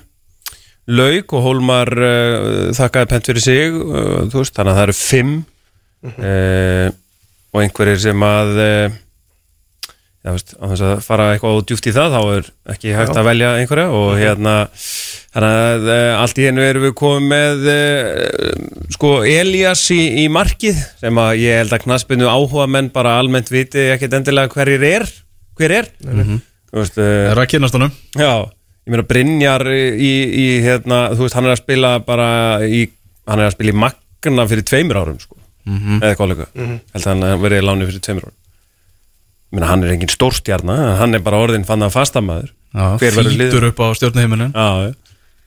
[0.92, 5.34] Lauk og Hólmar uh, þakkaði pent fyrir sig uh, veist, þannig að það eru fimm
[6.10, 6.90] uh,
[7.54, 9.00] og einhverjir sem að uh,
[10.24, 13.20] já, veist, á þess að fara eitthvað og djúft í það þá er ekki hægt
[13.20, 14.56] að velja einhverja og hérna
[15.34, 20.30] þannig að uh, allt í hennu erum við komið með uh, sko Elias í, í
[20.32, 24.90] markið sem að ég held að knaspinu áhuga menn bara almennt viti ekkert endilega hverjir
[24.92, 25.08] er
[25.58, 25.94] hver er.
[26.04, 26.42] Mm
[26.74, 27.92] veist, Það uh, er að kynast honum.
[28.18, 28.32] Já,
[28.84, 32.30] ég meina Brynjar í, í hérna, þú veist, hann er að spila bara
[32.66, 32.86] í,
[33.30, 35.38] hann er að spila í Magna fyrir tveimur árum, sko,
[36.00, 38.40] eða hvað líka held að hann verið í láni fyrir tveimur árum.
[39.54, 41.94] Minna, hann er engin stórstjarna en hann er bara orðin fann að
[42.74, 43.52] Já, Hver verður liður?
[43.52, 44.94] Þýtur upp á stjórnuheiminin Já, já.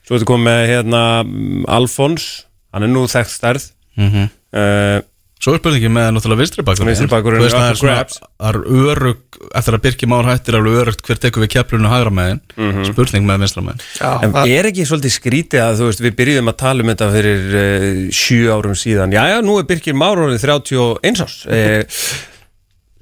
[0.07, 2.27] Svo ertu komið með hérna mm, Alfons,
[2.71, 3.65] hann er nú þekkt stærð.
[3.99, 4.29] Mm -hmm.
[4.55, 4.99] uh,
[5.37, 8.15] Svo er spurningi með náttúrulega vinstri bakkur Vinstri veist, það up er for grabs.
[8.41, 11.91] Það er örug Eftir að Birkir Már hættir er alveg örugt Hver tekur við keflunum
[11.93, 12.41] hægra megin.
[12.89, 13.83] Spurning með vinstra megin.
[14.25, 17.09] En það- er ekki svolítið skrítið að þú veist, við byrjuðum að tala um þetta
[17.13, 19.13] fyrir uh, sjö árum síðan.
[19.13, 21.37] Jæja, nú er Birkir Márórið 31 árs.
[21.45, 21.83] Uh,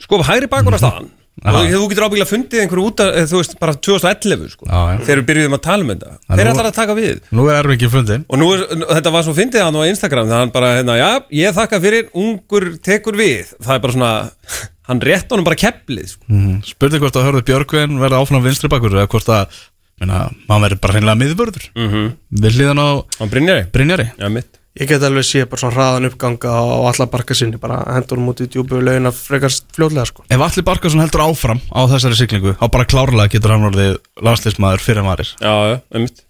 [0.05, 1.07] Sko, hægri bakur á staðan
[1.43, 4.99] og þú getur ábyggilega fundið einhverju út að, eh, þú veist, bara 2011 sko, Já,
[5.03, 6.11] þegar við byrjuðum að tala um þetta.
[6.29, 7.19] Þeir nú- ætlar að taka við.
[7.31, 8.63] Nú er erfingin fundin Og nú er,
[8.95, 12.09] þetta var svo fyndið hann á Instagram þegar hann bara, hérna, já, ég þakka fyrir
[12.15, 14.31] ungur tekur við, það er bara svona
[14.87, 16.23] hann rétt honum bara keflið sko.
[16.29, 16.63] mm.
[16.63, 19.47] Spurning hvort að hörðu Björgvin verða áfram vinstri bakkur Eða hvort að
[19.95, 21.65] Meina, maður verður bara hreinlega miðvörður.
[21.71, 22.07] Mm -hmm.
[22.43, 22.87] Við hlýðan á
[23.19, 24.11] Hann Brynjari, Brynjari.
[24.29, 28.19] Mitt Ég get alveg sé bara svona hraðan uppganga á alla barka sinni, bara hendur
[28.19, 30.25] hún út í djúbu lögin að frekast fljóðlega sko.
[30.27, 33.93] Ef Alli Barkarsson heldur áfram á þessari siglingu Þá bara klárlega getur hann orðið
[34.27, 36.25] landslismæður fyrir maður Já, já, mitt,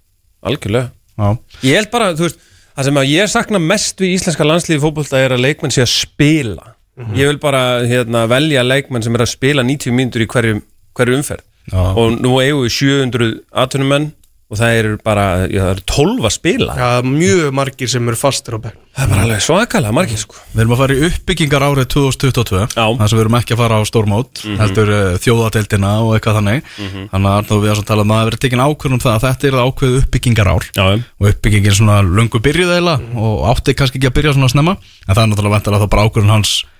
[0.45, 0.91] algjörlega.
[1.17, 1.27] Já,
[1.65, 2.45] Ég held bara, þú veist,
[2.76, 5.93] það sem að ég sakna mest við íslenska landslífi fótbolta er að leikmenn sé að
[5.95, 6.76] spila.
[7.17, 10.61] Ég vil bara hérna, velja leikmenn sem er að spila 90 mínútur í hverju,
[10.95, 11.43] hverju umferð.
[11.65, 11.81] Já.
[11.97, 13.27] og nú eigum við 700
[13.57, 14.11] atvinnumenn
[14.45, 16.73] og það eru bara, já, það eru 12 að spila.
[16.77, 18.76] Já, mjög margir sem eru fastir á bekk.
[18.95, 20.38] Það er bara alveg svakalega margir sko.
[20.53, 22.85] Við erum að fara í uppbyggingar árið 2022 Já.
[22.85, 26.69] þar sem við erum ekki að fara á stórmót heldur uh, þjóðadeildina og eitthvað þannig.
[26.77, 29.17] Þannig að Arnór við erum að tala um að það verið tekin ákvörðum um það
[29.17, 31.01] að þetta er ákveð uppbyggingar ár Já, já.
[31.19, 34.77] og uppbyggingin er svona löngu byrjuð eila og átti kannski ekki að byrja svona snemma.
[35.09, 36.74] En það er náttúrulega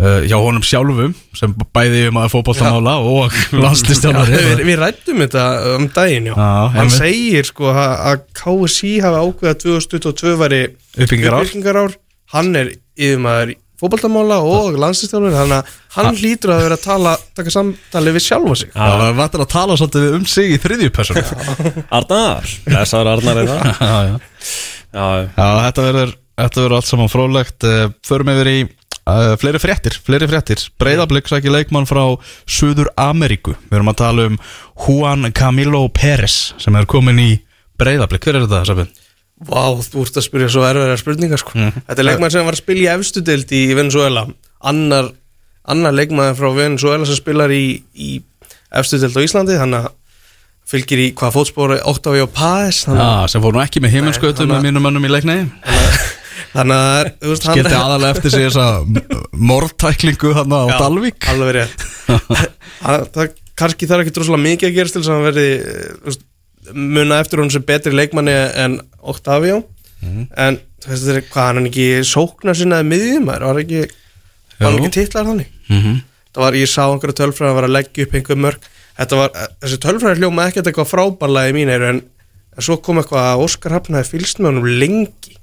[0.00, 5.46] uh, hjá honum sjálfum sem bæði um að fótballtamála og landslistjálfari við, við rættum þetta
[5.76, 6.36] um daginn, já.
[6.36, 6.98] Já, Hann einmitt.
[7.00, 10.62] segir sko að að KSI hafi ákveðað 2022 væri
[11.02, 11.98] Uppbyggingarár.
[12.32, 17.14] Hann er yfirmaður í fótboltamála og landslistjálfur, þannig að hann hlýtur að vera að tala,
[17.34, 18.68] taka samtali við sjálfa sig.
[18.76, 21.24] Það var vantilega að tala svolítið um sig í þriðju persónu.
[21.98, 24.14] Arnar, þessar Arnar er það Já, já
[24.92, 26.14] Já, Já, þetta verður,
[26.44, 28.56] þetta verður allt saman frólægt uh, Förum yfir í
[29.08, 30.62] uh, fleiri fréttir Fleiri fréttir.
[30.80, 32.02] Breiðablик sæki leikmann frá
[32.46, 33.54] Suður Ameríku.
[33.68, 34.36] Við erum að tala um
[34.86, 37.30] Juan Camilo Pérez sem er komin í
[37.80, 38.22] Breiðablik.
[38.24, 38.92] Hver er þetta, Sabin?
[39.42, 41.56] Vá, þú ert að spyrja svo erfiðar spurningar sko.
[41.58, 41.86] Mhm.
[41.88, 44.26] Þetta er leikmaður sem var að spila í efstu deild í Venezuela
[44.62, 45.08] Annar,
[45.66, 48.22] annar leikmaður frá Venezuela sem spilar í, í
[48.70, 49.58] efstu deild á Íslandi.
[49.58, 49.90] Þannig að
[50.72, 52.84] fylgir í hvað fótspóri Octavio Páez?
[52.86, 55.38] Já, Þannig, sem fór nú ekki með himmelskautum Nei, með mínum mönnum í leikni
[56.52, 58.66] þannig að þú veist, Skildi aðalega eftir sig þessa
[59.52, 61.28] mortæklingu hann á Já, Dalvík.
[61.32, 61.86] Alveg rétt.
[62.82, 66.16] Það, það kannski þarf ekki droslega mikið að gerast til þess að hann verði
[66.98, 68.78] muna eftir hún sem betri leikmanni en
[69.12, 69.62] Octavio.
[70.02, 73.82] En þú veist þetta er hvað hann ekki sóknar sinnaði var ekki,
[74.58, 74.80] var Jú.
[74.80, 75.52] ekki titlar þannig?
[75.68, 76.00] Mhm.
[76.32, 78.68] það var, ég sá einhverja tölfræði að var að leggja upp einhver mörg
[79.12, 79.30] var,
[79.60, 82.00] þessi tölfræði hljóma ekkert eitthvað frábærlega í mín en,
[82.56, 85.36] en svo kom eitthvað að Óskar Hafn hafi fylgst með honum lengi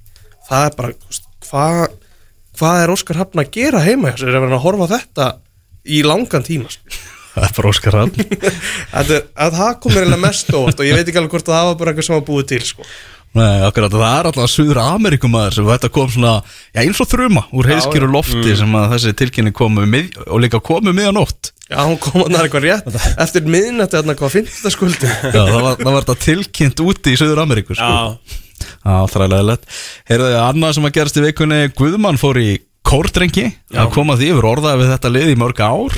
[0.49, 0.93] það er bara,
[1.49, 1.83] hvað
[2.59, 5.29] hvað er Óskar Hafn að gera heima hjá sér er að horfa þetta
[5.89, 6.97] í langan tíma sko.
[7.39, 7.95] Það er bara Óskar
[8.95, 11.69] Þetta er- að það komir mest óvart og ég veit ekki alveg hvort að það
[11.69, 12.87] var bara eitthvað sem var búið til sko.
[13.37, 16.31] Nei, akkurat, það er alltaf Suður Ameríkumaður sem þetta kom svona,
[16.73, 20.57] já eins og þruma úr heiðskýru lofti sem að þessi tilkynning komu mið, og líka
[20.65, 24.71] komu miðanótt Já, hún kom að það eitthvað rétt eftir miðnætti þarna hvað finnst þetta
[24.73, 27.85] skuldi Já, það var, það var þetta tilkynnt úti í Suður Ameríku sko.
[27.93, 28.48] Já,
[28.83, 29.69] Þræðilega lett
[30.09, 32.49] Heyrðu annað sem að gerast í vikunni Guðmann fór í
[32.89, 33.45] kórdrengi
[33.75, 35.97] að koma því yfir orðaði við þetta lið í mörg ár.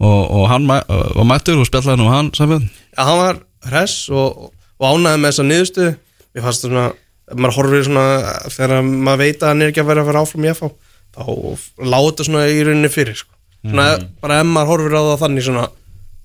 [0.00, 4.46] Og, og hann var mættur og spjallaði nú hann Sæfjörn Já, hann var hress og,
[4.80, 5.88] og ánæði með þessa niðurstu
[6.30, 6.84] Mér fannst svona,
[7.34, 8.04] maður horfir svona
[8.54, 10.70] þegar maður veit að hann er ekki að vera að vera áfram í FH
[11.10, 11.26] þá
[11.90, 13.34] láta þetta svona í rauninni fyrir sko.
[13.66, 13.86] svona,
[14.22, 15.66] bara ef maður horfir á það þannig svona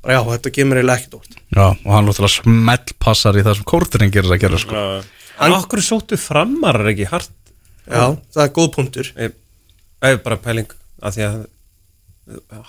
[0.05, 1.25] bara já, þetta kemur eiginlega ekkert úr
[1.55, 4.83] Já, og hann lóttilega smellpassar í það sem kórdrengi er að gera sko.
[5.41, 7.31] En okkur sóttu framarar ekki hart?
[7.85, 9.11] Já, það er góð punktur.
[9.19, 9.35] Ég
[10.05, 10.71] hef bara pæling
[11.05, 11.35] að því að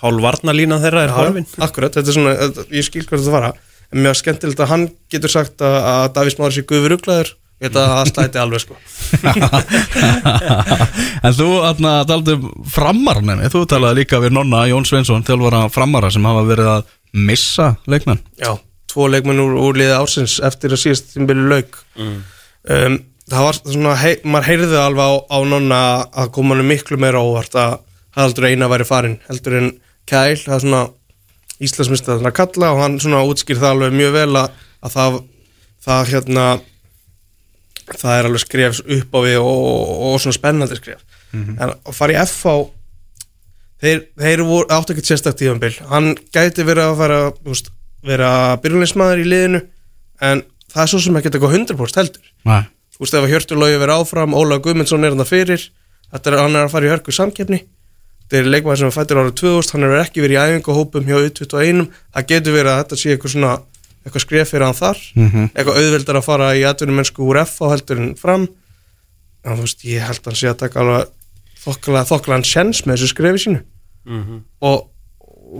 [0.03, 1.47] hálf varnalína þeirra er horfin.
[1.65, 3.51] Akkurat, þetta er svona, þetta- ég skil hvað þetta fara.
[3.91, 7.29] En mér var skemmtilegt að hann getur sagt að, að Davís Mári sé guður uglaður
[7.57, 8.75] ég veit að það slæti alveg sko.
[11.25, 16.11] En þú, þarna, taldi um framarnemi Þú talaði líka við Nonna Jón Sveinsson þjálfara framara
[16.13, 18.19] sem hafa verið að missa leikmenn.
[18.37, 18.51] Já,
[18.91, 21.79] tvo leikmenn úr, úr liði ársins eftir að síðast tímbili lauk
[22.73, 25.81] um, það var svona hei, maður heyrði alveg á, á nonna
[26.23, 27.79] að koma hann miklu meira óvart að
[28.17, 29.73] heldur eina væri farin heldur en
[30.07, 30.83] Kæl, það er svona
[31.57, 34.53] Íslandsmyndstað að kalla og hann svona útskýr það alveg mjög vel að,
[34.85, 35.15] að það,
[35.83, 36.45] það hérna
[37.95, 41.01] það er alveg skrefs upp á við og, og, og svona spennandi skref.
[41.33, 42.53] En að fara í FH
[43.83, 47.19] þeir, þeir voru, áttu ekkert sérstakt tíðanbill hann gæti verið að fara
[47.49, 47.71] úst,
[48.05, 48.31] vera
[48.63, 49.63] byrjunismæður í liðinu
[50.29, 50.43] en
[50.77, 52.27] það er svo sem ekki eitthvað 100% heldur.
[52.47, 52.61] Nei.
[52.93, 55.65] Þú veist, ef að Hjörtur Lógi verið áfram, Óla Guðmundsson er hann fyrir
[56.07, 57.57] Þetta er, hann er að fara í hörku samkeppni.
[58.23, 61.17] Þetta er leikmaður sem er fættur árið 2000 Hann er ekki verið í æfingahópum hjá
[61.19, 61.81] U21
[62.15, 63.51] Það getur verið að þetta sé eitthvað svona
[64.07, 64.99] Eitthvað skref fyrir hann þar.
[65.19, 65.47] Mhm.
[65.51, 68.47] Eitthvað auðveldar að fara í atvinnumennsku úr F á heldur en fram.
[69.43, 71.09] En þú veist, ég held að hann sé að taka alveg
[71.67, 73.59] Þokkalega, þokkalega sjens með þessu skrefi sínu.
[74.63, 74.85] Og,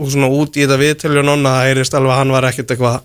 [0.00, 2.72] og svona út í þetta viðtölu og nonna það heyrist alveg að hann var ekkert
[2.72, 2.96] eitthvað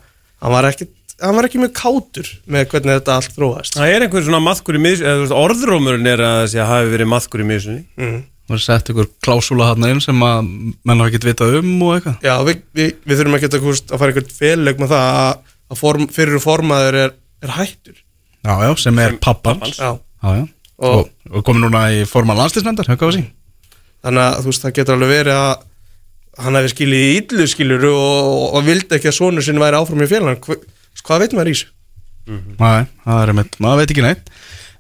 [0.44, 4.06] Hann var ekkert Hann var ekki mjög kátur með hvernig þetta allt þróast Það er
[4.06, 7.44] einhver svona maðkur í miðs eða þú veist, orðrómurinn er að þessi hafi verið maðkur
[7.44, 8.16] í miðsunni mm.
[8.50, 11.94] Það er sett ykkur klásúla hann inn sem að menn hafa ekkert vitað um og
[11.96, 12.18] eitthvað?
[12.26, 15.80] Já, við, við, við þurfum ekki að, að fara eitthvað félag með það að, að
[15.80, 17.14] form, fyrir formaður er,
[17.46, 18.02] er hættur.
[18.44, 19.78] Já, já, sem er pappans.
[19.78, 19.80] pappans.
[19.80, 20.44] Já, Já, já.
[20.84, 23.30] Og- Og, komið núna í forma landslismendar, hefur hvað að sín
[24.04, 25.54] þannig að þú veist, það getur alveg verið að
[26.44, 30.04] hann hefði skilið í illu skilur og, og vildi ekki að sonur sinni væri áfram
[30.04, 30.50] í félag
[31.02, 31.70] hvað veit maður í þessu?
[32.60, 34.30] Nei, það er einmitt, maður veit ekki neitt.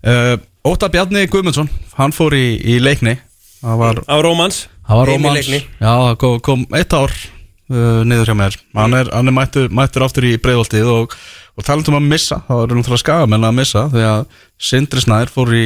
[0.03, 1.67] Uh, Óta Bjarni Guðmundsson
[1.97, 3.17] Hann fór í, í leikni.
[3.63, 4.57] Það var, Á Rómans.
[4.87, 5.37] Það var rómans.
[5.39, 5.59] Leikni.
[5.79, 8.57] Já, það kom, kom eitt ár uh, niður hjá mér.
[8.75, 11.15] Hann er, hann er mættur, mættur aftur í breiðoltið og,
[11.55, 14.23] og talandum að missa Það var náttúrulega skagamenn að missa Því að
[14.71, 15.65] Sindri Snær fór í,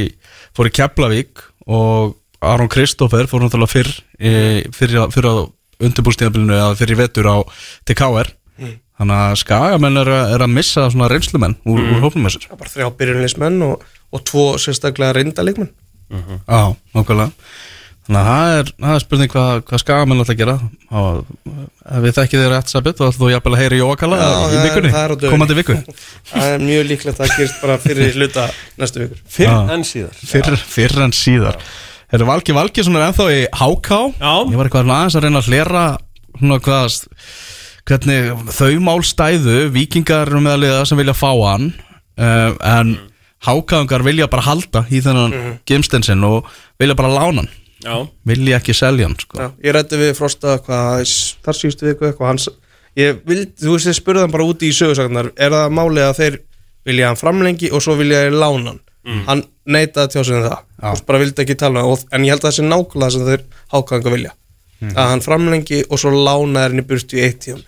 [0.57, 2.13] fór í Keflavík Og
[2.45, 5.35] Aron Kristoffer fór náttúrulega fyrr á- fyrr á
[5.87, 7.37] undirbúrstíðabilinu Eða fyrr í vetur á
[7.85, 8.33] til KR
[8.97, 12.61] Þannig að skagamenn er, er að missa svona reynslumenn úr, úr hófnum þessir Það er
[12.63, 15.73] bara þrjá byrjunleismenn og, og tvo sérstaklega reyndalegmenn
[16.07, 16.61] Já,
[16.95, 17.31] nákvæmlega.
[18.07, 20.53] Þannig að það er, það er spurning hvað, hvað skagamenn ætla að gera.
[20.95, 21.17] Og
[21.57, 24.61] ef við þekkið þér rétt sabit þá ætlum þú jafnvel að heyri Jóakalla Já, í
[24.63, 24.91] vikunni,
[25.25, 25.75] komandi viku.
[26.29, 28.45] Það er mjög líklegt að það gerist bara fyrir hluta
[28.79, 29.19] næstu vikur.
[29.35, 30.23] Fyrr en síðar.
[30.31, 31.59] Fyrr, fyrr en síðar.
[32.13, 34.33] Herru Valgi Valgi svona er ennþá í HK Já.
[34.47, 35.85] Ég var eitthvað aðeins að reyna að hlera
[36.37, 37.01] svona hvað
[37.87, 41.71] hvernig þau mál stæðu vikingar meðaliða sem vilja fá hann
[42.19, 42.97] uh, en
[43.45, 45.57] HK-ungar vilja bara halda í þennan mm.
[45.63, 46.25] -hmm.
[46.25, 46.47] og
[46.79, 47.49] vilja bara lána hann.
[47.85, 49.37] Já, vilja ekki selja hann sko.
[49.37, 51.03] Já, ég rætti við Frosta hvað
[51.45, 52.49] þar síðustu viku eitthvað hans,
[52.97, 56.17] ég vil, þú veist, ég spurði hann bara úti í sögursagnar er það málið að
[56.17, 56.39] þeir
[56.89, 58.81] vilja hann framlengi og svo vilja þeir lána hann?
[59.27, 60.63] Hann neitaði sig um það.
[60.89, 63.11] Og bara vildi ekki tala um það, og- en ég held að það sé nákvæmlega
[63.11, 64.33] sem þeir hákvæðanga vilja.
[64.81, 67.63] Að hann framlengi og svo lána þeir henni burt í eitt tíðan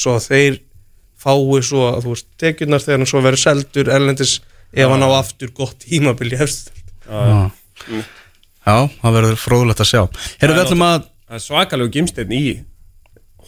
[0.00, 0.60] svo að þeir
[1.20, 4.38] fái svo að þú veist, tekjurnar þegar hann svo verður seldur erlendis
[4.72, 6.72] ef hann á aftur gott tímabil í hefst
[7.10, 7.50] Já.
[8.60, 10.02] Já, það verður fróðulegt að sjá.
[10.40, 12.44] Herru, við ætlum að það er svakalegu gimsteinn í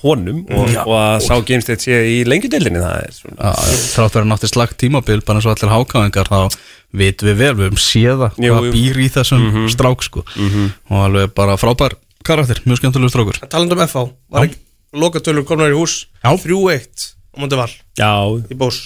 [0.03, 4.31] honum og, og að sá gimsteinn sé í lengjudeldinni það er svona Já, þrátt verið
[4.33, 6.57] náttúrulega slagt tímabil bara eins og allir hákáðingar þá
[7.03, 8.73] vitum við vel, við höfum séða hvað jú.
[8.75, 10.25] býr í þessum strák sko.
[10.27, 11.95] og alveg bara frábær
[12.27, 13.39] karakter, mjög skemmtilegur strákur.
[13.51, 14.61] Talandi um FH, var ekki
[14.93, 16.33] lokatölur komnar í hús Já.
[16.37, 18.13] 3-1 á móti val Já,
[18.53, 18.81] í bós.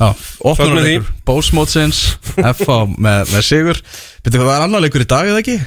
[0.00, 0.14] Já,
[1.28, 1.98] bósmótsins
[2.56, 3.80] FH með, með sigur.
[4.24, 5.58] Hvað, það er annar leikur í dag eða ekki?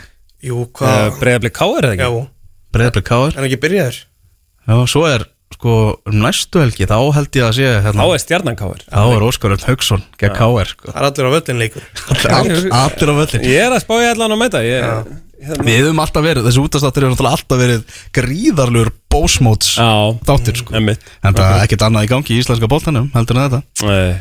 [0.43, 2.25] Jú, uh, hvað Breiðablik Káir eða Já, ekki?
[2.73, 3.99] Breiðablik Káar en ekki byrjaður?
[4.63, 5.73] Já, svo er sko
[6.09, 9.25] um næstu helgi þá held ég að sé Þá hérna, er stjarnan Káir þá er
[9.27, 10.89] Óskar Örn Haugsson gegn Káar sko.
[10.89, 11.85] Það er allir á völlin leikur.
[12.09, 15.11] All- Allir á völlin Ég er að spá ég allan að mæta ég,
[15.47, 15.65] hérna.
[15.67, 19.89] Við höfum alltaf verið, þessi útastáttur hefur alltaf verið gríðarlegur bósmóts Já,
[20.27, 20.77] þáttir sko.
[20.79, 20.93] En
[21.33, 23.89] það er ekkert annað í gangi í íslenska boltanum heldur en þetta.
[23.89, 24.13] Nei.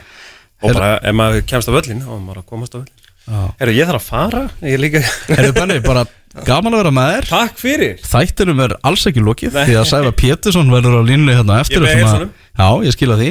[0.62, 3.72] Og bara ef maður kemst á völlin þá er maður að komast á völlin Herru,
[3.76, 4.42] ég þarf að fara.
[4.66, 5.00] Ég er líka
[5.30, 6.02] Herru Benni, bara
[6.46, 7.28] gaman að vera með þér.
[7.30, 8.00] Takk fyrir.
[8.02, 9.66] Þættinum er alls ekki lokið Nei.
[9.68, 12.24] Því að Sæfa Pétursson verður á línu hérna eftir Ég með.
[12.58, 13.28] Já, ég skila því.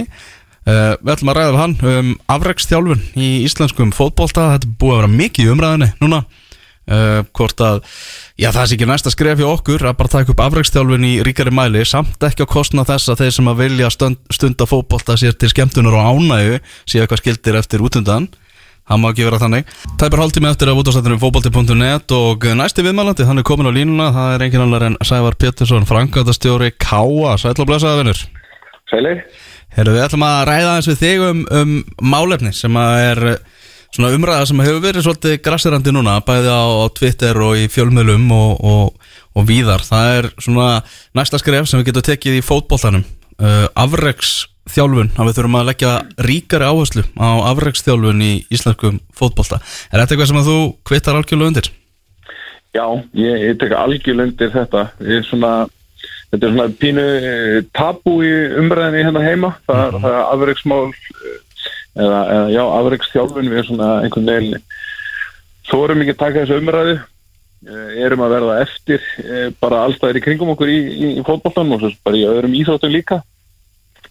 [0.61, 4.47] Uh, Við ætlum að ræða við hann um afreksþjálfun í íslenskum fótbolta.
[4.55, 6.21] Þetta er búið að vera mikið í umræðinni núna
[6.91, 7.81] uh, Hvort að
[8.41, 11.51] Já, það er ekki næsta skref hjá okkur að bara taka upp afreksþjálfun í ríkari
[11.53, 15.35] mæli samt ekki á kostna þess að þeir sem að vilja stund, stunda fótbolta sér
[15.37, 16.57] til skemmtunar og ánægu
[16.89, 18.31] séu eitthvað skildir eftir útundan.
[18.89, 19.69] Það má ekki vera þannig.
[20.01, 24.33] Tæpar hálftími eftir að útastættunum fótbolti.net og næsti viðmælandi, hann er komin á línuna það
[24.33, 28.25] er engin annar en Sævar Pétursson frangandastjóri Káa, sætla og blessaða vinnur
[28.89, 29.21] Sælir?
[29.71, 31.75] Herru, við ætlum að ræða eins við þig um, um
[32.11, 33.50] málefni sem að er eh,
[33.95, 38.29] svona umræða sem hefur verið svolítið grassirandi núna, bæði á, á Twitter og í fjölmiðlum
[38.35, 39.83] og, og, og víðar.
[39.83, 40.69] Það er svona
[41.17, 45.91] næsta skref sem við getum tekið í fótboltanum uh, afreksþjálfun, að við þurfum að leggja
[46.29, 49.59] ríkari áherslu á afreksþjálfun í íslenskum fótbolta.
[49.91, 50.57] Er þetta eitthvað sem að þú
[50.87, 51.71] kvittar algjörlega undir?
[52.71, 52.85] Já,
[53.19, 54.87] ég, ég tek algjörlega undir þetta.
[55.03, 55.53] Ég er svona,
[56.31, 57.07] þetta er svona pínu
[57.75, 59.55] tabú í umræðinni hérna heima.
[59.67, 60.85] Það, það er afreiksmál
[61.95, 64.61] eða, eða já, afreiksþjálfun við erum svona einhvern veginn
[65.71, 66.99] þórum ekki að taka þessu umræðu.
[67.61, 71.69] Eh, erum að verða eftir eh, bara allstæðir í kringum okkur í, í, í fótboltan
[71.75, 73.19] og svo bara í öðrum íþróttum líka.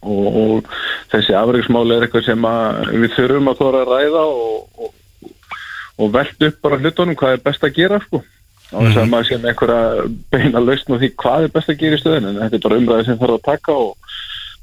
[0.00, 0.68] Og, og
[1.12, 2.46] þessi afreiksmáli er eitthvað sem
[2.94, 5.32] við þurfum að þóra að ræða og, og,
[6.00, 8.22] og velta upp bara hlutunum hvað er best að gera sko.
[8.70, 11.80] Á þess að maður sé með einhverja beina lausn og því hvað er best að
[11.82, 14.12] gera í stöðin en þetta er bara umræði sem þarf að taka og,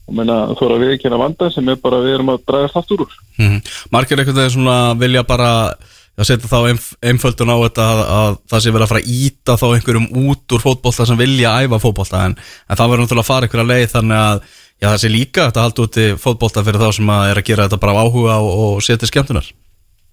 [0.08, 3.16] og þóra við ekki að vanda sem er bara við erum að draga aftur úr
[3.38, 3.62] mm
[3.92, 5.50] Margir einhvern veginn svona vilja bara
[6.18, 9.12] að setja þá einf einföldun á þetta að, að það sé verið að fara að
[9.18, 13.26] íta þá einhverjum út úr fótbolta sem vilja æfa fótbolta en, en það verður náttúrulega
[13.26, 14.42] að fara einhverja leið þannig að
[14.82, 17.68] já, það sé líka þetta haldi úti fótbolta fyrir þá sem að er að gera
[17.68, 19.52] þetta bara af áhuga og, og setja skemmtunar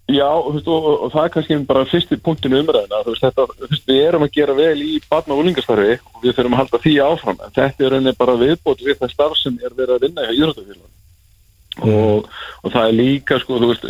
[0.05, 4.03] Já, veist, og, og það er kannski bara fyrsti punktinu umræðina, veist, þetta, veist, við
[4.05, 7.39] erum að gera vel í barna og úlingastarfi og við þurfum að halda því áfram,
[7.41, 10.37] en þetta er rauninni bara viðbót við það starf sem er verið að vinna í
[10.37, 10.91] íþróttafélaginu.
[11.75, 12.29] Og,
[12.61, 13.87] og það er líka, sko, þú veist,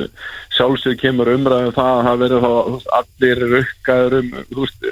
[0.54, 4.86] sjálfsög kemur umræðin það að það verður þá, allir rukkaður um, þú veist,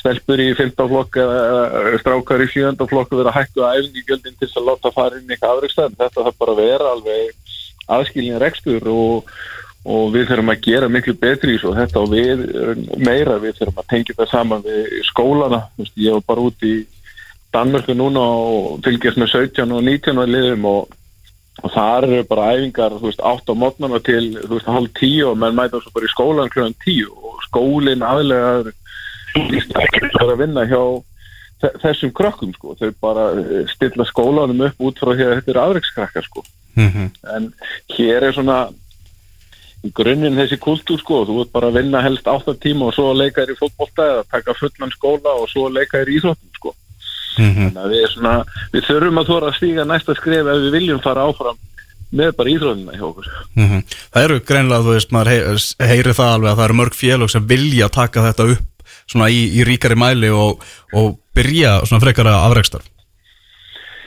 [0.00, 2.72] stelpur í 15 flokk eða strákar í 7.
[2.88, 6.64] flokk verður að hækku æfingigjöldin til að láta í eitthvað afreikstæðin, þetta þarf bara að
[6.64, 7.52] vera alveg
[7.94, 9.30] aðskilin rekstur og
[9.84, 12.42] og við þurfum að gera miklu betri í svo þetta og við
[12.96, 16.74] meira við þurfum að tengja það saman við skólana Vist, ég var bara út í
[17.54, 20.94] Danmörku núna og fylgjast með 17 og 19 liðum og,
[21.62, 25.58] og það eru bara æfingar veist, 8 á mótnana til veist, halv 10 og menn
[25.58, 26.70] mæta svo bara í skólan kl.
[26.86, 28.72] 10 og skólinn aðlega er
[30.24, 30.80] að vinna hjá
[31.82, 32.74] þessum krökkum sko.
[32.80, 33.28] þau bara
[33.70, 36.44] stilla skólanum upp út frá því að þetta er aðreikskrakkar sko.
[36.74, 37.08] mm -hmm.
[37.36, 37.52] en
[37.96, 38.58] hér er svona
[39.92, 43.20] grunninn þessi kultúr sko, þú ert bara að vinna helst 8 tíma og svo að
[43.20, 46.58] leika þér í fótbolta eða taka fullan skóla og svo að leika þér í íþróttum
[46.58, 46.74] sko.
[47.34, 48.34] Þannig að við, svona,
[48.72, 51.58] við þurfum að þóra að stíga næsta skref ef við viljum fara áfram
[52.14, 53.32] með bara íþróttina hjá okkur.
[53.58, 53.82] Mm
[54.14, 55.32] Það eru greinlega, þú veist, maður
[55.90, 58.70] heyri það alveg að það eru mörg félög sem vilja taka þetta upp
[59.10, 60.62] svona í, í ríkari mæli og,
[60.94, 62.86] og byrja svona frekara afrækstarf.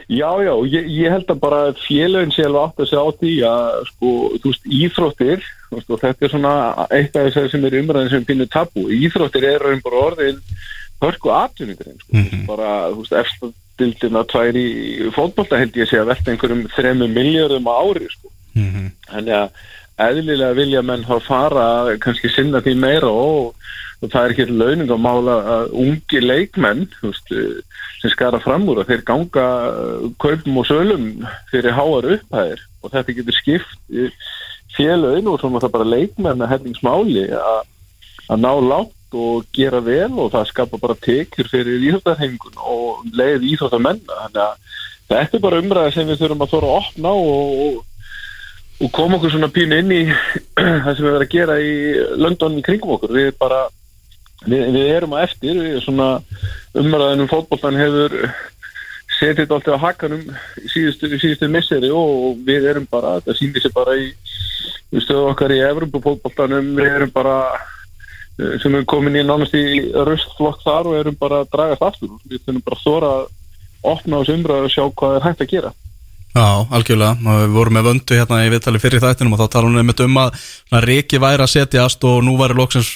[0.08, 3.32] Já, já, ég, ég held að bara félögin sé alveg átt að segja á því
[3.50, 6.54] að sko, þú veist, íþróttir veist, og þetta er svona
[6.96, 8.86] eitt af þess sem er umræðin sem finnir tabu.
[8.88, 10.40] Íþróttir er raun bara orðin
[11.04, 12.46] hörku atvinningurinn, sko, mm -hmm.
[12.48, 14.68] bara, þú veist, eftirdildina tvær í
[15.12, 18.32] fótbolta held ég sé að velta einhverjum þremu miljardum á ári, sko.
[18.56, 18.88] Mm -hmm.
[19.12, 19.50] Þannig að
[20.08, 23.56] eðlilega vilja menn hafa fara kannski sinna því meira og,
[23.98, 27.32] og það er ekki launingamála að ungi leikmenn, veist,
[28.02, 29.48] sem skara fram úr að þeir ganga
[30.22, 31.08] kaupum og sölum
[31.52, 32.62] fyrir háar upphæðir.
[32.86, 33.98] Og þetta getur skipt
[34.78, 40.34] félögin og svona það bara leikmenn að hellingsmáli að ná látt og gera vel og
[40.34, 44.74] það skapa bara tekjur fyrir íþróttarhengun og leið íþróttarmenn þannig að
[45.08, 47.78] þetta er bara umræði sem við þurfum að þóra að opna og, og,
[48.84, 50.02] og koma okkur svona pínu inn í
[50.84, 51.74] það sem við verðum að gera í
[52.20, 53.16] London í kringum okkur.
[53.16, 53.64] Við bara
[54.48, 55.90] við, við erum að eftir við
[56.78, 58.16] umræðinum fótbollan hefur
[59.18, 60.26] setið þetta alltaf á hakanum
[60.70, 64.12] síðustu, síðustu misseri og við erum bara, það sýnir sér bara í
[64.94, 67.40] við stöðum okkar í Evropapólboltanum, við erum bara
[68.38, 69.66] sem erum komin í nánast í
[70.08, 73.28] röstflokk þar og erum bara að dragast aftur, við þurfum bara að þóra að
[73.88, 75.74] opna á þessu umræðu og sjá hvað er hægt að gera.
[76.38, 79.94] Já, algjörlega, við vorum með vöndu hérna í viðtali fyrir þættinum og þá tala hún
[80.06, 82.92] um að Riki væri að setjast og nú væri loksins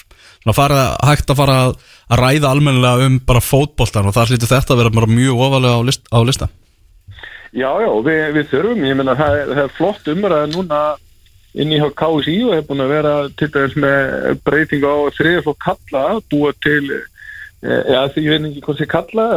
[0.57, 1.75] fara, hægt að fara að,
[2.21, 6.03] ræða almennilega um bara fótboltan og það slítur þetta að vera mjög ofalega á, list,
[6.09, 6.49] á lista.
[7.51, 10.81] Já, já, við, við þurfum, ég menna það, það er flott umræða núna
[11.59, 16.03] inn í KSI og hefur búin að vera til dæmis með breyting á þriðflokk kalla,
[16.31, 19.27] búa til ja, því ég veit ekki hvað sé kalla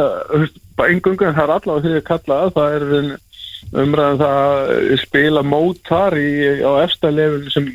[0.87, 6.31] engungu en það er allavega þriðflokk kalla, það er umræðan það spila mót þar í,
[6.63, 7.69] á eftirlefun sem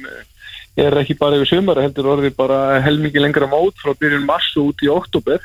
[0.78, 4.70] er ekki bara yfir sömur, heldur orðið bara helmingi lengra mót frá byrjun mars og
[4.70, 5.42] út í oktober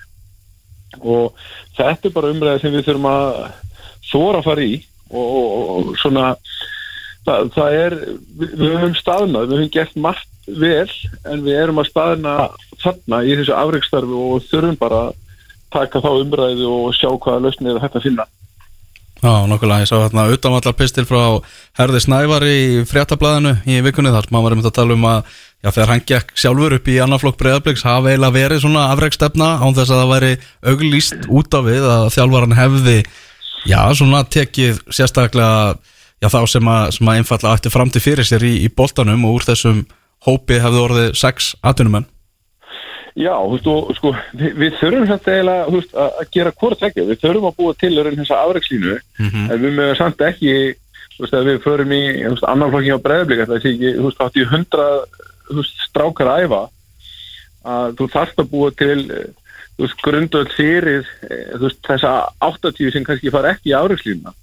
[1.02, 1.34] og
[1.78, 3.26] þetta er bara umræði sem við þurfum að
[4.12, 4.76] þóra að fara í
[5.10, 6.30] og, og, og svona
[7.26, 7.98] það, það er,
[8.40, 10.96] við, við höfum staðnað við höfum gert margt vel
[11.26, 12.36] en við erum að staðna
[12.84, 15.22] þarna í þessu afreikstarfi og þurfum bara að
[15.76, 18.28] taka þá umræði og sjá hvaða lausnið að finna
[19.24, 21.40] Já, nokkulega, ég sá hérna utanvallar pistil frá
[21.80, 25.22] Herði Snævar í fréttablaðinu í vikunni þar, maður var um að tala um að
[25.64, 29.78] já, þegar hann gekk sjálfur upp í annarflokk breyðarblíks hafa eiginlega verið svona afreikstefna án
[29.78, 30.32] þess að það væri
[30.72, 32.98] auglýst út af við að þjálfvaran hefði
[33.66, 35.78] já, svona tekið sérstaklega
[36.22, 39.40] já, þá sem að, að einfalla ætti fram til fyrir sér í, í boltanum og
[39.40, 39.86] úr þessum
[40.28, 42.10] hópi hefði orðið sex atvinnumenn
[43.16, 47.06] Já, þú veist, og sko, við, við þurfum samt eiginlega, veist, að gera hvort ekki,
[47.08, 49.46] við þurfum að búa til örinn þessa afrækslínu, mm -hmm.
[49.54, 50.56] en við mögum samt ekki,
[51.16, 54.36] þú veist, að við förum í, annarflokking á bregðarblik, það sé ekki, þú veist, átt
[54.36, 54.88] í hundra,
[55.86, 56.62] strákar að æfa,
[57.66, 59.00] að þú þarfst að búa til
[59.76, 62.14] þú veist, grundöld fyrir eh, þú veist, þessa
[62.44, 64.36] 80 sem kannski fara ekki í áriðslínuna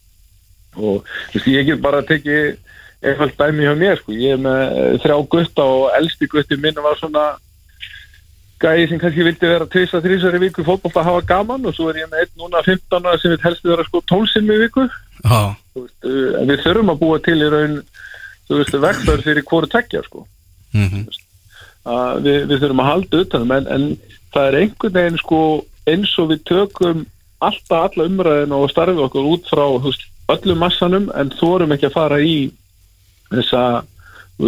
[0.76, 2.58] og þú veist, ég get bara tekið
[3.02, 7.00] eitthvað dæmi hjá mér, sko, ég er með þrjá gutta og elsti gutti minn var
[7.00, 7.24] svona
[8.62, 11.88] gæði sem kannski vildi vera tvisa, þrísar í viku fótbolt að hafa gaman og svo
[11.90, 14.86] er ég með einn núna 15 ára sem vil helst vera sko 12 sinni viku.
[15.22, 17.76] Þú veist, uh, en við þurfum að búa til í raun
[18.52, 20.26] vektar fyrir hvoru tekja sko.
[20.76, 21.06] Mhm,
[21.88, 23.86] að við, við þurfum að halda utanum en, en
[24.32, 25.42] það er einhvern veginn sko
[25.90, 27.06] eins og við tökum
[27.42, 31.96] alltaf alla umræðin og starfið okkur út frá veist, öllum massanum en þorum ekki að
[31.96, 32.36] fara í
[33.32, 33.62] þessa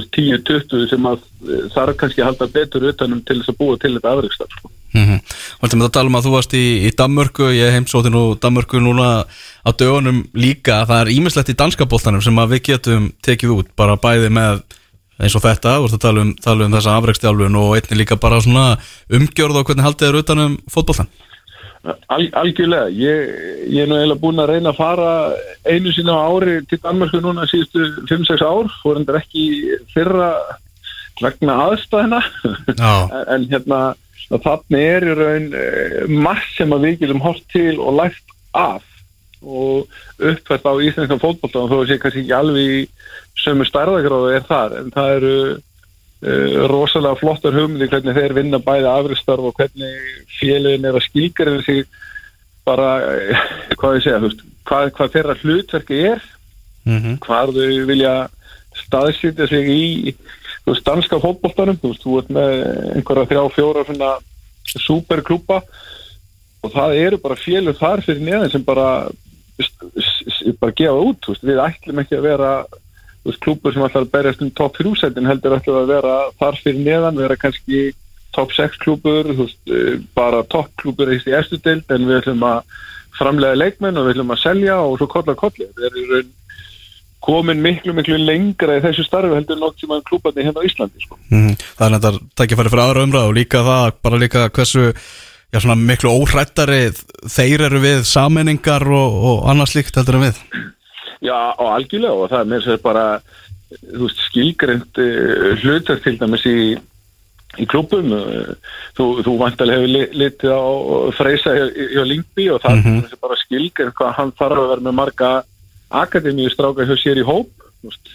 [0.02, 3.92] 10-20 sem að eh, þarf kannski að halda betur utanum til þess að búa til
[3.96, 4.70] þetta afreikstar sko.
[4.94, 5.20] mhm.
[5.62, 8.82] Viltum við að tala um að þú varst í, í Danmörku Ég heimsóti nú Danmörku
[8.82, 9.10] núna
[9.64, 10.84] á dögunum líka.
[10.88, 14.64] Það er ímislegt í danska boltanum sem að við getum tekið út bara bæði með
[15.22, 18.18] eins og þetta, þú ert að tala um, tala um þessa afreikstjálfun og einnig líka
[18.18, 18.64] bara svona
[19.14, 21.10] umgjörð og hvernig haldið er utanum fótboltan
[21.84, 23.32] Al, algjörlega, ég,
[23.68, 25.08] ég er nú eiginlega búin að reyna að fara
[25.68, 29.44] einu sinna á ári til Danmarku núna síðustu 5-6 ár, fór endur ekki
[29.92, 30.30] fyrra
[31.20, 32.22] vegna aðstæðina
[33.34, 33.82] en, hérna
[34.32, 38.86] þannig er í raun eh, margt sem að við getum hort til og lært af.
[39.44, 39.84] Og
[40.24, 42.88] uppfært á íslenskan fótbolta og þó sé kannski ekki alveg
[43.44, 44.78] sömu stærðagráðu er þar.
[44.80, 45.36] En það eru
[46.70, 49.96] rosalega flottar hugmyndi hvernig þeir vinna bæði afristarf og hvernig
[50.38, 51.84] félagin er að skilgarinn sig
[52.64, 53.42] bara, eh,
[53.76, 56.22] hvað ég segja, veist, hvað, hvað þeirra hlutverki er
[56.88, 58.14] mhm, hvar þau vilja
[58.84, 59.84] staðsýtja sig í
[60.64, 62.54] veist, danska fótboltanum þú veist, þú ert með
[62.94, 64.14] einhverja þrjá, fjóra svona
[64.64, 65.60] superklúpa
[66.64, 68.88] og það eru bara félug þar fyrir neðan sem bara
[70.58, 72.54] bara gefa út, veist, við ætlum ekki að vera
[73.40, 76.82] klúpur sem ætlar að berjast um top 3 setin heldur ætlum að vera þar fyrir
[76.84, 77.84] neðan, vera kannski
[78.34, 79.30] top 6 klúpur,
[80.16, 82.62] bara top klúpur í eftir deild en við ætlum að
[83.14, 86.32] framlega leikmenn og við ætlum að selja og svo kolla kolli, við erum
[87.24, 91.04] komin miklu, miklu lengra í þessu starfi heldur nokk sem að klúparni hérna á Íslandi
[91.04, 91.16] sko.
[91.30, 91.54] mhm.
[91.78, 94.84] Það er þetta tækifæri fyrir aðra umræð og líka það, bara líka hversu
[95.54, 96.82] já, miklu óhrættari
[97.30, 100.42] þeir eru við sammenningar og, og annað slíkt heldur en við
[101.24, 103.04] Já, og algjörlega og það er mér sér bara
[104.00, 106.56] veist, skilgrind uh, hlutar til dæmis í
[107.54, 108.08] í klubum
[108.98, 110.62] þú, þú vantilega hefur li- litið á
[111.14, 112.96] Freysa hjá Lingby og það Mhm.
[113.12, 115.30] er bara skilgrind hvað hann þarf að vera með marga
[115.90, 117.46] akademíu stráka hjá sér í hóp
[117.84, 118.10] veist,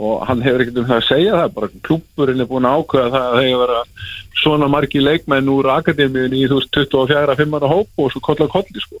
[0.00, 3.10] og hann hefur ekkert um það að segja það bara klubburinn er búin að ákveða
[3.14, 3.82] það að það hefur vera
[4.42, 8.80] svona margi leikmenn úr akademíun í þú veist 24-5 ára hóp og svo kolla kolli
[8.80, 8.96] sko.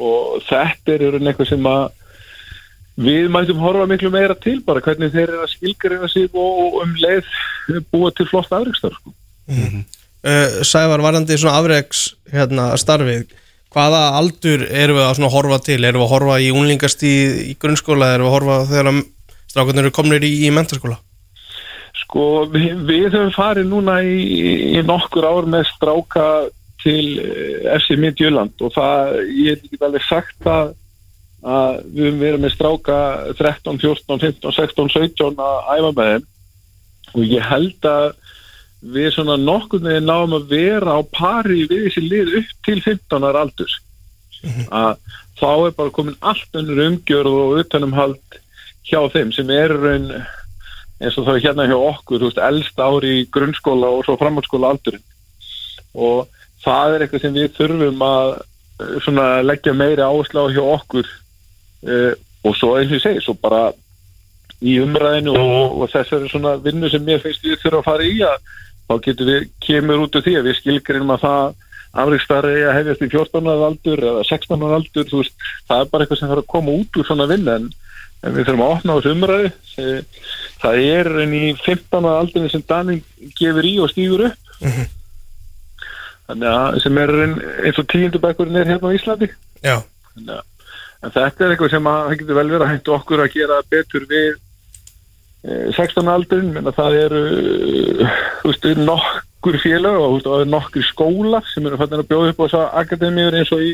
[0.00, 1.90] Og þetta er í raun eitthvað sem að
[3.02, 6.96] við mætum horfa miklu meira til bara hvernig þeir eru að skilgreina sig og, um
[7.02, 7.28] leið
[7.92, 9.14] búa til flott afreikstar sko.
[9.50, 12.72] uh, Sævar, varandi svona afreiks hérna,
[13.72, 15.80] hvaða aldur erum við að horfa til?
[15.80, 18.12] Erum við að horfa í unlingastíð í grunnskóla?
[18.14, 19.02] Erum við að horfa þegar
[19.52, 20.98] strákarnir eru komnir í, í mentaskóla
[22.02, 24.16] Sko við, við höfum farið núna í,
[24.76, 26.26] í nokkur ár með stráka
[26.82, 30.72] til eh, FC Midtjöland og það, ég hef ekki alveg sagt að,
[31.42, 32.98] að við höfum verið með stráka
[33.38, 36.28] 13, 14, 15, 16, 17 að æfa með þeim.
[37.12, 38.04] Og ég held að
[38.92, 43.26] við svona nokkur með náum að vera á pari við þessi lið upp til 15
[43.26, 43.74] ára aldurs.
[44.70, 44.94] Að
[45.38, 48.38] þá er bara komin allt önnur umgjörð og utanumhald
[48.86, 50.08] hjá þeim sem er raun
[51.02, 54.70] eins og það er hérna hjá okkur, veist, elst ári í grunnskóla og svo framhaldsskóla
[54.70, 55.02] aldurinn.
[55.98, 56.30] Og
[56.62, 58.36] það er eitthvað sem við þurfum að
[58.86, 61.10] eh, leggja meiri áherslu á hjá okkur
[61.88, 62.12] uh,
[62.44, 63.72] og svo eins og ég segi, svo bara
[64.62, 68.16] í umræðinu og, og þessari svona vinnu sem mér finnst við þurfa að fara í
[68.22, 68.36] að
[68.88, 71.54] þá getur við, kemur út úr því að við skilgrinum að það
[72.02, 75.34] afreikstarri að hefjast í 14 ára aldur eða 16 ára aldur, þú veist,
[75.68, 77.66] það er bara eitthvað sem þarf að koma út úr svona vinnu en,
[78.22, 80.02] en við þurfum að opna á þessu umræði Eh,
[80.60, 82.98] það er enn í 15 ára aldurinn sem Danin
[83.38, 84.50] gefur í og stýgur upp.
[86.28, 87.32] Þannig að sem er enn
[87.64, 89.28] eins og tíundubækurinn er hérna á Íslandi.
[89.64, 89.78] Já,
[90.12, 90.44] Þannig að-
[91.02, 93.60] En þetta er eitthvað sem að það getur vel verið að hægt okkur að gera
[93.74, 100.20] betur við eh, 16 aldurinn, menn að það eru eh, þú veist, nokkur félag og
[100.22, 103.56] þú veist, nokkur skóla sem eru fannir að bjóða upp á þess að akademíur eins
[103.56, 103.72] og í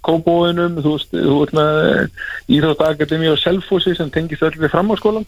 [0.00, 5.26] Kóbóinum, þú veist, þú veist með Íþróttakademi og Selfossi sem tengist öll við framháskólan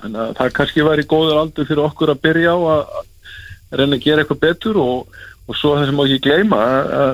[0.00, 4.06] þannig að það kannski væri góður aldur fyrir okkur að byrja á að reyna að
[4.06, 6.60] gera eitthvað betur og, og svo það sem má ekki gleyma
[7.04, 7.12] að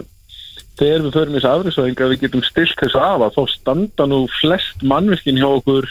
[0.76, 4.18] þegar við förum þessu afrisvæðing að við getum stilt þessu af að þá standa nú
[4.40, 5.88] flest mannvirkin hjá okkur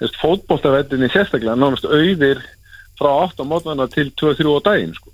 [0.00, 2.42] þess fótboltavettinni sérstaklega nánast auðir
[2.98, 5.12] frá 8 á mótnana til 2-3 á daginn sko.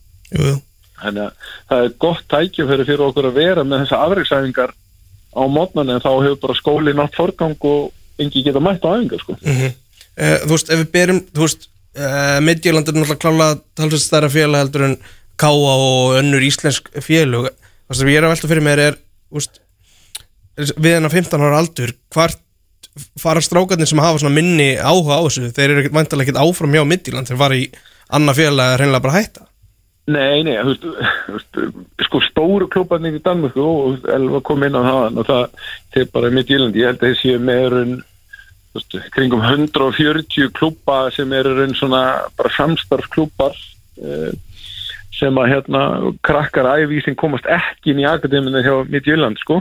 [0.98, 4.74] þannig að það er gott tækifæri fyrir okkur að vera með þessa afreiksæfingar
[5.38, 9.22] á mótnan en þá hefur bara skóli nátt forgang og engi geta mætt á æfingar
[9.22, 9.38] sko.
[9.38, 9.70] uh,
[10.42, 13.48] Þú veist, ef við berum uh, Midtjöland er náttúrulega klála
[13.78, 14.98] talsveit stærra félag heldur en
[15.38, 17.52] Káa og önnur íslensk félug
[17.88, 18.98] Það sem ég er að velta fyrir mér er
[19.32, 19.60] veist,
[20.76, 22.44] við hennar 15 ára aldur hvart
[23.20, 25.52] fara strákarnir sem hafa svona minni áhuga á þessu?
[25.54, 27.68] Þeir eru vantilega ekkert áfram hjá Midtjöland þeir fara í
[28.18, 29.46] annað félag að reynilega bara hætta?
[30.08, 30.92] Nei, nei, þú
[31.34, 31.58] veist,
[32.06, 35.58] sko stóru klubbarnir í Danmörku og Elva kom inn á það og það,
[35.94, 37.98] þeir bara Írlandi, ég held að þeir séu meðurinn
[39.12, 42.02] kringum 140 klubba sem eru raun svona
[42.38, 43.56] bara samstarfsklubbar
[44.00, 44.32] eh,
[45.18, 45.82] sem að hérna
[46.26, 46.68] krakkar
[47.04, 49.60] sem komast ekki inn í akademinu hjá mitt í Írland, sko.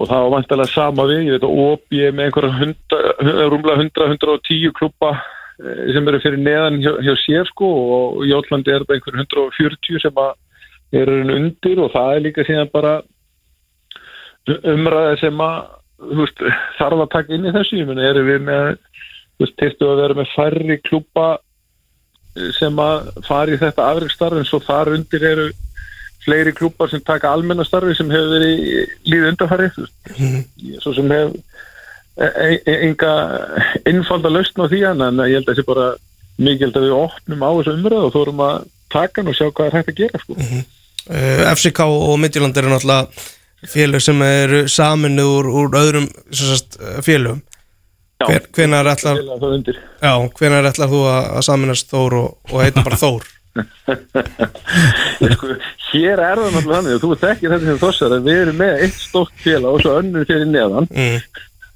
[0.00, 4.72] Og það var vantilega sama við, ég veit að OB er með einhverja rúmlega 100-110
[4.78, 8.96] klubba eh, sem eru fyrir neðan hjá, hjá sér sko og í Jólandi er þetta
[8.96, 12.94] einhver 140 sem að eru undir og það er líka síðan bara
[14.48, 15.58] umræði sem að
[16.16, 16.40] veist,
[16.78, 17.82] þarf að taka inn í þessu.
[17.82, 21.28] Ég meni, erum við með þú veist, testu að vera með færri klúpa
[22.58, 25.48] sem að fara í þetta afreikstarf en svo þar undir eru
[26.24, 28.60] fleiri klúpar sem taka almennastarfi sem hefur verið
[29.08, 29.70] líð undarfæri
[30.82, 31.36] svo sem hef
[32.20, 33.12] e e enga
[33.88, 35.88] innfalda lausn á því en ég held að þessi bara
[36.40, 38.56] mikið að við opnum á þessu umræðu og þórum að
[38.92, 40.36] taka hann og sjá hvað er hægt að gera sko.
[40.36, 43.08] uh, FCK og Midtjöland eru náttúrulega
[43.70, 47.42] félög sem eru saminu úr, úr öðrum sagt, félögum
[48.20, 52.98] Hver, hvenar ætlar já, hvenar ætlar þú að, að saminast Þór og, og heita bara
[53.00, 53.28] Þór?
[55.34, 55.54] Sko,
[55.90, 58.98] hér er það náttúrulega og þú þekkir þetta sem þossar að við erum með eitt
[59.00, 60.86] stórt félag og svo önnur fyrir neðan.
[60.92, 61.18] Mm.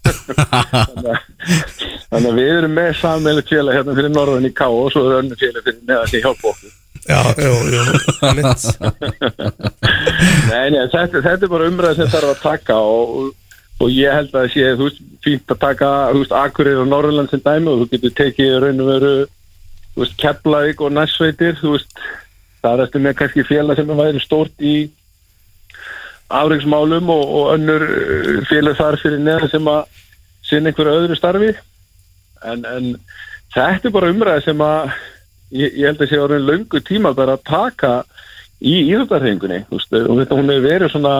[2.13, 5.21] þannig, að, við erum með sammeilið félag hérna fyrir norðan í Ká og svo er
[5.23, 6.81] önnur félag fyrir neðan sem hjálpa okkur.
[7.05, 7.83] Já, jú, jú,
[8.39, 8.63] mitt
[10.51, 13.35] Nei, nei, þetta, þetta er bara umræð sem þarf að taka og,
[13.83, 16.91] og ég held að það sé, þú veist, fínt að taka, þú veist, Akureyri og
[16.91, 19.15] Norrland sem dæmi og þú getur tekið raun og veru
[19.95, 22.05] þú veist, Keflavík og Næssveitir þú veist,
[22.63, 24.77] það er eftir með kannski félag sem er stórt í
[26.35, 30.01] afreiksmálum og, og önnur uh, félag þar fyrir neðan sem að
[30.45, 31.53] sinna einhverju öðru starfi.
[32.45, 32.91] En, en
[33.55, 34.95] þetta er bara umræð sem að
[35.55, 37.95] ég, ég held að sé orðin löngu tíma bara að taka
[38.65, 41.15] í íðutarhengunni og þetta hún hefur verið svona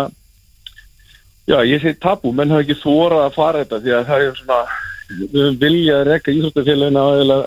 [1.51, 4.37] já ég segi tabu menn hafa ekki þórað að fara þetta því að það er
[4.41, 4.61] svona
[5.09, 7.47] við höfum viljað að rekka íþróttafélagina að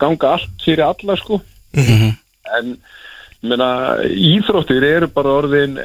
[0.00, 1.40] ganga allt fyrir alla sko
[1.76, 2.12] mm -hmm.
[2.58, 2.76] en
[3.44, 3.70] meina,
[4.08, 5.78] íþróttir eru bara orðin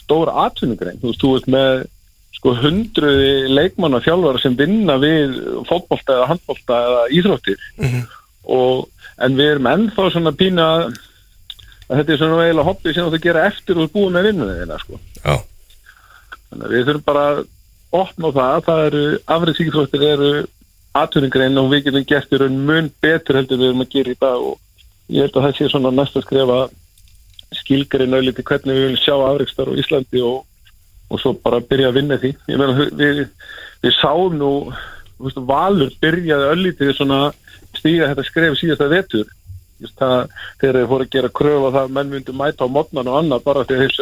[0.00, 1.86] stór atvinnugrein þú veist, þú veist með
[2.34, 5.38] sko hundruði leikmanna þjálfara sem vinna við
[5.68, 8.04] fótbolta eða handbolta eða íþróttir mm -hmm.
[8.42, 10.68] og en við erum ennþá svona pína
[11.88, 14.78] að þetta er svona eiginlega hobby sem þú gera eftir og búið með vinnuðið þeirra
[14.82, 15.00] sko.
[15.24, 15.34] Já.
[16.54, 17.38] Þannig að við þurfum bara að
[17.98, 19.02] opna það, það eru
[19.34, 20.30] afriðsíkþróttir eru
[20.94, 24.18] atvinningrein og við getum gert í raun mun betur heldur við erum að gera í
[24.20, 24.60] dag og
[25.10, 26.58] ég held að það sé svona næst að skrifa
[27.58, 30.38] skilgarinn auðvitað hvernig við viljum sjá afriðstar á Íslandi og,
[31.10, 32.30] og svo bara byrja að vinna því.
[32.50, 33.22] Ég meina við,
[33.82, 34.52] við sáum nú,
[35.22, 37.20] veist, valur byrjaði auðvitað svona
[37.74, 39.26] stíga þetta skref síðasta vetur
[39.98, 40.30] það,
[40.62, 43.46] þegar þeir fóru að gera kröf að það menn myndi mæta á modnan og annað
[43.50, 43.98] bara þegar þeir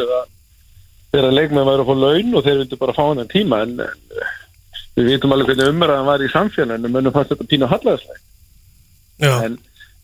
[1.13, 4.97] þegar leikmenn væri að fá laun og þeir myndi bara fá hann tíma en, en
[4.97, 9.59] við vitum alveg hvernig umræðan var í samfélaginu mennum fannst þetta pínu hallæðislega en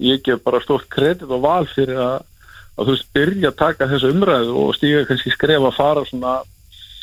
[0.05, 2.21] ég gef bara stórt kredit og val fyrir að,
[2.77, 6.35] að þú veist byrja að taka þessu umræðu og stíga kannski skref að fara svona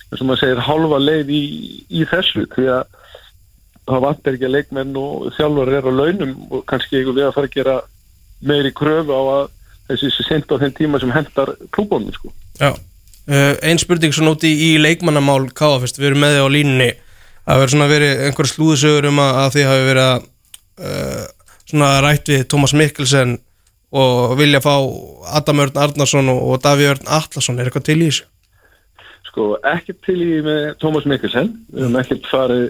[0.07, 1.43] eins og maður segir halva leið í,
[1.91, 2.97] í þessu því að
[3.87, 7.37] það vantar ekki að leikmenn og þjálfur er á launum og kannski ekki við að
[7.37, 7.77] fara að gera
[8.47, 9.45] meiri kröfu á að
[9.91, 12.33] þessi sent á þenn tíma sem hendar klúbónum sko.
[12.59, 12.73] Já,
[13.31, 16.90] uh, einn spurning svo nóti í leikmannamál Káafest, við erum með þið á línunni.
[17.47, 20.24] Að vera svona verið einhver slúðsögur um að, að þið hafi verið að
[20.86, 21.27] uh,
[21.66, 23.36] svona rætt við Tómas Mikkelsen
[23.97, 24.74] og vilja fá
[25.39, 28.27] Adam Örn Arnarsson og, og Daví Örn Atlasson, er eitthvað til í þessu?
[29.31, 32.66] Sko, ekki til í með Tómas Mikkelsen, við höfum ekkert farið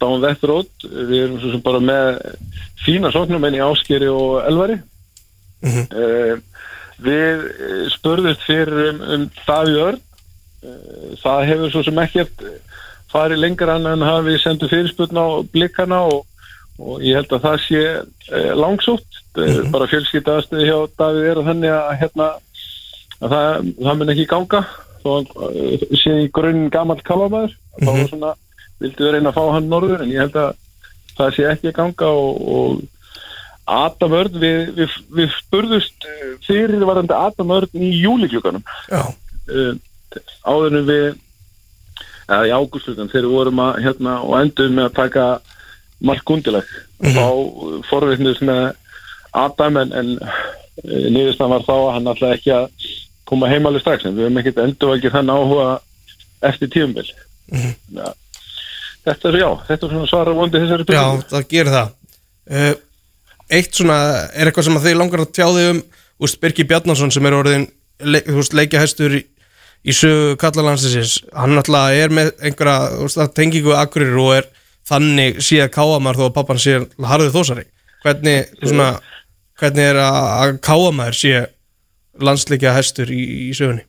[0.00, 2.22] Dán Vettrót, við erum svo sem bara með
[2.80, 4.78] fína sóknumenn í Áskeri og Elvari.
[5.60, 5.86] Mm -hmm.
[5.92, 6.49] uh,
[7.04, 7.44] við
[7.94, 12.44] spurðist fyrir um, um Daví Örn uh, það hefur svo sem ekkert
[13.10, 16.26] farið lengra en hafi sendu fyrirspurn á blikkana og,
[16.78, 17.82] og ég held að það sé
[18.54, 19.72] langsótt mm -hmm.
[19.72, 22.28] bara fjölskyttaðastuði hjá Daví er þannig að, hérna,
[23.20, 24.62] að það, það mun ekki ganga
[25.02, 25.12] þó
[25.96, 27.86] sé í grunn gammal kalabæður mm -hmm.
[27.86, 28.32] þá var svona
[28.80, 30.54] vildi við reyna að fá hann norður en ég held að
[31.18, 32.82] það sé ekki ganga og, og
[33.70, 39.74] Adam Örn, við, við, við spurðust uh, fyrir varandi Adam Örn í júlikljuganum Já, uh,
[40.44, 41.04] áður en við
[42.30, 45.28] eða í ágústlugan þegar við vorum að hérna og endur með að taka
[46.10, 47.14] mark undileg Mhm.
[47.16, 48.74] þá forveitnist með
[49.32, 50.08] Adam en, en
[50.84, 52.66] niðurstan var þá að hann alltaf ekki að
[53.30, 55.68] koma heimalega strax en við höfum ekkert endur ekki þann áhuga
[56.50, 57.06] eftir tíumbil
[57.50, 57.72] Mhm.
[57.96, 58.12] ja.
[59.06, 61.24] þetta er já þetta er svona svara vondi þessari já spurningu.
[61.32, 61.88] það gerir það
[62.50, 62.74] uh,
[63.50, 63.98] Eitt svona,
[64.30, 65.82] er eitthvað sem að þið langar að tjá þig um
[66.20, 67.66] úst, Birki Bjarnason sem er orðin
[68.00, 68.22] le,
[68.60, 69.22] leikjahæstur í,
[69.82, 74.50] í sögu kallalansins hann náttúrulega er með einhverja tengingu akkurir og er
[74.88, 77.66] þannig síðan káamar þó að pappan sé harðið þósari
[78.04, 78.90] hvernig, svona,
[79.60, 81.46] hvernig er að, káamar sé
[82.20, 83.86] landsleikja hæstur í, í sögunni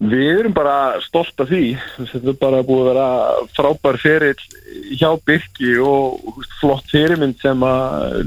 [0.00, 1.74] Við erum bara stolt af því.
[1.98, 3.08] Þetta er bara búið að vera
[3.52, 4.44] frábær ferill
[4.96, 7.64] hjá Birki og flott fyrirmynd sem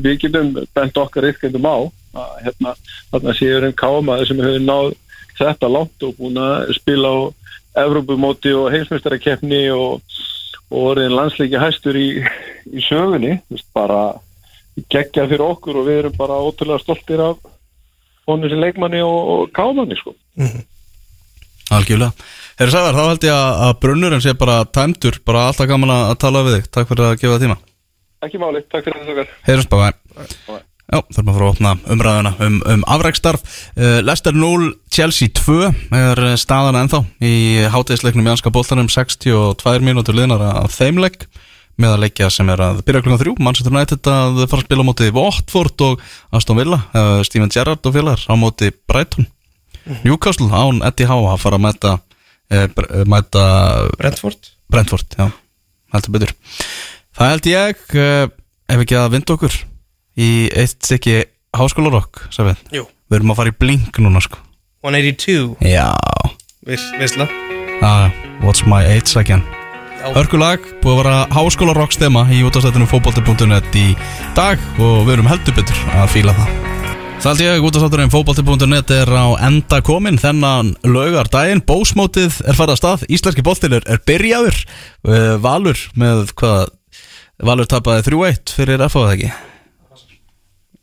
[0.04, 1.78] við getum bent okkar yfkendum á.
[2.44, 2.76] Hérna,
[3.10, 4.91] þarna séur einn kámaður sem hefur náð
[5.40, 7.18] þetta langt og búin að spila á
[7.82, 10.04] Evrópumóti og heimsmeistarakefni og,
[10.70, 12.22] og orðin landsleiki hæstur í,
[12.70, 13.40] í sögunni.
[13.74, 14.20] Bara
[14.94, 17.41] geggja fyrir okkur og við erum bara ótrúlega stoltir af
[18.30, 20.14] honum sem leikmanni og, og kámanni sko
[21.72, 22.11] Algjörlega.
[22.60, 25.22] Herri Sævar, þá held ég að, að brunnurinn sé bara tæmdur.
[25.26, 26.73] Bara alltaf gaman að að tala við þig.
[26.76, 27.60] Takk fyrir að gefa það tíma.
[28.23, 29.91] Ekki máli, takk fyrir þess okkar Heyrjumst bara
[30.94, 35.56] Já, þurfum að fara að opna umræðuna um, um afrækstarf uh, Leicester 0, Chelsea 2
[35.98, 37.34] er eh, staðan ennþá í
[37.73, 41.26] hátegisleiknum í anska bóltanum 62 mínútur liðnar af þeimleik
[41.81, 44.85] með að leikja sem er að byrja klukkan 3 Manchester United að fara að spila
[44.85, 46.03] á móti Watford og
[46.35, 49.31] Aston Villa uh, Steven Gerrard og félagar á móti Brighton
[50.03, 51.93] Newcastle án Eddie Howe að fara að mæta,
[52.53, 52.68] uh,
[53.10, 53.45] mæta
[53.99, 54.51] Brentford?
[54.72, 55.27] Brentford, já,
[55.93, 56.34] heldur betur.
[57.14, 58.26] Það held ég uh,
[58.73, 59.57] ef ekki að vinda okkur
[60.18, 61.19] í eitt stykki
[61.57, 62.88] háskólarokk Sæfinn, Jú.
[63.10, 64.39] við erum að fara í blink núna sko.
[64.84, 65.89] 182 Já,
[66.68, 67.27] Vis, Visla
[67.84, 68.10] ah,
[68.41, 69.43] what's my age again.
[70.03, 73.88] Hörkulag, búið að vera háskólarokk stema í útastættinu fótbolti.net í
[74.35, 76.73] dag og við erum heldur betur að fíla það
[77.24, 82.80] Það held ég, útastátturinn fótbolti.net er á enda komin þennan laugardaginn, bósmótið er farið að
[82.82, 84.58] stað, íslenski boltin er, byrjaður,
[85.08, 86.74] uh, Valur með hvað,
[87.48, 89.30] Valur tapaði 3-1 fyrir FH eða ekki?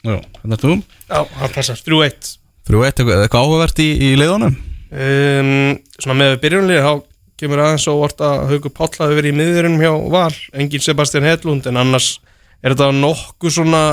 [0.01, 0.79] Já, hvernig er þú?
[1.11, 1.83] Já, það passar.
[1.91, 2.33] 3-1
[2.71, 4.57] 3-1, eitthvað, áhugavert í, í leiðunum?
[4.97, 5.53] um,
[6.01, 6.93] Svona með byrjunlið þá
[7.45, 10.33] kemur aðeins og vart að Haugur Páll hafi verið í miðurinn hjá Val.
[10.57, 12.15] Engin Sebastian Hedlund en annars
[12.65, 13.85] er þetta nokkuð svona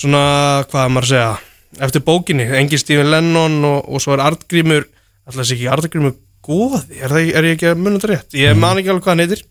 [0.00, 0.24] svona,
[0.70, 1.30] hvað er maður að segja
[1.78, 4.88] eftir bókinni, engin Stephen Lennon og, og svo er Artgrímur
[5.28, 8.58] alltaf sé ekki Artgrímur góði, er, það, er ég ekki að munna þetta rétt, ég
[8.58, 9.46] man ekki alveg hvað hann heitir.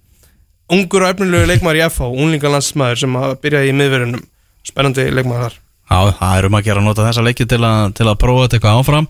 [0.70, 4.26] Ungur og efnilegu leikmaður í FH unglingalandsmaður sem að byrjaði í miðverunum
[4.68, 5.58] spennandi leikmaður þar
[5.90, 8.44] Já, það er um að gera að nota þessa leiki til að, til að prófa
[8.44, 9.08] þetta eitthvað áfram.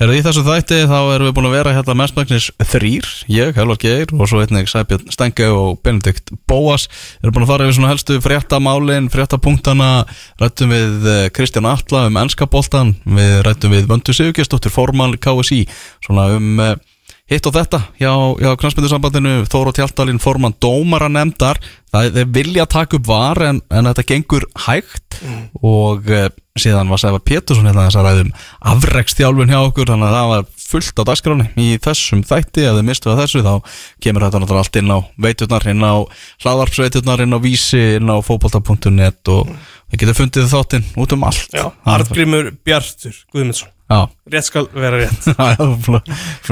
[0.00, 3.80] Herðu í þessu þætti þá erum við búin að vera hérna mestmæknis þrýr, ég, Helvar
[3.82, 6.88] Geir og svo einnig Sæbjörn Stenge og Benedikt Bóas.
[7.20, 9.90] Erum búin að fara yfir svona helstu fréttamálin, fréttapunktana
[10.40, 15.66] Rættum við eh, Kristján Atla um ennskaboltan Við rættum við Vöndu Sigurgestóttir, formal KSI
[16.06, 16.74] Svona um eh,
[17.32, 21.60] hitt og þetta hjá, hjá knastmyndusambandinu Þóra Tjaldalinn forman dómara nefndar
[21.92, 25.18] það er vilja að taka upp var en, en þetta gengur hægt.
[25.60, 26.28] Og uh,
[26.58, 28.32] síðan var Sæfa Pétursson hérna þess að ræðum
[28.72, 32.64] afrekstjálfun hjá okkur þannig að það var fullt á dagskráni í þessum þætti.
[32.64, 33.52] Ef þið mistu að þessu þá
[34.04, 35.94] kemur þetta náttúrulega allt inn á veiturnar inn á
[36.44, 39.52] hlaðarpsveiturnar inn á vísi inn á fótbolta.net og
[39.92, 41.46] við getum fundið þáttinn út um allt.
[41.52, 43.70] Já, Það Artgrímur Bjartur Guðmundsson.
[43.92, 45.26] Já, rétt skal vera rétt.
[45.84, 45.98] Búin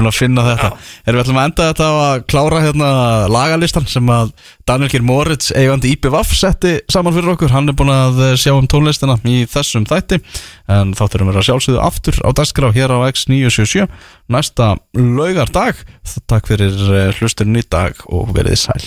[0.05, 0.67] að- finna þetta.
[1.07, 2.89] Erum við ætlum að enda þetta á að klára hérna
[3.33, 4.29] lagalistan sem að
[4.69, 7.49] Daniel Geir Moritz eigandi IPVAF setti saman fyrir okkur.
[7.55, 10.21] Hann er búin að eh, sjá um tónlistina í þessum þætti.
[10.69, 13.89] En þá þurfum við að sjálfsögðu aftur á dagskrá hér á X977
[14.31, 15.81] Næsta laugardag.
[16.29, 18.85] Takk fyrir eh, hlusturinn í dag og verið sæl